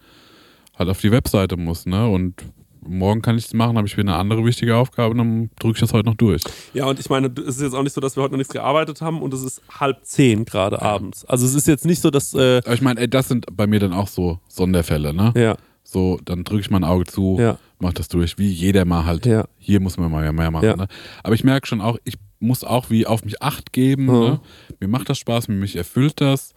halt 0.77 0.89
auf 0.89 0.99
die 1.01 1.11
Webseite 1.11 1.57
muss, 1.57 1.85
ne? 1.85 2.07
Und 2.09 2.35
morgen 2.83 3.21
kann 3.21 3.37
ich 3.37 3.45
es 3.45 3.53
machen, 3.53 3.77
habe 3.77 3.87
ich 3.87 3.95
wieder 3.95 4.11
eine 4.13 4.19
andere 4.19 4.43
wichtige 4.43 4.75
Aufgabe 4.75 5.11
und 5.11 5.17
dann 5.19 5.49
drücke 5.59 5.75
ich 5.75 5.79
das 5.81 5.93
heute 5.93 6.09
noch 6.09 6.15
durch. 6.15 6.41
Ja, 6.73 6.85
und 6.85 6.99
ich 6.99 7.09
meine, 7.09 7.27
es 7.27 7.55
ist 7.57 7.61
jetzt 7.61 7.73
auch 7.75 7.83
nicht 7.83 7.93
so, 7.93 8.01
dass 8.01 8.15
wir 8.17 8.23
heute 8.23 8.33
noch 8.33 8.39
nichts 8.39 8.53
gearbeitet 8.53 9.01
haben 9.01 9.21
und 9.21 9.33
es 9.35 9.43
ist 9.43 9.61
halb 9.79 10.03
zehn 10.03 10.45
gerade 10.45 10.81
abends. 10.81 11.23
Also 11.25 11.45
es 11.45 11.53
ist 11.53 11.67
jetzt 11.67 11.85
nicht 11.85 12.01
so, 12.01 12.09
dass, 12.09 12.33
äh, 12.33 12.57
Aber 12.65 12.73
ich 12.73 12.81
meine, 12.81 12.99
ey, 12.99 13.07
das 13.07 13.27
sind 13.27 13.45
bei 13.55 13.67
mir 13.67 13.79
dann 13.79 13.93
auch 13.93 14.07
so 14.07 14.39
Sonderfälle, 14.47 15.13
ne? 15.13 15.31
ja, 15.35 15.57
So, 15.83 16.19
dann 16.25 16.43
drücke 16.43 16.61
ich 16.61 16.71
mein 16.71 16.83
Auge 16.83 17.05
zu, 17.05 17.37
ja, 17.39 17.59
mach 17.79 17.93
das 17.93 18.07
durch, 18.07 18.39
wie 18.39 18.49
jeder 18.49 18.85
mal 18.85 19.05
halt. 19.05 19.25
Ja. 19.27 19.45
Hier 19.59 19.79
muss 19.79 19.97
man 19.97 20.09
mal 20.11 20.31
mehr 20.33 20.49
machen. 20.51 20.65
Ja. 20.65 20.75
Ne? 20.75 20.87
Aber 21.23 21.35
ich 21.35 21.43
merke 21.43 21.67
schon 21.67 21.81
auch, 21.81 21.97
ich 22.03 22.15
muss 22.41 22.63
auch 22.63 22.89
wie 22.89 23.05
auf 23.05 23.23
mich 23.23 23.41
Acht 23.41 23.71
geben. 23.71 24.05
Mhm. 24.05 24.11
Ne? 24.11 24.39
Mir 24.79 24.87
macht 24.87 25.09
das 25.09 25.19
Spaß, 25.19 25.47
mich 25.47 25.75
erfüllt 25.75 26.19
das. 26.19 26.53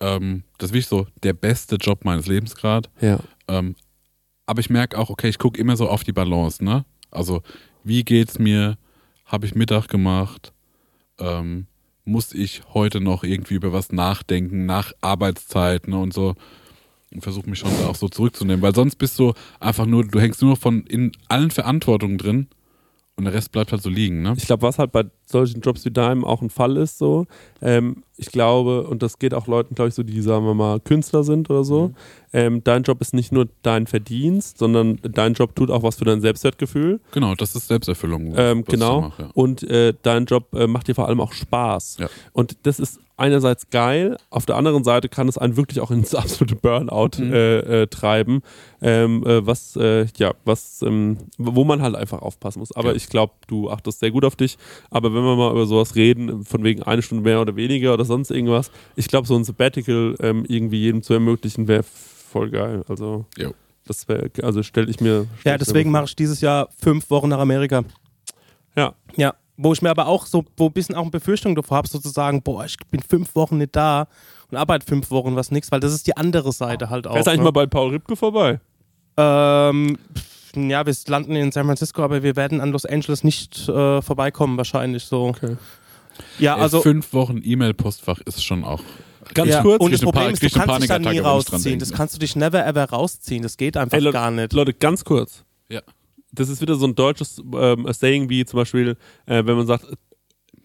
Ähm, 0.00 0.44
das 0.58 0.70
ist 0.70 0.74
wirklich 0.74 0.86
so 0.86 1.06
der 1.22 1.32
beste 1.32 1.76
Job 1.76 2.04
meines 2.04 2.26
Lebens 2.26 2.54
gerade. 2.54 2.88
Ja. 3.00 3.18
Ähm, 3.48 3.74
aber 4.46 4.60
ich 4.60 4.70
merke 4.70 4.98
auch, 4.98 5.10
okay, 5.10 5.28
ich 5.28 5.38
gucke 5.38 5.60
immer 5.60 5.76
so 5.76 5.88
auf 5.88 6.04
die 6.04 6.12
Balance, 6.12 6.62
ne? 6.62 6.84
Also, 7.10 7.42
wie 7.82 8.04
geht's 8.04 8.38
mir? 8.38 8.76
Habe 9.24 9.46
ich 9.46 9.54
Mittag 9.54 9.88
gemacht? 9.88 10.52
Ähm, 11.18 11.66
muss 12.04 12.34
ich 12.34 12.62
heute 12.74 13.00
noch 13.00 13.24
irgendwie 13.24 13.54
über 13.54 13.72
was 13.72 13.90
nachdenken, 13.92 14.66
nach 14.66 14.92
Arbeitszeit, 15.00 15.88
ne? 15.88 15.98
Und 15.98 16.12
so. 16.12 16.34
Und 17.12 17.22
versuche 17.22 17.48
mich 17.48 17.60
schon 17.60 17.70
auch 17.86 17.94
so 17.94 18.08
zurückzunehmen. 18.08 18.60
Weil 18.60 18.74
sonst 18.74 18.96
bist 18.96 19.18
du 19.18 19.32
einfach 19.60 19.86
nur, 19.86 20.04
du 20.04 20.20
hängst 20.20 20.42
nur 20.42 20.56
von 20.56 20.82
in 20.82 21.12
allen 21.28 21.52
Verantwortungen 21.52 22.18
drin 22.18 22.48
und 23.16 23.24
der 23.24 23.34
Rest 23.34 23.52
bleibt 23.52 23.72
halt 23.72 23.82
so 23.82 23.90
liegen, 23.90 24.22
ne? 24.22 24.34
Ich 24.36 24.46
glaube, 24.46 24.62
was 24.62 24.78
halt 24.78 24.92
bei 24.92 25.04
solchen 25.26 25.60
Jobs 25.60 25.84
wie 25.84 25.90
deinem 25.90 26.24
auch 26.24 26.42
ein 26.42 26.50
Fall 26.50 26.76
ist, 26.76 26.98
so, 26.98 27.26
ähm, 27.62 28.02
ich 28.16 28.26
glaube, 28.26 28.84
und 28.86 29.02
das 29.02 29.18
geht 29.18 29.34
auch 29.34 29.46
Leuten, 29.48 29.74
glaube 29.74 29.88
ich, 29.88 29.94
so, 29.94 30.02
die, 30.04 30.20
sagen 30.20 30.44
wir 30.46 30.54
mal, 30.54 30.78
Künstler 30.80 31.24
sind 31.24 31.50
oder 31.50 31.64
so, 31.64 31.88
Mhm. 31.88 31.94
ähm, 32.32 32.64
dein 32.64 32.82
Job 32.84 33.00
ist 33.00 33.12
nicht 33.14 33.32
nur 33.32 33.48
dein 33.62 33.86
Verdienst, 33.86 34.58
sondern 34.58 34.98
dein 35.02 35.34
Job 35.34 35.54
tut 35.56 35.70
auch 35.70 35.82
was 35.82 35.96
für 35.96 36.04
dein 36.04 36.20
Selbstwertgefühl. 36.20 37.00
Genau, 37.12 37.34
das 37.34 37.56
ist 37.56 37.68
Selbsterfüllung. 37.68 38.34
Ähm, 38.36 38.64
genau. 38.64 39.00
mache, 39.00 39.22
ja. 39.22 39.30
Und 39.34 39.62
äh, 39.64 39.94
dein 40.02 40.26
Job 40.26 40.54
äh, 40.54 40.66
macht 40.66 40.86
dir 40.88 40.94
vor 40.94 41.08
allem 41.08 41.20
auch 41.20 41.32
Spaß. 41.32 41.96
Ja. 42.00 42.08
Und 42.32 42.56
das 42.64 42.78
ist 42.78 43.00
einerseits 43.16 43.70
geil, 43.70 44.16
auf 44.30 44.44
der 44.44 44.56
anderen 44.56 44.82
Seite 44.82 45.08
kann 45.08 45.28
es 45.28 45.38
einen 45.38 45.56
wirklich 45.56 45.80
auch 45.80 45.90
ins 45.92 46.14
absolute 46.14 46.56
Burnout 46.56 47.10
Mhm. 47.18 47.32
äh, 47.32 47.82
äh, 47.82 47.86
treiben, 47.86 48.42
ähm, 48.82 49.24
äh, 49.26 49.44
was, 49.46 49.76
äh, 49.76 50.06
ja, 50.18 50.34
was, 50.44 50.82
ähm, 50.82 51.18
wo 51.38 51.64
man 51.64 51.80
halt 51.82 51.94
einfach 51.96 52.22
aufpassen 52.22 52.58
muss. 52.60 52.72
Aber 52.72 52.90
Ja. 52.90 52.94
ich 52.96 53.08
glaube, 53.08 53.32
du 53.46 53.70
achtest 53.70 54.00
sehr 54.00 54.10
gut 54.10 54.24
auf 54.24 54.36
dich. 54.36 54.56
Aber 54.90 55.13
wenn 55.14 55.24
wir 55.24 55.36
mal 55.36 55.50
über 55.52 55.66
sowas 55.66 55.94
reden, 55.94 56.44
von 56.44 56.64
wegen 56.64 56.82
eine 56.82 57.02
Stunde 57.02 57.24
mehr 57.24 57.40
oder 57.40 57.56
weniger 57.56 57.94
oder 57.94 58.04
sonst 58.04 58.30
irgendwas, 58.30 58.70
ich 58.96 59.08
glaube, 59.08 59.26
so 59.26 59.36
ein 59.36 59.44
Sabbatical 59.44 60.16
ähm, 60.20 60.44
irgendwie 60.48 60.78
jedem 60.78 61.02
zu 61.02 61.14
ermöglichen, 61.14 61.68
wäre 61.68 61.82
voll 61.82 62.50
geil. 62.50 62.84
Also, 62.88 63.26
Jo. 63.36 63.54
das 63.86 64.08
wäre, 64.08 64.30
also 64.42 64.62
stell 64.62 64.88
ich 64.88 65.00
mir. 65.00 65.26
stell 65.40 65.52
Ja, 65.52 65.58
deswegen 65.58 65.90
mache 65.90 66.04
ich 66.04 66.16
dieses 66.16 66.40
Jahr 66.40 66.68
fünf 66.78 67.10
Wochen 67.10 67.28
nach 67.28 67.38
Amerika. 67.38 67.84
Ja, 68.76 68.94
Ja, 69.16 69.34
wo 69.56 69.72
ich 69.72 69.82
mir 69.82 69.90
aber 69.90 70.06
auch 70.06 70.26
so, 70.26 70.44
wo 70.56 70.66
ein 70.66 70.72
bisschen 70.72 70.94
auch 70.94 71.02
eine 71.02 71.10
Befürchtung 71.10 71.54
davor 71.54 71.78
habe, 71.78 71.88
sozusagen, 71.88 72.42
boah, 72.42 72.64
ich 72.64 72.76
bin 72.90 73.00
fünf 73.00 73.34
Wochen 73.34 73.58
nicht 73.58 73.76
da 73.76 74.08
und 74.50 74.56
arbeite 74.56 74.86
fünf 74.86 75.10
Wochen 75.10 75.36
was 75.36 75.50
nix, 75.50 75.70
weil 75.70 75.80
das 75.80 75.92
ist 75.92 76.06
die 76.06 76.16
andere 76.16 76.52
Seite 76.52 76.90
halt 76.90 77.06
auch. 77.06 77.14
Du 77.14 77.18
eigentlich 77.20 77.38
ne? 77.38 77.44
mal 77.44 77.52
bei 77.52 77.66
Paul 77.66 77.90
Ripke 77.90 78.16
vorbei? 78.16 78.60
Ähm, 79.16 79.96
pff, 80.54 80.70
ja, 80.70 80.86
wir 80.86 80.94
landen 81.08 81.36
in 81.36 81.52
San 81.52 81.66
Francisco, 81.66 82.02
aber 82.02 82.22
wir 82.22 82.36
werden 82.36 82.60
an 82.60 82.70
Los 82.70 82.84
Angeles 82.84 83.24
nicht 83.24 83.68
äh, 83.68 84.02
vorbeikommen, 84.02 84.56
wahrscheinlich 84.56 85.04
so. 85.04 85.26
Okay. 85.26 85.56
Ja, 86.38 86.56
Ey, 86.56 86.62
also. 86.62 86.80
fünf 86.80 87.12
Wochen 87.12 87.40
E-Mail-Postfach 87.42 88.20
ist 88.20 88.44
schon 88.44 88.64
auch. 88.64 88.82
Ganz 89.32 89.50
ja, 89.50 89.62
kurz. 89.62 89.82
und 89.82 89.92
das 89.92 90.02
Problem 90.02 90.30
ist, 90.30 90.42
du 90.42 90.50
kannst 90.50 90.82
dich 90.82 90.88
da 90.88 90.98
nie 90.98 91.18
rausziehen. 91.18 91.78
Das 91.78 91.92
kannst 91.92 92.14
du 92.14 92.18
dich 92.18 92.36
never 92.36 92.64
ever 92.66 92.84
rausziehen. 92.84 93.42
Das 93.42 93.56
geht 93.56 93.76
einfach 93.76 93.96
Ey, 93.96 94.02
Leute, 94.02 94.12
gar 94.12 94.30
nicht. 94.30 94.52
Leute, 94.52 94.74
ganz 94.74 95.04
kurz. 95.04 95.44
Ja. 95.68 95.80
Das 96.32 96.48
ist 96.48 96.60
wieder 96.60 96.74
so 96.74 96.86
ein 96.86 96.94
deutsches 96.94 97.42
ähm, 97.54 97.86
Saying 97.90 98.28
wie 98.28 98.44
zum 98.44 98.58
Beispiel, 98.58 98.96
äh, 99.26 99.46
wenn 99.46 99.56
man 99.56 99.66
sagt, 99.66 99.86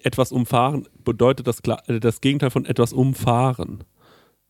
etwas 0.04 0.32
umfahren, 0.32 0.88
bedeutet 1.04 1.48
das, 1.48 1.60
äh, 1.88 2.00
das 2.00 2.22
Gegenteil 2.22 2.50
von 2.50 2.66
etwas 2.66 2.92
umfahren. 2.92 3.84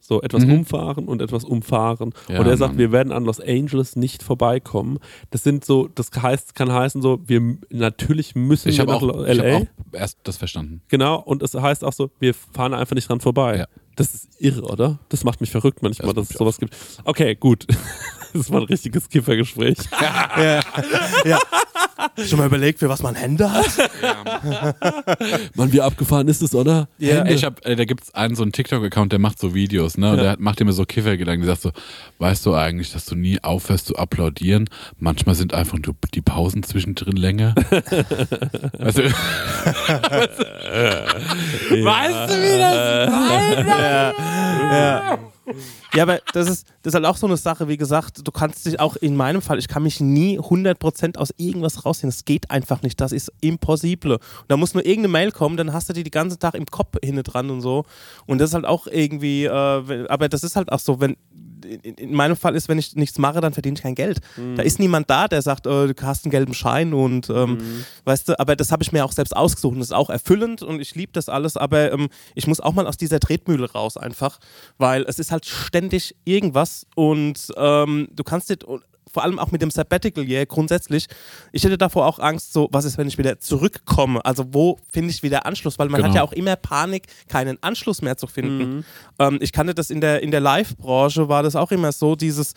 So, 0.02 0.22
etwas 0.24 0.46
Mhm. 0.46 0.54
umfahren 0.60 1.06
und 1.08 1.22
etwas 1.22 1.44
umfahren. 1.44 2.14
Ja, 2.30 2.40
und 2.40 2.48
er 2.48 2.58
sagt, 2.58 2.72
Mann. 2.74 2.78
wir 2.80 2.92
werden 2.92 3.12
an 3.12 3.26
Los 3.26 3.40
Angeles 3.40 3.96
nicht 3.96 4.24
vorbeikommen. 4.24 4.98
Das 5.30 5.44
sind 5.44 5.64
so, 5.66 5.88
das 5.88 6.10
heißt, 6.20 6.56
kann 6.56 6.72
heißen 6.74 7.02
so, 7.02 7.20
wir 7.28 7.58
natürlich 7.70 8.34
müssen 8.34 8.70
Ich 8.70 8.78
wir 8.80 8.86
nach 8.86 8.96
auch, 8.96 9.02
Lo- 9.04 9.24
ich 9.26 9.38
LA. 9.38 9.58
auch 9.58 9.66
erst 9.92 10.18
das 10.24 10.38
verstanden. 10.38 10.82
Genau, 10.88 11.20
und 11.20 11.44
es 11.44 11.54
heißt 11.54 11.84
auch 11.84 11.94
so, 11.94 12.10
wir 12.20 12.34
fahren 12.34 12.74
einfach 12.74 12.96
nicht 12.96 13.08
dran 13.10 13.20
vorbei. 13.20 13.58
Ja. 13.60 13.66
Das 13.98 14.16
ist 14.16 14.30
irre, 14.40 14.62
oder? 14.64 14.98
Das 15.10 15.24
macht 15.26 15.42
mich 15.42 15.52
verrückt 15.52 15.84
manchmal, 15.84 16.14
Das 16.14 16.24
dass 16.28 16.32
es 16.32 16.38
sowas 16.38 16.58
gibt. 16.58 16.76
Okay, 17.04 17.36
gut. 17.36 17.68
Das 18.34 18.52
war 18.52 18.62
ein 18.62 18.66
richtiges 18.68 19.10
Kiffergespräch. 19.10 19.78
Ja. 20.02 20.62
ja. 21.26 21.40
Schon 22.26 22.40
mal 22.40 22.46
überlegt, 22.48 22.80
für 22.80 22.88
was 22.90 23.02
man 23.02 23.14
Hände 23.16 23.52
hat? 23.52 23.66
Mann, 25.56 25.72
wie 25.74 25.82
abgefahren 25.82 26.28
ist 26.30 26.42
es, 26.42 26.56
oder? 26.56 26.88
Ja. 26.98 27.24
Ey, 27.24 27.34
ich 27.36 27.44
hab, 27.44 27.66
äh, 27.66 27.76
da 27.76 27.84
gibt 27.86 28.04
es 28.04 28.14
einen 28.14 28.36
so 28.36 28.44
einen 28.44 28.52
TikTok-Account, 28.54 29.12
der 29.12 29.20
macht 29.20 29.38
so 29.40 29.54
Videos, 29.54 29.98
ne? 29.98 30.12
Und 30.12 30.18
Ja. 30.18 30.24
der 30.24 30.32
hat- 30.34 30.40
macht 30.40 30.62
immer 30.62 30.72
so 30.74 30.86
Kiffergedanken. 30.86 31.46
Der 31.46 31.56
sagt 31.56 31.62
so, 31.64 31.72
weißt 32.20 32.46
du 32.46 32.54
eigentlich, 32.56 32.92
dass 32.94 33.06
du 33.06 33.16
nie 33.16 33.44
aufhörst 33.44 33.88
zu 33.88 33.96
applaudieren? 33.98 34.70
Manchmal 34.98 35.36
sind 35.36 35.54
einfach 35.54 35.78
nur 35.78 35.96
die 36.14 36.22
Pausen 36.22 36.64
zwischendrin 36.64 37.16
länger. 37.18 37.54
weißt 38.78 38.98
du, 38.98 39.04
weißt 41.84 42.30
du, 42.30 42.36
wie 42.36 42.58
das 42.60 42.76
ja. 43.68 44.14
ja. 44.72 45.20
Ja, 45.94 46.04
aber 46.04 46.20
das 46.34 46.50
ist, 46.50 46.68
das 46.84 46.92
ist 46.92 46.96
halt 46.96 47.06
auch 47.06 47.18
so 47.18 47.26
eine 47.26 47.38
Sache, 47.38 47.68
wie 47.68 47.78
gesagt, 47.78 48.26
du 48.26 48.32
kannst 48.32 48.66
dich 48.66 48.80
auch 48.80 48.96
in 48.96 49.16
meinem 49.16 49.42
Fall, 49.42 49.58
ich 49.58 49.68
kann 49.68 49.84
mich 49.84 50.00
nie 50.00 50.40
100% 50.40 51.18
aus 51.18 51.34
irgendwas 51.38 51.86
rausziehen. 51.86 52.10
Das 52.10 52.26
geht 52.26 52.52
einfach 52.52 52.82
nicht. 52.84 53.02
Das 53.02 53.12
ist 53.12 53.32
impossible. 53.42 54.14
Und 54.14 54.22
da 54.48 54.58
muss 54.58 54.74
nur 54.74 54.86
irgendeine 54.86 55.12
Mail 55.12 55.32
kommen, 55.32 55.58
dann 55.58 55.74
hast 55.74 55.90
du 55.90 55.94
die 55.94 56.04
den 56.04 56.12
ganzen 56.12 56.40
Tag 56.40 56.54
im 56.54 56.66
Kopf 56.66 56.98
hinne 57.04 57.24
dran 57.24 57.50
und 57.50 57.62
so. 57.62 57.86
Und 58.28 58.40
das 58.40 58.52
ist 58.52 58.54
halt 58.54 58.66
auch 58.66 58.88
irgendwie, 58.88 59.46
äh, 59.46 60.08
aber 60.08 60.30
das 60.30 60.44
ist 60.44 60.56
halt 60.56 60.72
auch 60.72 60.80
so, 60.80 61.00
wenn, 61.00 61.18
in, 61.64 61.96
in 61.96 62.14
meinem 62.14 62.36
Fall 62.36 62.56
ist, 62.56 62.70
wenn 62.70 62.78
ich 62.78 62.96
nichts 62.96 63.18
mache, 63.18 63.42
dann 63.42 63.54
verdiene 63.54 63.76
ich 63.76 63.84
kein 63.84 63.96
Geld. 63.96 64.20
Da 64.56 64.64
ist 64.64 64.80
niemand 64.80 65.10
da, 65.10 65.28
der 65.28 65.42
sagt, 65.42 65.66
äh, 65.68 65.94
du 65.94 65.94
hast 66.02 66.26
einen 66.26 66.32
gelben 66.32 66.54
Schein 66.54 66.94
und 66.94 67.30
ähm, 67.30 67.58
weißt 68.06 68.30
du, 68.30 68.40
aber 68.40 68.56
das 68.56 68.72
habe 68.72 68.84
ich 68.84 68.92
mir 68.92 69.06
auch 69.06 69.12
selbst 69.12 69.36
ausgesucht 69.36 69.74
und 69.74 69.80
das 69.80 69.90
ist 69.90 69.96
auch 69.96 70.10
erfüllend 70.10 70.62
und 70.62 70.80
ich 70.80 70.96
liebe 70.96 71.12
das 71.14 71.30
alles, 71.30 71.58
aber 71.58 71.92
ähm, 71.92 72.10
ich 72.36 72.48
muss 72.48 72.60
auch 72.60 72.74
mal 72.74 72.88
aus 72.88 72.98
dieser 72.98 73.20
Tretmühle 73.20 73.72
raus 73.72 73.98
einfach, 73.98 74.40
weil 74.78 75.04
es 75.04 75.20
ist 75.20 75.32
halt 75.32 75.46
ständig 75.46 76.16
irgendwas 76.26 76.86
und 76.96 77.52
ähm, 77.58 78.08
du 78.12 78.24
kannst 78.24 78.50
nicht, 78.50 78.66
vor 79.12 79.24
allem 79.24 79.40
auch 79.40 79.52
mit 79.52 79.62
dem 79.62 79.72
Sabbatical 79.72 80.24
Year 80.24 80.46
grundsätzlich, 80.46 81.08
ich 81.52 81.64
hätte 81.64 81.78
davor 81.78 82.06
auch 82.06 82.20
Angst, 82.20 82.54
so, 82.54 82.68
was 82.72 82.86
ist, 82.86 82.98
wenn 82.98 83.08
ich 83.08 83.18
wieder 83.18 83.40
zurückkomme? 83.40 84.24
Also 84.26 84.46
wo 84.54 84.78
finde 84.92 85.10
ich 85.12 85.24
wieder 85.24 85.46
Anschluss? 85.46 85.80
Weil 85.80 85.90
man 85.90 86.02
hat 86.04 86.10
Genau. 86.12 86.16
ja 86.18 86.24
auch 86.24 86.34
immer 86.34 86.56
Panik, 86.56 87.04
keinen 87.28 87.62
Anschluss 87.62 88.02
mehr 88.02 88.18
zu 88.18 88.28
finden. 88.28 88.86
Ähm, 89.20 89.40
ich 89.42 89.52
kannte 89.52 89.74
das 89.74 89.90
in 89.90 90.02
der, 90.02 90.22
in 90.24 90.32
der 90.32 90.40
Live-Branche, 90.40 91.30
war 91.30 91.44
das 91.44 91.56
auch 91.56 91.72
immer 91.72 91.92
so, 91.92 92.16
dieses, 92.16 92.54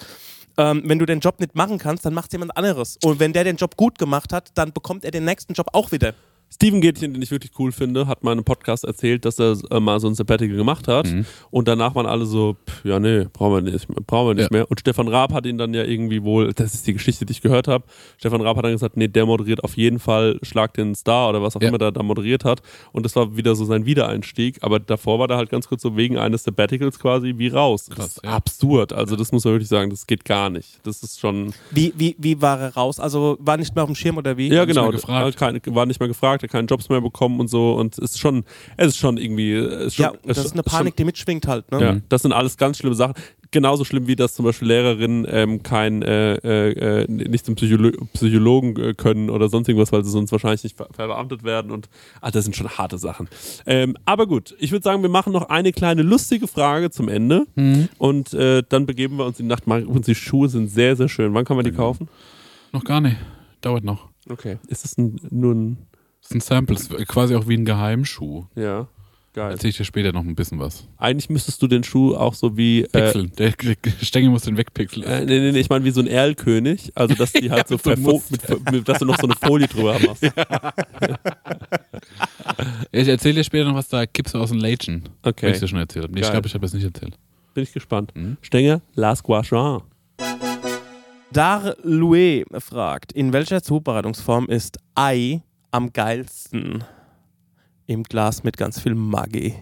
ähm, 0.57 0.83
wenn 0.85 0.99
du 0.99 1.07
den 1.07 1.21
Job 1.21 1.41
nicht 1.41 1.55
machen 1.55 1.79
kannst, 1.79 2.05
dann 2.05 2.15
macht 2.15 2.33
jemand 2.33 2.57
anderes. 2.57 2.99
Und 3.03 3.21
wenn 3.21 3.33
der 3.33 3.45
den 3.45 3.57
Job 3.57 3.77
gut 3.77 3.99
gemacht 3.99 4.33
hat, 4.33 4.51
dann 4.55 4.73
bekommt 4.73 5.05
er 5.05 5.11
den 5.11 5.25
nächsten 5.25 5.55
Job 5.55 5.69
auch 5.73 5.93
wieder. 5.93 6.15
Steven 6.53 6.81
Gätchen, 6.81 7.15
den 7.15 7.23
ich 7.23 7.31
wirklich 7.31 7.53
cool 7.59 7.73
finde, 7.73 8.07
hat 8.07 8.23
mal 8.25 8.33
in 8.33 8.39
einem 8.39 8.45
Podcast 8.45 8.85
erzählt, 8.85 9.25
dass 9.25 9.39
er 9.39 9.57
äh, 9.71 9.81
mal 9.81 9.99
so 10.01 10.09
ein 10.09 10.15
Sabbatical 10.15 10.57
gemacht 10.57 10.87
hat. 10.89 11.09
Und 11.51 11.67
danach 11.69 11.95
waren 11.95 12.07
alle 12.07 12.27
so, 12.27 12.57
pff, 12.69 12.85
ja, 12.85 13.01
nee, 13.01 13.27
brauchen 13.33 13.65
wir 13.65 13.73
nicht, 13.73 13.89
brauchen 14.07 14.29
wir 14.29 14.35
nicht 14.35 14.51
Ja. 14.53 14.59
mehr. 14.59 14.71
Und 14.71 14.81
Stefan 14.81 15.09
Raab 15.09 15.33
hat 15.33 15.47
ihn 15.47 15.59
dann 15.59 15.73
ja 15.75 15.83
irgendwie 15.85 16.23
wohl, 16.23 16.53
das 16.53 16.75
ist 16.75 16.87
die 16.87 16.93
Geschichte, 16.93 17.25
die 17.25 17.33
ich 17.33 17.41
gehört 17.41 17.69
habe. 17.69 17.85
Stefan 18.19 18.41
Raab 18.43 18.57
hat 18.59 18.65
dann 18.65 18.73
gesagt, 18.73 18.97
nee, 18.97 19.09
der 19.09 19.27
moderiert 19.27 19.65
auf 19.65 19.77
jeden 19.77 19.99
Fall 19.99 20.39
Schlag 20.43 20.75
den 20.75 20.95
Star 20.95 21.31
oder 21.31 21.43
was 21.43 21.57
auch 21.57 21.63
Ja. 21.63 21.69
immer 21.69 21.79
der 21.79 21.91
da 21.93 22.03
moderiert 22.03 22.45
hat. 22.45 22.61
Und 22.93 23.05
das 23.05 23.17
war 23.17 23.37
wieder 23.37 23.55
so 23.55 23.65
sein 23.65 23.87
Wiedereinstieg. 23.87 24.59
Aber 24.63 24.79
davor 24.79 25.19
war 25.19 25.29
der 25.29 25.39
halt 25.39 25.51
ganz 25.51 25.69
kurz 25.69 25.83
so 25.83 25.97
wegen 25.97 26.19
eines 26.19 26.45
Sabbaticals 26.45 26.99
quasi 26.99 27.35
wie 27.39 27.49
raus. 27.49 27.87
das 27.87 27.97
Krass, 27.97 28.07
ist 28.19 28.25
ja. 28.25 28.31
absurd. 28.31 28.93
Also 28.93 29.17
das 29.17 29.33
muss 29.33 29.45
man 29.45 29.55
wirklich 29.55 29.69
sagen, 29.69 29.91
das 29.91 30.07
geht 30.07 30.25
gar 30.25 30.51
nicht. 30.51 30.81
Das 30.85 31.03
ist 31.03 31.19
schon. 31.19 31.53
Wie, 31.71 31.93
wie, 31.97 32.15
wie 32.19 32.41
war 32.43 32.61
er 32.61 32.75
raus? 32.75 33.01
Also 33.01 33.37
war 33.41 33.57
nicht 33.57 33.75
mehr 33.75 33.85
auf 33.85 33.91
dem 33.91 33.95
Schirm 33.97 34.19
oder 34.19 34.37
wie? 34.37 34.49
Ja, 34.49 34.65
nicht 34.67 34.75
genau. 34.75 34.83
mehr 34.89 34.93
gefragt. 34.93 35.37
Keine, 35.37 35.61
war 35.67 35.87
nicht 35.87 35.99
mehr 36.01 36.09
gefragt, 36.09 36.42
hat 36.43 36.51
keine 36.51 36.67
Jobs 36.67 36.89
mehr 36.89 37.01
bekommen 37.01 37.41
und 37.41 37.49
so. 37.49 37.75
Und 37.75 37.95
es 37.99 38.13
ist 38.13 38.19
schon, 38.19 38.45
es 38.77 38.89
ist 38.89 38.99
schon 38.99 39.17
irgendwie. 39.17 39.53
Es 39.53 39.87
ist 39.89 39.95
schon, 39.97 40.05
Ja, 40.05 40.13
das 40.25 40.39
es 40.39 40.45
ist 40.47 40.53
eine 40.53 40.63
schon- 40.63 40.73
Panik, 40.79 40.97
die 40.97 41.05
mitschwingt 41.05 41.47
halt. 41.47 41.71
Ne? 41.73 41.81
Ja, 41.83 41.97
das 42.09 42.23
sind 42.23 42.33
alles 42.33 42.57
ganz 42.57 42.79
schlimme 42.79 42.95
Sachen. 42.95 43.15
Genauso 43.51 43.85
schlimm 43.85 44.07
wie 44.07 44.17
dass 44.17 44.33
zum 44.35 44.47
Beispiel 44.47 44.69
Lehrerinnen 44.69 45.27
ähm, 45.29 45.63
kein 45.63 46.01
äh, 46.01 46.37
äh, 46.37 47.03
äh, 47.03 47.07
nicht 47.07 47.45
zum 47.45 47.55
Psycholo 47.55 47.91
Psychologen 48.15 48.77
äh, 48.83 48.95
können 48.95 49.29
oder 49.29 49.51
sonst 49.51 49.69
irgendwas, 49.69 49.93
weil 49.93 50.03
sie 50.05 50.11
sonst 50.11 50.33
wahrscheinlich 50.33 50.65
nicht 50.65 50.75
ver 50.77 50.89
verbeamtet 50.91 51.45
werden 51.45 51.71
und 51.71 51.91
ah, 52.23 52.31
das 52.31 52.45
sind 52.45 52.57
schon 52.57 52.69
harte 52.71 52.97
Sachen. 52.97 53.29
Ähm, 53.67 53.95
aber 54.07 54.27
gut, 54.27 54.55
ich 54.59 54.73
würde 54.73 54.83
sagen, 54.83 55.03
wir 55.03 55.11
machen 55.11 55.35
noch 55.35 55.51
eine 55.51 55.73
kleine 55.73 56.01
lustige 56.01 56.49
Frage 56.49 56.91
zum 56.91 57.09
Ende 57.11 57.47
und 57.99 58.33
äh, 58.33 58.63
dann 58.67 58.87
begeben 58.87 59.17
wir 59.19 59.27
uns 59.27 59.39
in 59.39 59.47
die 59.47 59.51
Nacht. 59.51 59.67
Mal- 59.67 59.83
Übrigens, 59.83 60.07
die 60.07 60.15
Schuhe 60.15 60.49
sind 60.49 60.69
sehr, 60.69 60.97
sehr 60.97 61.11
schön. 61.11 61.35
Wann 61.35 61.45
kann 61.45 61.57
man 61.57 61.65
die 61.67 61.73
kaufen? 61.73 62.09
Noch 62.73 62.85
gar 62.85 63.03
nicht. 63.03 63.17
Dauert 63.61 63.85
noch. 63.85 64.09
Okay. 64.31 64.57
Ist 64.69 64.87
es 64.87 64.97
ein, 64.97 65.21
nur 65.31 65.53
ein, 65.55 65.77
Das 66.39 66.47
sind 66.47 66.57
Samples, 66.57 66.89
quasi 67.09 67.35
auch 67.35 67.47
wie 67.49 67.57
ein 67.57 67.65
Geheimschuh. 67.65 68.45
ja, 68.55 68.87
geil. 69.35 69.53
Erzähl 69.53 69.71
ich 69.71 69.77
dir 69.77 69.85
später 69.85 70.13
noch 70.13 70.25
ein 70.25 70.35
bisschen 70.35 70.59
was. 70.59 70.87
Eigentlich 70.99 71.31
müsstest 71.31 71.63
du 71.63 71.67
den 71.67 71.85
Schuh 71.85 72.15
auch 72.15 72.35
so 72.35 72.57
wie 72.57 72.83
äh, 72.83 72.89
Pixeln. 72.89 73.33
Der 73.39 73.53
Stängel 74.03 74.31
muss 74.31 74.43
den 74.43 74.57
wegpixeln. 74.57 75.05
Äh, 75.05 75.25
nee, 75.25 75.41
nee, 75.41 75.53
nee, 75.53 75.59
ich 75.61 75.69
meine 75.71 75.85
wie 75.85 75.91
so 75.91 76.01
ein 76.01 76.07
Erlkönig. 76.07 76.93
Also, 76.95 77.15
dass 77.15 77.33
die 77.33 77.51
halt 77.51 77.69
so, 77.69 77.79
so 77.79 77.97
Muster. 77.97 78.57
mit, 78.59 78.73
mit, 78.73 78.89
dass 78.89 78.99
du 78.99 79.05
noch 79.07 79.19
so 79.19 79.27
eine 79.27 79.35
Folie 79.37 79.69
drüber 79.69 79.99
machst. 80.07 80.23
Ich 82.93 83.09
erzähle 83.09 83.35
dir 83.37 83.45
später 83.45 83.65
noch 83.69 83.75
was, 83.75 83.89
da 83.89 84.07
kippst 84.07 84.35
du 84.35 84.39
aus 84.39 84.51
dem 84.51 84.59
Lädchen. 84.59 85.05
Okay. 85.23 85.47
Wenn 85.47 85.55
ich 85.55 85.61
dir 85.61 85.69
schon 85.69 85.79
erzählt 85.79 86.05
habe. 86.05 86.15
Nee, 86.15 86.21
ich 86.21 86.31
glaube, 86.31 86.47
ich 86.47 86.55
habe 86.55 86.63
das 86.63 86.75
nicht 86.75 86.85
erzählt. 86.85 87.17
Bin 87.55 87.65
ich 87.65 87.73
gespannt. 87.73 88.13
Mhm. 88.15 88.37
Stenger, 88.43 88.81
Las 88.95 89.23
Guachin. 89.23 89.81
Dar 91.33 91.77
Louis 91.83 92.45
fragt, 92.59 93.13
in 93.13 93.33
welcher 93.33 93.63
Zubereitungsform 93.63 94.47
ist 94.47 94.79
Ei 94.95 95.41
am 95.73 95.93
geilsten? 95.93 96.85
Im 97.87 98.05
Glas 98.05 98.45
mit 98.45 98.57
ganz 98.57 98.81
viel 98.81 98.95
Maggi. 98.95 99.55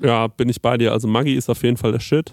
Ja, 0.00 0.26
bin 0.28 0.48
ich 0.48 0.62
bei 0.62 0.78
dir. 0.78 0.92
Also 0.92 1.06
Maggi 1.06 1.34
ist 1.34 1.50
auf 1.50 1.62
jeden 1.62 1.76
Fall 1.76 1.92
der 1.92 2.00
Shit. 2.00 2.32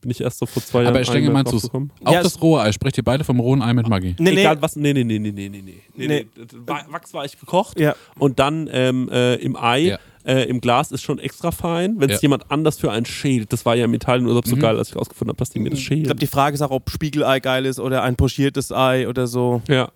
Bin 0.00 0.10
ich 0.10 0.20
erst 0.20 0.38
so 0.38 0.44
vor 0.46 0.62
zwei 0.62 0.80
Jahren 0.82 0.88
Aber 0.88 1.00
ich 1.00 1.08
denke 1.08 1.30
mal 1.30 1.44
zu. 1.44 1.52
draufgekommen. 1.52 1.90
Auch 2.04 2.12
Ja, 2.12 2.22
das 2.22 2.42
rohe 2.42 2.60
Ei. 2.60 2.72
Sprecht 2.72 2.98
ihr 2.98 3.04
beide 3.04 3.24
vom 3.24 3.40
rohen 3.40 3.62
Ei 3.62 3.72
mit 3.72 3.88
Maggi? 3.88 4.14
Nee, 4.18 4.32
Egal 4.32 4.60
was. 4.60 4.76
Nee, 4.76 4.92
nee, 4.92 5.04
nee, 5.04 5.18
nee, 5.18 5.30
nee, 5.30 5.48
nee, 5.48 5.62
nee. 5.62 5.82
nee, 5.94 6.06
Nee. 6.08 6.26
nee. 6.36 6.46
Wa- 6.66 6.84
Wachs 6.90 7.14
war 7.14 7.24
ich 7.24 7.38
gekocht 7.38 7.78
Ja. 7.80 7.94
und 8.18 8.38
dann 8.38 8.68
ähm, 8.70 9.08
äh, 9.10 9.36
im 9.36 9.56
Ei, 9.56 9.78
Ja. 9.80 9.98
äh, 10.26 10.42
im 10.48 10.60
Glas 10.60 10.90
ist 10.92 11.00
schon 11.02 11.18
extra 11.18 11.52
fein. 11.52 11.94
Wenn 12.00 12.10
es 12.10 12.16
Ja. 12.16 12.22
jemand 12.22 12.50
anders 12.50 12.76
für 12.78 12.90
einen 12.92 13.06
schält, 13.06 13.52
das 13.54 13.64
war 13.64 13.76
ja 13.76 13.86
im 13.86 13.94
Italienurlaub 13.94 14.46
so 14.46 14.56
geil, 14.56 14.76
als 14.76 14.90
ich 14.90 14.96
rausgefunden 14.96 15.30
habe, 15.30 15.38
dass 15.38 15.48
die 15.50 15.60
mir 15.60 15.70
das 15.70 15.78
Ich 15.78 15.86
schälen. 15.86 16.02
glaube, 16.04 16.20
die 16.20 16.26
Frage 16.26 16.54
ist 16.54 16.60
auch, 16.60 16.70
ob 16.72 16.90
Spiegelei 16.90 17.40
geil 17.40 17.64
ist 17.64 17.80
oder 17.80 18.02
ein 18.02 18.16
pochiertes 18.16 18.72
Ei 18.72 19.08
oder 19.08 19.26
so. 19.26 19.62
ja. 19.68 19.90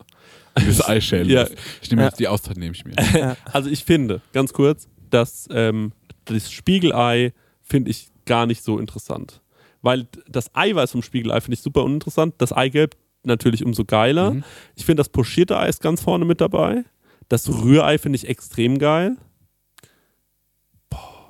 Das 0.55 0.87
Ei 0.89 1.01
schälen. 1.01 1.29
Ja. 1.29 1.47
Ich 1.83 1.91
nehme 1.91 2.05
jetzt 2.05 2.19
die 2.19 2.29
Auszeit, 2.29 2.57
nehme 2.57 2.75
ich 2.75 2.85
mir. 2.85 3.37
Also 3.53 3.71
ich 3.71 3.85
finde, 3.85 4.21
ganz 4.33 4.53
kurz, 4.53 4.89
dass 5.11 5.49
ähm, 5.51 5.93
das 6.25 6.51
Spiegelei 6.51 7.33
finde 7.63 7.91
ich 7.91 8.09
gar 8.27 8.47
nicht 8.47 8.63
so 8.63 8.79
interessant. 8.79 9.41
Weil 9.83 10.07
das 10.29 10.55
Eiweiß 10.55 10.93
vom 10.93 11.03
Spiegelei 11.03 11.41
finde 11.41 11.55
ich 11.55 11.63
super 11.63 11.85
uninteressant. 11.85 12.35
Das 12.39 12.53
Eigelb 12.53 12.97
natürlich 13.23 13.65
umso 13.65 13.85
geiler. 13.85 14.33
Mhm. 14.33 14.45
Ich 14.77 14.85
finde 14.85 15.01
das 15.01 15.09
pochierte 15.09 15.57
Ei 15.59 15.69
ist 15.69 15.81
ganz 15.81 16.03
vorne 16.03 16.25
mit 16.25 16.41
dabei. 16.41 16.85
Das 17.29 17.49
Rührei 17.49 17.99
finde 17.99 18.17
ich 18.17 18.29
extrem 18.29 18.79
geil. 18.79 19.17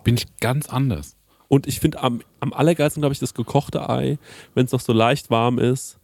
Bin 0.05 0.17
ich 0.17 0.27
ganz 0.41 0.69
anders. 0.69 1.17
Und 1.49 1.67
ich 1.67 1.81
finde 1.81 2.01
am, 2.03 2.21
am 2.41 2.53
allergeilsten, 2.53 3.01
glaube 3.01 3.15
ich, 3.15 3.19
das 3.19 3.35
gekochte 3.35 3.89
Ei, 3.89 4.19
wenn 4.55 4.67
es 4.67 4.73
noch 4.73 4.81
so 4.81 4.93
leicht 4.93 5.31
warm 5.31 5.59
ist. 5.59 5.99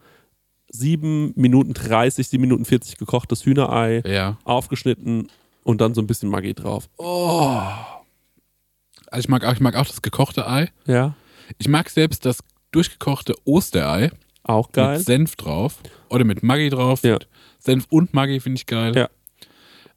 7 0.75 1.33
Minuten 1.37 1.73
30, 1.75 2.29
7 2.29 2.41
Minuten 2.41 2.65
40 2.65 2.99
gekochtes 2.99 3.45
Hühnerei, 3.47 4.03
Ja. 4.05 4.39
aufgeschnitten 4.45 5.29
und 5.63 5.81
dann 5.81 5.95
so 5.95 6.01
ein 6.03 6.07
bisschen 6.07 6.29
Maggi 6.29 6.55
drauf. 6.55 6.89
Also 6.99 9.21
ich 9.21 9.29
mag 9.29 9.45
auch, 9.45 9.53
ich 9.53 9.61
mag 9.61 9.77
auch 9.77 9.87
das 9.87 10.03
gekochte 10.03 10.49
Ei. 10.49 10.71
Ja, 10.87 11.15
Ich 11.59 11.69
mag 11.69 11.89
selbst 11.91 12.25
das 12.25 12.39
durchgekochte 12.73 13.35
Osterei 13.45 14.11
auch 14.43 14.73
geil. 14.73 14.99
mit 14.99 15.07
Senf 15.07 15.37
drauf 15.37 15.77
oder 16.09 16.25
mit 16.25 16.43
Maggi 16.43 16.71
drauf. 16.71 17.03
Ja. 17.05 17.15
Mit 17.15 17.29
Senf 17.59 17.87
und 17.91 18.13
Maggi 18.15 18.41
finde 18.41 18.57
ich 18.59 18.67
geil. 18.67 18.95
Ja. 18.97 19.09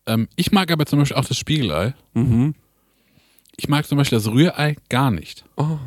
Ähm, 0.05 0.28
ich 0.36 0.51
mag 0.51 0.71
aber 0.71 0.86
zum 0.86 0.99
Beispiel 0.99 1.17
auch 1.17 1.25
das 1.25 1.38
Spiegelei. 1.38 1.93
Mhm. 2.13 2.53
Ich 3.57 3.67
mag 3.67 3.86
zum 3.88 3.97
Beispiel 3.97 4.19
das 4.19 4.28
Rührei 4.28 4.75
gar 4.89 5.09
nicht. 5.11 5.43
Oh. 5.57 5.78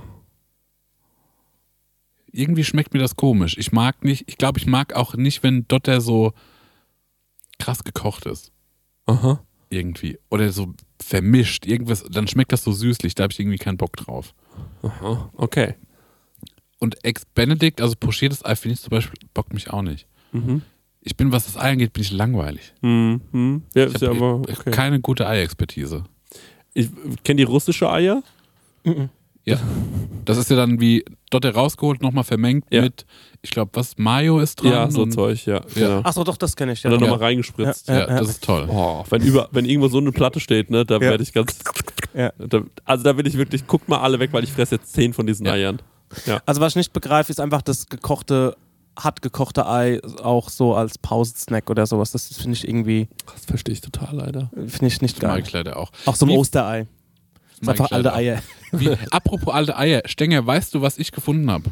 Irgendwie 2.32 2.64
schmeckt 2.64 2.94
mir 2.94 3.00
das 3.00 3.16
komisch. 3.16 3.56
Ich 3.58 3.72
mag 3.72 4.04
nicht, 4.04 4.24
ich 4.28 4.38
glaube, 4.38 4.58
ich 4.58 4.66
mag 4.66 4.94
auch 4.94 5.14
nicht, 5.14 5.42
wenn 5.42 5.66
Dotter 5.68 6.00
so 6.00 6.32
krass 7.58 7.84
gekocht 7.84 8.26
ist. 8.26 8.52
Aha. 9.06 9.40
Irgendwie. 9.68 10.18
Oder 10.30 10.50
so 10.52 10.74
vermischt. 11.00 11.66
Irgendwas, 11.66 12.04
dann 12.10 12.28
schmeckt 12.28 12.52
das 12.52 12.64
so 12.64 12.72
süßlich. 12.72 13.14
Da 13.14 13.24
habe 13.24 13.32
ich 13.32 13.40
irgendwie 13.40 13.58
keinen 13.58 13.76
Bock 13.76 13.96
drauf. 13.96 14.34
Aha. 14.82 15.30
Okay. 15.36 15.74
Und 16.78 17.04
Ex-Benedict, 17.04 17.80
also 17.80 17.94
pochiertes 17.98 18.44
Ei, 18.44 18.56
finde 18.56 18.74
ich 18.74 18.80
zum 18.80 18.90
Beispiel, 18.90 19.18
bockt 19.34 19.52
mich 19.52 19.70
auch 19.70 19.82
nicht. 19.82 20.06
Mhm. 20.32 20.62
Ich 21.02 21.16
bin, 21.16 21.32
was 21.32 21.44
das 21.46 21.56
Ei 21.56 21.72
angeht, 21.72 21.92
bin 21.92 22.02
ich 22.02 22.10
langweilig. 22.10 22.74
Mhm. 22.82 23.62
Ja, 23.74 23.86
Ich 23.86 23.94
ist 23.94 24.00
ja 24.02 24.08
habe 24.08 24.18
aber 24.18 24.34
okay. 24.40 24.70
keine 24.70 25.00
gute 25.00 25.26
Ei-Expertise. 25.26 26.04
Ich 26.74 26.88
kenne 27.24 27.38
die 27.38 27.42
russische 27.42 27.90
Eier. 27.90 28.22
Ja. 29.50 29.60
Das 30.24 30.36
ist 30.36 30.50
ja 30.50 30.56
dann 30.56 30.80
wie 30.80 31.04
Dotte 31.30 31.52
rausgeholt, 31.54 32.02
nochmal 32.02 32.24
vermengt 32.24 32.64
Ja. 32.70 32.82
mit, 32.82 33.04
ich 33.42 33.50
glaube, 33.50 33.70
was, 33.74 33.96
Mayo 33.98 34.38
ist 34.40 34.56
dran. 34.62 34.72
Ja, 34.72 34.90
so 34.90 35.02
und, 35.02 35.12
Zeug, 35.12 35.44
ja. 35.46 35.60
Genau. 35.74 36.00
Achso, 36.00 36.22
doch, 36.24 36.36
das 36.36 36.54
kenne 36.56 36.72
ich. 36.72 36.84
Und 36.84 36.92
Ja. 36.92 36.98
dann 36.98 37.04
Ja. 37.06 37.10
nochmal 37.12 37.28
reingespritzt. 37.28 37.88
Ja, 37.88 37.94
Ja, 38.00 38.08
ja. 38.08 38.18
das 38.18 38.28
ist 38.30 38.44
toll. 38.44 38.68
Oh, 38.70 39.04
wenn, 39.10 39.22
über, 39.22 39.48
wenn 39.52 39.64
irgendwo 39.64 39.88
so 39.88 39.98
eine 39.98 40.12
Platte 40.12 40.40
steht, 40.40 40.70
ne, 40.70 40.84
da 40.84 40.94
Ja. 40.96 41.00
werde 41.00 41.22
ich 41.22 41.32
ganz. 41.32 41.58
Ja. 42.14 42.32
Da, 42.38 42.62
also 42.84 43.04
da 43.04 43.16
will 43.16 43.26
ich 43.26 43.36
wirklich, 43.36 43.66
guckt 43.66 43.88
mal 43.88 43.98
alle 44.00 44.18
weg, 44.18 44.32
weil 44.32 44.44
ich 44.44 44.52
fresse 44.52 44.76
jetzt 44.76 44.92
zehn 44.92 45.12
von 45.12 45.26
diesen 45.26 45.46
Ja. 45.46 45.52
Eiern. 45.52 45.80
Also 46.44 46.60
was 46.60 46.72
ich 46.72 46.76
nicht 46.76 46.92
begreife, 46.92 47.30
ist 47.30 47.40
einfach 47.40 47.62
das 47.62 47.86
gekochte, 47.88 48.56
hart 48.98 49.22
gekochte 49.22 49.66
Ei 49.66 50.00
auch 50.22 50.48
so 50.48 50.74
als 50.74 50.98
Pausensnack 50.98 51.70
oder 51.70 51.86
sowas. 51.86 52.10
Das 52.12 52.26
finde 52.36 52.56
ich 52.56 52.66
irgendwie, 52.68 53.08
Das 53.32 53.44
verstehe 53.46 53.72
ich 53.72 53.80
total 53.80 54.16
leider. 54.16 54.50
finde 54.66 54.86
ich 54.88 55.00
nicht 55.00 55.16
Das 55.16 55.22
mag 55.22 55.34
geil. 55.36 55.42
ich 55.46 55.52
leider 55.52 55.76
auch. 55.76 55.90
Auch 56.06 56.16
so 56.16 56.26
ein 56.26 56.30
Osterei. 56.32 56.86
Einfach 57.66 57.86
ich 57.86 57.92
alte 57.92 58.14
Eier. 58.14 58.42
Wie, 58.72 58.90
apropos 59.10 59.52
alte 59.52 59.76
Eier, 59.76 60.02
Stenger, 60.06 60.46
weißt 60.46 60.74
du, 60.74 60.82
was 60.82 60.98
ich 60.98 61.12
gefunden 61.12 61.50
habe? 61.50 61.70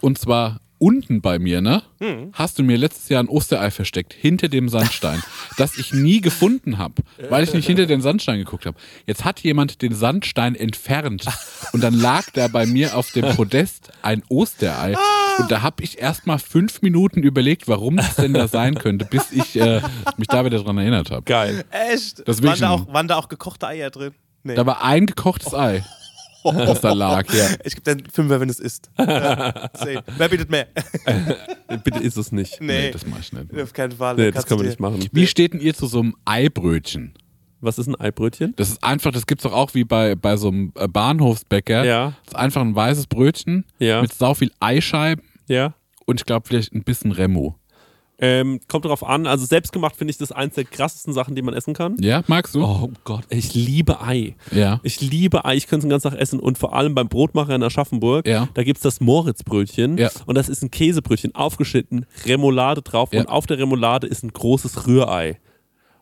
Und 0.00 0.18
zwar 0.18 0.60
unten 0.80 1.20
bei 1.20 1.38
mir, 1.38 1.60
ne? 1.60 1.82
Hm. 2.00 2.30
Hast 2.32 2.58
du 2.58 2.62
mir 2.62 2.78
letztes 2.78 3.10
Jahr 3.10 3.22
ein 3.22 3.28
Osterei 3.28 3.70
versteckt, 3.70 4.14
hinter 4.14 4.48
dem 4.48 4.70
Sandstein, 4.70 5.22
das 5.58 5.76
ich 5.76 5.92
nie 5.92 6.22
gefunden 6.22 6.78
habe, 6.78 7.02
weil 7.28 7.44
ich 7.44 7.52
nicht 7.52 7.66
hinter 7.66 7.84
den 7.84 8.00
Sandstein 8.00 8.38
geguckt 8.38 8.64
habe. 8.64 8.78
Jetzt 9.06 9.24
hat 9.24 9.40
jemand 9.40 9.82
den 9.82 9.94
Sandstein 9.94 10.54
entfernt 10.54 11.26
und 11.72 11.84
dann 11.84 11.94
lag 11.94 12.30
da 12.32 12.48
bei 12.48 12.64
mir 12.64 12.96
auf 12.96 13.12
dem 13.12 13.36
Podest 13.36 13.92
ein 14.00 14.22
Osterei. 14.28 14.96
Und 15.38 15.50
da 15.50 15.60
habe 15.60 15.82
ich 15.84 15.98
erst 15.98 16.26
mal 16.26 16.38
fünf 16.38 16.80
Minuten 16.80 17.22
überlegt, 17.22 17.68
warum 17.68 17.98
das 17.98 18.16
denn 18.16 18.32
da 18.32 18.48
sein 18.48 18.74
könnte, 18.74 19.04
bis 19.04 19.32
ich 19.32 19.60
äh, 19.60 19.82
mich 20.16 20.28
da 20.28 20.44
wieder 20.46 20.62
dran 20.62 20.78
erinnert 20.78 21.10
habe. 21.10 21.22
Geil. 21.22 21.64
Echt? 21.70 22.26
Das 22.26 22.42
waren, 22.42 22.58
da 22.58 22.70
auch, 22.70 22.92
waren 22.92 23.06
da 23.06 23.16
auch 23.16 23.28
gekochte 23.28 23.66
Eier 23.66 23.90
drin? 23.90 24.14
Nee. 24.42 24.54
Da 24.54 24.64
war 24.66 24.82
ein 24.84 25.06
gekochtes 25.06 25.52
Ei, 25.54 25.84
das 26.44 26.80
da 26.80 26.92
lag, 26.92 27.30
ja. 27.34 27.48
Ich 27.64 27.74
gebe 27.76 27.94
den 27.96 28.06
Fünfer, 28.10 28.40
wenn 28.40 28.48
es 28.48 28.58
ist. 28.58 28.90
Ja. 28.98 29.70
Wer 30.16 30.28
bietet 30.28 30.50
mehr? 30.50 30.66
Bitte 31.84 31.98
ist 32.00 32.16
es 32.16 32.32
nicht. 32.32 32.60
Nee, 32.60 32.66
Nee, 32.86 32.90
das 32.90 33.06
mache 33.06 33.20
ich 33.20 33.32
nicht. 33.32 33.60
auf 33.60 33.72
keinen 33.72 33.92
Fall. 33.92 34.16
Nee, 34.16 34.30
Da 34.30 34.40
das 34.40 34.48
man 34.50 34.58
du 34.60 34.64
nicht 34.64 34.80
machen. 34.80 35.06
Wie 35.12 35.26
steht 35.26 35.52
denn 35.52 35.60
ihr 35.60 35.74
zu 35.74 35.86
so 35.86 36.00
einem 36.00 36.16
Eibrötchen? 36.24 37.14
Was 37.62 37.78
ist 37.78 37.88
ein 37.88 37.94
Eibrötchen? 38.00 38.54
Das 38.56 38.70
ist 38.70 38.82
einfach, 38.82 39.12
das 39.12 39.26
gibt's 39.26 39.42
doch 39.44 39.52
auch 39.52 39.74
wie 39.74 39.84
bei, 39.84 40.14
bei 40.14 40.38
so 40.38 40.48
einem 40.48 40.72
äh, 40.76 40.88
Bahnhofsbäcker. 40.88 41.84
Ja. 41.84 42.14
Das 42.24 42.32
ist 42.32 42.36
einfach 42.36 42.62
ein 42.62 42.74
weißes 42.74 43.06
Brötchen 43.06 43.66
Ja. 43.78 44.00
mit 44.00 44.14
sau 44.14 44.32
viel 44.32 44.50
Eischeiben 44.60 45.22
Ja. 45.46 45.74
und 46.06 46.20
ich 46.20 46.24
glaube 46.24 46.48
vielleicht 46.48 46.72
ein 46.72 46.82
bisschen 46.84 47.12
Remo. 47.12 47.56
Ähm, 48.22 48.60
kommt 48.68 48.84
drauf 48.84 49.02
an. 49.02 49.26
Also 49.26 49.46
selbstgemacht 49.46 49.96
finde 49.96 50.10
ich 50.10 50.18
das 50.18 50.30
eins 50.30 50.54
der 50.54 50.64
krassesten 50.64 51.14
Sachen, 51.14 51.34
die 51.34 51.42
man 51.42 51.54
essen 51.54 51.72
kann. 51.74 51.96
Ja, 52.00 52.22
magst 52.26 52.54
du? 52.54 52.62
Oh 52.62 52.90
Gott, 53.04 53.24
ich 53.30 53.54
liebe 53.54 54.02
Ei. 54.02 54.36
Ja. 54.50 54.78
Ich 54.82 55.00
liebe 55.00 55.44
Ei, 55.46 55.56
ich 55.56 55.66
könnte 55.66 55.78
es 55.78 55.84
den 55.84 55.90
ganzen 55.90 56.10
Tag 56.10 56.18
essen 56.20 56.38
und 56.38 56.58
vor 56.58 56.74
allem 56.74 56.94
beim 56.94 57.08
Brotmacher 57.08 57.54
in 57.54 57.62
Aschaffenburg, 57.62 58.26
Ja. 58.26 58.48
da 58.54 58.62
gibt 58.62 58.76
es 58.78 58.82
das 58.82 59.00
Moritzbrötchen 59.00 59.96
Ja. 59.96 60.10
und 60.26 60.34
das 60.34 60.48
ist 60.48 60.62
ein 60.62 60.70
Käsebrötchen, 60.70 61.34
aufgeschnitten, 61.34 62.04
Remoulade 62.26 62.82
drauf 62.82 63.10
Ja. 63.12 63.20
und 63.20 63.28
auf 63.28 63.46
der 63.46 63.58
Remoulade 63.58 64.06
ist 64.06 64.22
ein 64.22 64.32
großes 64.32 64.86
Rührei. 64.86 65.38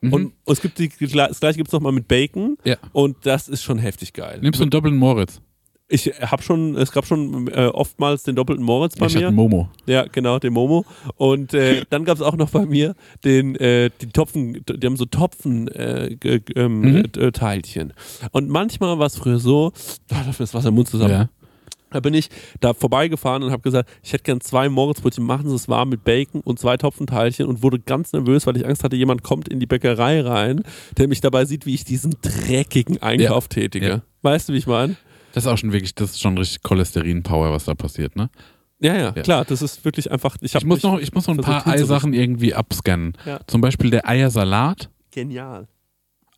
Mhm. 0.00 0.12
Und 0.12 0.32
es 0.46 0.60
gibt 0.60 0.78
die, 0.78 0.88
das 0.88 1.40
gleiche 1.40 1.56
gibt 1.56 1.68
es 1.68 1.72
nochmal 1.72 1.92
mit 1.92 2.08
Bacon 2.08 2.56
Ja. 2.64 2.76
und 2.92 3.16
das 3.26 3.48
ist 3.48 3.62
schon 3.62 3.78
heftig 3.78 4.12
geil. 4.12 4.38
Nimmst 4.42 4.60
du 4.60 4.64
einen 4.64 4.70
doppelten 4.70 4.98
Moritz? 4.98 5.40
Ich 5.90 6.06
habe 6.20 6.42
schon, 6.42 6.76
es 6.76 6.92
gab 6.92 7.06
schon 7.06 7.48
äh, 7.48 7.66
oftmals 7.72 8.22
den 8.22 8.36
doppelten 8.36 8.62
Moritz 8.64 8.96
bei 8.96 9.06
ich 9.06 9.12
hatte 9.14 9.20
mir. 9.24 9.28
einen 9.28 9.36
Momo. 9.36 9.70
Ja, 9.86 10.04
genau, 10.04 10.38
den 10.38 10.52
Momo. 10.52 10.84
Und 11.16 11.54
äh, 11.54 11.82
dann 11.88 12.04
gab 12.04 12.16
es 12.16 12.22
auch 12.22 12.36
noch 12.36 12.50
bei 12.50 12.66
mir 12.66 12.94
den, 13.24 13.54
äh, 13.56 13.88
die 14.02 14.08
Topfen, 14.08 14.62
die 14.68 14.86
haben 14.86 14.98
so 14.98 15.06
Topfen 15.06 15.68
äh, 15.68 16.08
ähm, 16.56 16.80
Mhm. 16.82 16.96
äh, 17.16 17.32
Teilchen. 17.32 17.94
Und 18.32 18.50
manchmal 18.50 18.98
war 18.98 19.06
es 19.06 19.16
früher 19.16 19.38
so, 19.38 19.72
da 20.08 20.16
läuft 20.16 20.38
mir 20.38 20.44
das 20.44 20.52
Wasser 20.52 20.68
im 20.68 20.74
Mund 20.74 20.88
zusammen. 20.88 21.10
Ja. 21.10 21.28
Da 21.90 22.00
bin 22.00 22.12
ich 22.12 22.28
da 22.60 22.74
vorbeigefahren 22.74 23.42
und 23.42 23.50
habe 23.50 23.62
gesagt, 23.62 23.88
ich 24.02 24.12
hätte 24.12 24.24
gern 24.24 24.42
zwei 24.42 24.68
Moritzbrötchen, 24.68 25.24
machen 25.24 25.48
Sie 25.48 25.54
es 25.54 25.68
warm 25.70 25.88
mit 25.88 26.04
Bacon 26.04 26.42
und 26.42 26.58
zwei 26.58 26.76
Topfenteilchen 26.76 27.46
und 27.46 27.62
wurde 27.62 27.78
ganz 27.78 28.12
nervös, 28.12 28.46
weil 28.46 28.58
ich 28.58 28.66
Angst 28.66 28.84
hatte, 28.84 28.94
jemand 28.96 29.22
kommt 29.22 29.48
in 29.48 29.58
die 29.58 29.64
Bäckerei 29.64 30.20
rein, 30.20 30.64
der 30.98 31.08
mich 31.08 31.22
dabei 31.22 31.46
sieht, 31.46 31.64
wie 31.64 31.72
ich 31.72 31.84
diesen 31.86 32.14
dreckigen 32.20 33.00
Einkauf 33.00 33.48
tätige. 33.48 33.88
Ja. 33.88 34.02
Weißt 34.20 34.50
du, 34.50 34.52
wie 34.52 34.58
ich 34.58 34.66
meine? 34.66 34.96
Das 35.32 35.44
ist 35.44 35.48
auch 35.48 35.58
schon 35.58 35.72
wirklich, 35.72 35.94
das 35.94 36.10
ist 36.12 36.20
schon 36.20 36.36
richtig 36.38 36.62
Cholesterin-Power, 36.62 37.50
was 37.52 37.64
da 37.64 37.74
passiert, 37.74 38.16
ne? 38.16 38.30
Ja, 38.80 38.94
ja, 38.94 39.12
Ja. 39.14 39.22
klar, 39.22 39.44
das 39.44 39.60
ist 39.62 39.84
wirklich 39.84 40.10
einfach. 40.10 40.36
Ich, 40.40 40.54
Ich 40.54 40.64
muss 40.64 40.82
noch, 40.82 40.98
ich 41.00 41.12
muss 41.12 41.26
noch 41.26 41.36
ein 41.36 41.42
paar. 41.42 41.66
Eisachen 41.66 42.12
irgendwie 42.14 42.54
abscannen. 42.54 43.14
Ja. 43.26 43.40
Zum 43.46 43.60
Beispiel 43.60 43.90
der 43.90 44.08
Eiersalat, 44.08 44.88
Genial. 45.10 45.66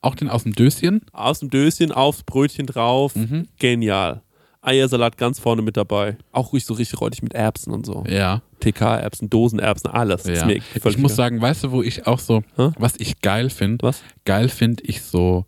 auch 0.01 0.15
den 0.15 0.31
aus 0.31 0.45
dem 0.45 0.55
Döschen. 0.55 1.03
Aus 1.13 1.41
dem 1.41 1.51
Döschen 1.51 1.93
aufs 1.93 2.23
Brötchen 2.23 2.67
drauf. 2.67 3.15
Mhm. 3.15 3.47
Genial. 3.59 4.23
Eiersalat 4.63 5.17
ganz 5.19 5.39
vorne 5.39 5.63
mit 5.63 5.77
dabei. 5.77 6.17
Auch 6.33 6.53
ruhig 6.53 6.65
so 6.67 6.75
richtig 6.75 7.01
räudig 7.01 7.23
mit 7.23 7.33
Erbsen 7.35 7.73
und 7.73 7.87
so. 7.87 8.05
Ja. 8.09 8.43
TK-Erbsen, 8.61 9.31
Dosenerbsen, 9.31 9.91
alles. 9.91 10.25
Ja. 10.25 10.49
Ich 10.49 10.99
muss 10.99 11.17
sagen, 11.17 11.41
weißt 11.41 11.65
du, 11.65 11.71
wo 11.73 11.83
ich 11.83 12.07
auch 12.07 12.19
so, 12.19 12.43
Hä? 12.57 12.71
was 12.79 12.95
ich 12.99 13.21
geil 13.23 13.49
finde? 13.51 13.83
Was? 13.87 14.03
Geil 14.27 14.49
finde 14.51 14.83
ich 14.85 15.01
so, 15.03 15.47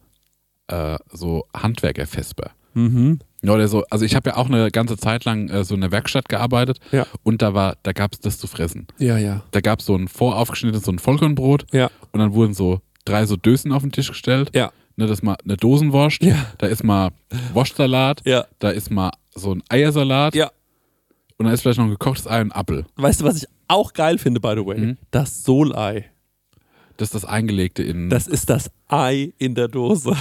äh, 0.68 0.97
so 1.12 1.45
Handwerkerfesper. 1.55 2.53
Mhm. 2.74 3.18
Ja, 3.45 3.53
Oder 3.53 3.66
so, 3.68 3.84
also 3.90 4.05
ich 4.05 4.14
habe 4.14 4.30
ja 4.30 4.36
auch 4.36 4.47
eine 4.47 4.70
ganze 4.70 4.97
Zeit 4.97 5.24
lang 5.24 5.49
äh, 5.49 5.64
so 5.64 5.74
in 5.74 5.80
der 5.80 5.90
Werkstatt 5.90 6.28
gearbeitet 6.28 6.78
Ja. 6.93 7.07
und 7.24 7.43
da 7.43 7.55
war, 7.55 7.76
da 7.82 7.93
gab 7.93 8.12
es 8.12 8.20
das 8.20 8.38
zu 8.38 8.47
fressen. 8.47 8.86
Ja, 8.99 9.18
ja. 9.18 9.43
Da 9.51 9.61
gab 9.61 9.80
es 9.80 9.86
so 9.86 9.97
ein 9.97 10.07
voraufgeschnittenes, 10.07 10.84
so 10.84 10.93
ein 10.93 10.99
Vollkornbrot 11.01 11.66
Ja. 11.72 11.90
und 12.12 12.20
dann 12.20 12.34
wurden 12.34 12.55
so 12.55 12.80
drei 13.05 13.26
so 13.26 13.36
Dösen 13.36 13.72
auf 13.72 13.82
den 13.82 13.90
Tisch 13.90 14.09
gestellt. 14.09 14.51
Ja. 14.55 14.70
Ne, 14.97 15.07
das 15.07 15.18
ist 15.18 15.22
mal 15.22 15.36
eine 15.45 15.57
Dosenwurst, 15.57 16.22
Ja. 16.22 16.36
da 16.59 16.66
ist 16.68 16.84
mal 16.84 17.11
Wurstsalat, 17.53 18.22
Ja. 18.24 18.45
da 18.61 18.70
ist 18.70 18.90
mal 18.90 19.11
so 19.34 19.53
ein 19.55 19.62
Eiersalat 19.68 20.34
Ja. 20.36 20.51
und 21.38 21.47
da 21.47 21.53
ist 21.53 21.62
vielleicht 21.62 21.78
noch 21.78 21.86
ein 21.86 21.90
gekochtes 21.90 22.26
Ei 22.28 22.40
und 22.43 22.49
ein 22.49 22.53
Apfel. 22.53 22.84
Weißt 22.97 23.22
du, 23.22 23.24
was 23.24 23.38
ich 23.38 23.47
auch 23.68 23.93
geil 23.93 24.18
finde, 24.18 24.38
by 24.38 24.53
the 24.57 24.64
way, 24.64 24.78
Mhm. 24.78 24.99
das 25.11 25.43
Solei. 25.45 26.11
Das 26.99 27.09
ist 27.09 27.14
das 27.14 27.24
Eingelegte 27.24 27.82
in. 27.82 28.11
Das 28.11 28.28
ist 28.28 28.51
das 28.51 28.70
Ei 28.86 29.32
in 29.38 29.55
der 29.57 29.66
Dose. 29.68 30.14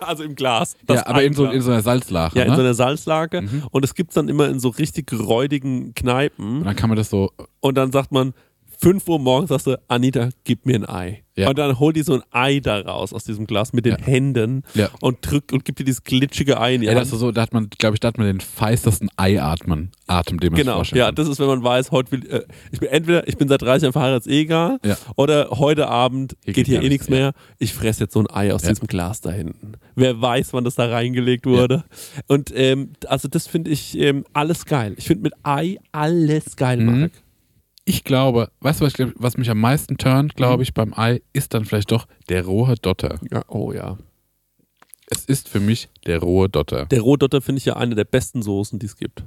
also 0.06 0.22
im 0.22 0.34
Glas. 0.34 0.76
Ja, 0.88 1.06
aber 1.06 1.22
in 1.22 1.34
so, 1.34 1.46
in 1.46 1.60
so 1.60 1.70
einer 1.70 1.82
Salzlache. 1.82 2.38
ja, 2.38 2.44
in 2.44 2.50
ne? 2.50 2.56
so 2.56 2.62
einer 2.62 2.74
Salzlake. 2.74 3.42
Mhm. 3.42 3.64
Und 3.70 3.84
es 3.84 3.94
gibt 3.94 4.16
dann 4.16 4.28
immer 4.28 4.48
in 4.48 4.60
so 4.60 4.68
richtig 4.68 5.12
räudigen 5.12 5.94
Kneipen. 5.94 6.58
Und 6.58 6.64
dann 6.64 6.76
kann 6.76 6.88
man 6.88 6.96
das 6.96 7.10
so. 7.10 7.32
Und 7.60 7.76
dann 7.76 7.92
sagt 7.92 8.12
man, 8.12 8.34
5 8.80 9.08
Uhr 9.08 9.18
morgens 9.18 9.48
sagst 9.48 9.66
du, 9.66 9.76
Anita, 9.88 10.28
gib 10.44 10.64
mir 10.64 10.76
ein 10.76 10.88
Ei. 10.88 11.24
Ja. 11.36 11.48
Und 11.48 11.58
dann 11.58 11.78
holt 11.80 11.96
die 11.96 12.02
so 12.02 12.14
ein 12.14 12.22
Ei 12.30 12.60
da 12.60 12.78
raus 12.80 13.12
aus 13.12 13.24
diesem 13.24 13.46
Glas 13.46 13.72
mit 13.72 13.84
den 13.84 13.96
Ja. 13.98 14.04
Händen 14.04 14.62
Ja. 14.74 14.88
und 15.00 15.18
drückt 15.20 15.52
und 15.52 15.64
gibt 15.64 15.80
dir 15.80 15.84
dieses 15.84 16.04
glitschige 16.04 16.60
Ei 16.60 16.74
in 16.76 16.80
die 16.82 16.86
Ja, 16.86 16.92
Hand. 16.92 17.00
das 17.02 17.12
ist 17.12 17.18
so, 17.18 17.32
da 17.32 17.42
hat 17.42 17.52
man, 17.52 17.70
glaube 17.78 17.94
ich, 17.96 18.00
da 18.00 18.08
hat 18.08 18.18
man 18.18 18.28
den 18.28 18.40
feistesten 18.40 19.08
Eiatmen, 19.16 19.90
Atem, 20.06 20.38
den 20.38 20.52
man 20.52 20.60
Genau, 20.60 20.82
ja, 20.82 21.06
kann. 21.06 21.14
das 21.16 21.26
ist, 21.28 21.40
wenn 21.40 21.48
man 21.48 21.62
weiß, 21.62 21.90
heute 21.90 22.12
will, 22.12 22.26
äh, 22.28 22.42
ich 22.70 22.78
bin 22.78 22.88
entweder, 22.88 23.26
ich 23.26 23.36
bin 23.36 23.48
seit 23.48 23.62
30 23.62 23.82
Jahren 23.82 23.92
verheiratet, 23.92 24.30
eh 24.32 24.40
egal, 24.42 24.78
oder 25.16 25.50
heute 25.50 25.88
Abend 25.88 26.36
Hier 26.44 26.54
geht 26.54 26.66
hier 26.68 26.80
eh 26.82 26.88
nichts 26.88 27.08
mehr, 27.08 27.32
ich 27.58 27.74
fresse 27.74 28.04
jetzt 28.04 28.12
so 28.14 28.20
ein 28.20 28.30
Ei 28.30 28.52
aus 28.54 28.62
diesem 28.62 28.86
Glas 28.86 29.20
da 29.20 29.30
hinten. 29.30 29.72
Wer 29.96 30.20
weiß, 30.20 30.52
wann 30.52 30.62
das 30.64 30.76
da 30.76 30.86
reingelegt 30.86 31.46
wurde. 31.46 31.82
Und 32.28 32.52
ähm, 32.54 32.90
also 33.08 33.26
das 33.28 33.48
finde 33.48 33.72
ich 33.72 33.98
ähm, 33.98 34.24
alles 34.32 34.66
geil. 34.66 34.94
Ich 34.96 35.06
finde 35.06 35.24
mit 35.24 35.32
Ei 35.42 35.78
alles 35.90 36.54
geil, 36.56 36.78
Mhm. 36.78 36.86
Marek. 36.86 37.12
Ich 37.88 38.04
glaube, 38.04 38.50
weißt 38.60 38.80
du, 38.80 38.84
was, 38.84 38.92
glaub, 38.92 39.12
was 39.16 39.38
mich 39.38 39.48
am 39.48 39.58
meisten 39.60 39.96
turnt, 39.96 40.34
Mhm. 40.34 40.36
glaube 40.36 40.62
ich, 40.62 40.74
beim 40.74 40.92
Ei, 40.94 41.22
ist 41.32 41.54
dann 41.54 41.64
vielleicht 41.64 41.90
doch 41.90 42.06
der 42.28 42.44
rohe 42.44 42.74
Dotter. 42.74 43.18
Ja, 43.30 43.42
oh 43.48 43.72
ja. 43.72 43.96
Es 45.10 45.24
ist 45.24 45.48
für 45.48 45.58
mich 45.60 45.88
der 46.06 46.18
rohe 46.20 46.50
Dotter. 46.50 46.84
Der 46.84 47.00
Rohdotter 47.00 47.40
finde 47.40 47.60
ich 47.60 47.64
ja 47.64 47.76
eine 47.76 47.94
der 47.94 48.04
besten 48.04 48.42
Soßen, 48.42 48.78
die 48.78 48.84
es 48.84 48.96
gibt. 48.96 49.24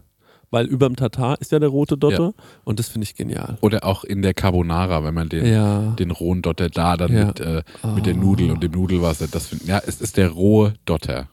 Weil 0.51 0.67
überm 0.67 0.95
Tatar 0.95 1.41
ist 1.41 1.51
ja 1.51 1.57
der 1.59 1.69
rote 1.69 1.97
Dotter 1.97 2.33
und 2.65 2.77
das 2.77 2.89
finde 2.89 3.05
ich 3.05 3.15
genial. 3.15 3.57
Oder 3.61 3.83
auch 3.85 4.03
in 4.03 4.21
der 4.21 4.35
Carbonara, 4.35 5.03
wenn 5.03 5.13
man 5.15 5.27
den, 5.29 5.45
Ja. 5.45 5.95
den 5.97 6.11
rohen 6.11 6.43
Dotter 6.43 6.69
da 6.69 6.97
dann 6.97 7.11
Ja. 7.13 7.25
mit, 7.27 7.39
äh, 7.39 7.63
mit 7.95 8.05
der 8.05 8.13
Nudel 8.15 8.51
und 8.51 8.61
dem 8.61 8.73
Nudelwasser. 8.73 9.27
Das 9.27 9.47
find, 9.47 9.65
ja, 9.65 9.81
es 9.83 10.01
ist 10.01 10.17
der 10.17 10.29
rohe 10.29 10.73
Dotter. 10.85 11.29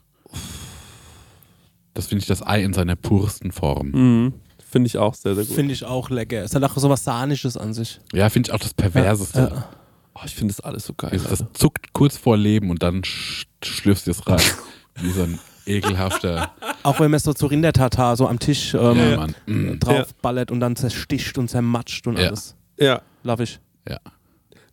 Das 1.93 2.07
finde 2.07 2.23
ich 2.23 2.29
das 2.29 2.47
Ei 2.47 2.63
in 2.63 2.73
seiner 2.73 2.97
pursten 2.97 3.51
Form. 3.53 3.91
Mhm. 3.91 4.33
Finde 4.71 4.87
ich 4.89 4.99
auch 4.99 5.15
sehr, 5.15 5.35
sehr 5.35 5.45
gut. 5.45 5.55
Finde 5.55 5.73
ich 5.73 5.85
auch 5.85 6.11
lecker. 6.11 6.43
Es 6.43 6.55
hat 6.55 6.63
auch 6.63 6.77
so 6.77 6.91
was 6.91 7.03
Sahnisches 7.05 7.57
an 7.57 7.73
sich. 7.73 8.01
Ja, 8.13 8.29
finde 8.29 8.49
ich 8.51 8.55
auch 8.55 8.59
das 8.59 8.75
Perverseste. 8.75 9.51
Ja. 9.55 9.69
Oh, 10.15 10.21
ich 10.27 10.35
finde 10.35 10.53
das 10.53 10.61
alles 10.61 10.85
so 10.85 10.93
geil. 10.95 11.11
Das, 11.13 11.25
das 11.25 11.45
zuckt 11.55 11.93
kurz 11.95 12.17
vor 12.19 12.37
Leben 12.37 12.71
und 12.71 12.83
dann 12.83 13.03
sch 13.05 13.47
schlürfst 13.65 14.07
du 14.07 14.11
es 14.11 14.27
rein. 14.27 14.41
Wie 15.01 15.11
so 15.11 15.23
ein 15.23 15.39
ekelhafter. 15.65 16.51
Auch 16.83 17.01
wenn 17.01 17.11
man 17.11 17.17
es 17.19 17.23
so 17.23 17.33
zu 17.33 17.47
Rindertatar 17.47 18.17
so 18.17 18.27
am 18.29 18.39
Tisch 18.39 18.75
ähm, 18.75 18.97
Ja. 18.99 19.27
Mm. 19.47 19.79
draufballert 19.79 20.51
und 20.51 20.61
dann 20.61 20.77
zersticht 20.77 21.39
und 21.39 21.49
zermatscht 21.49 22.07
und 22.07 22.19
Ja. 22.19 22.29
alles. 22.29 22.57
Ja. 22.79 23.01
Love 23.23 23.45
ich. 23.45 23.61
Ja. 23.89 23.99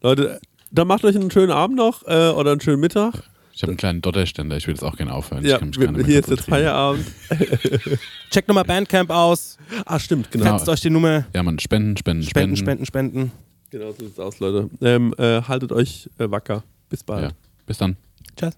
Leute, 0.02 0.40
dann 0.72 0.88
macht 0.88 1.06
euch 1.06 1.16
einen 1.16 1.32
schönen 1.32 1.52
Abend 1.52 1.78
noch 1.78 2.04
äh, 2.08 2.30
oder 2.30 2.52
einen 2.52 2.62
schönen 2.62 2.80
Mittag. 2.82 3.24
Ich 3.56 3.62
habe 3.64 3.72
einen 3.72 3.78
kleinen 3.78 4.02
Dotterständer, 4.02 4.58
ich 4.58 4.68
will 4.68 4.74
jetzt 4.74 4.84
auch 4.84 4.98
gerne 4.98 5.14
aufhören. 5.14 5.46
Ja, 5.46 5.54
ich 5.54 5.60
kann 5.60 5.70
mich 5.70 5.80
wir, 5.80 5.86
gar 5.86 5.94
nicht 5.94 6.02
mehr 6.02 6.08
hier 6.08 6.20
ist 6.20 6.30
jetzt. 6.30 6.46
Feierabend. 6.46 7.06
Checkt 8.30 8.50
nochmal 8.50 8.66
Bandcamp 8.66 9.10
aus. 9.10 9.58
Ah, 9.86 9.98
stimmt, 9.98 10.30
genau. 10.30 10.44
Genau. 10.44 10.58
Fetzt 10.58 10.68
euch 10.68 10.82
die 10.82 10.90
Nummer. 10.90 11.26
Ja, 11.34 11.42
man, 11.42 11.58
spenden, 11.60 11.96
spenden, 11.96 12.24
Spenden, 12.24 12.58
spenden. 12.58 12.86
spenden, 12.86 13.30
spenden. 13.30 13.46
Genau 13.72 13.94
so 13.94 14.06
sieht's 14.06 14.20
aus, 14.20 14.42
Leute. 14.42 14.70
Ähm, 14.82 15.16
äh, 15.18 15.42
haltet 15.42 15.72
euch 15.72 16.10
äh, 16.18 16.30
wacker. 16.30 16.64
Bis 16.90 17.02
bald. 17.04 17.24
Ja. 17.24 17.32
Bis 17.66 17.78
dann. 17.78 17.96
Tschüss. 18.36 18.58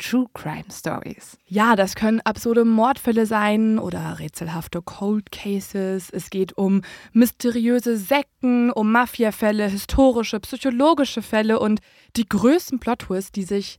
True 0.00 0.26
Crime 0.32 0.64
Stories. 0.72 1.36
ja, 1.46 1.76
das 1.76 1.94
können 1.94 2.20
absurde 2.22 2.64
Mordfälle 2.64 3.26
sein 3.26 3.78
oder 3.78 4.18
rätselhafte 4.18 4.80
Cold 4.80 5.30
Cases. 5.30 6.08
Es 6.10 6.30
geht 6.30 6.56
um 6.56 6.80
mysteriöse 7.12 7.98
Sekten, 7.98 8.70
um 8.70 8.90
Mafiafälle, 8.90 9.68
historische, 9.68 10.40
psychologische 10.40 11.20
Fälle 11.20 11.60
und 11.60 11.80
die 12.16 12.26
größten 12.26 12.80
Plot-Twists, 12.80 13.32
die 13.32 13.44
sich 13.44 13.78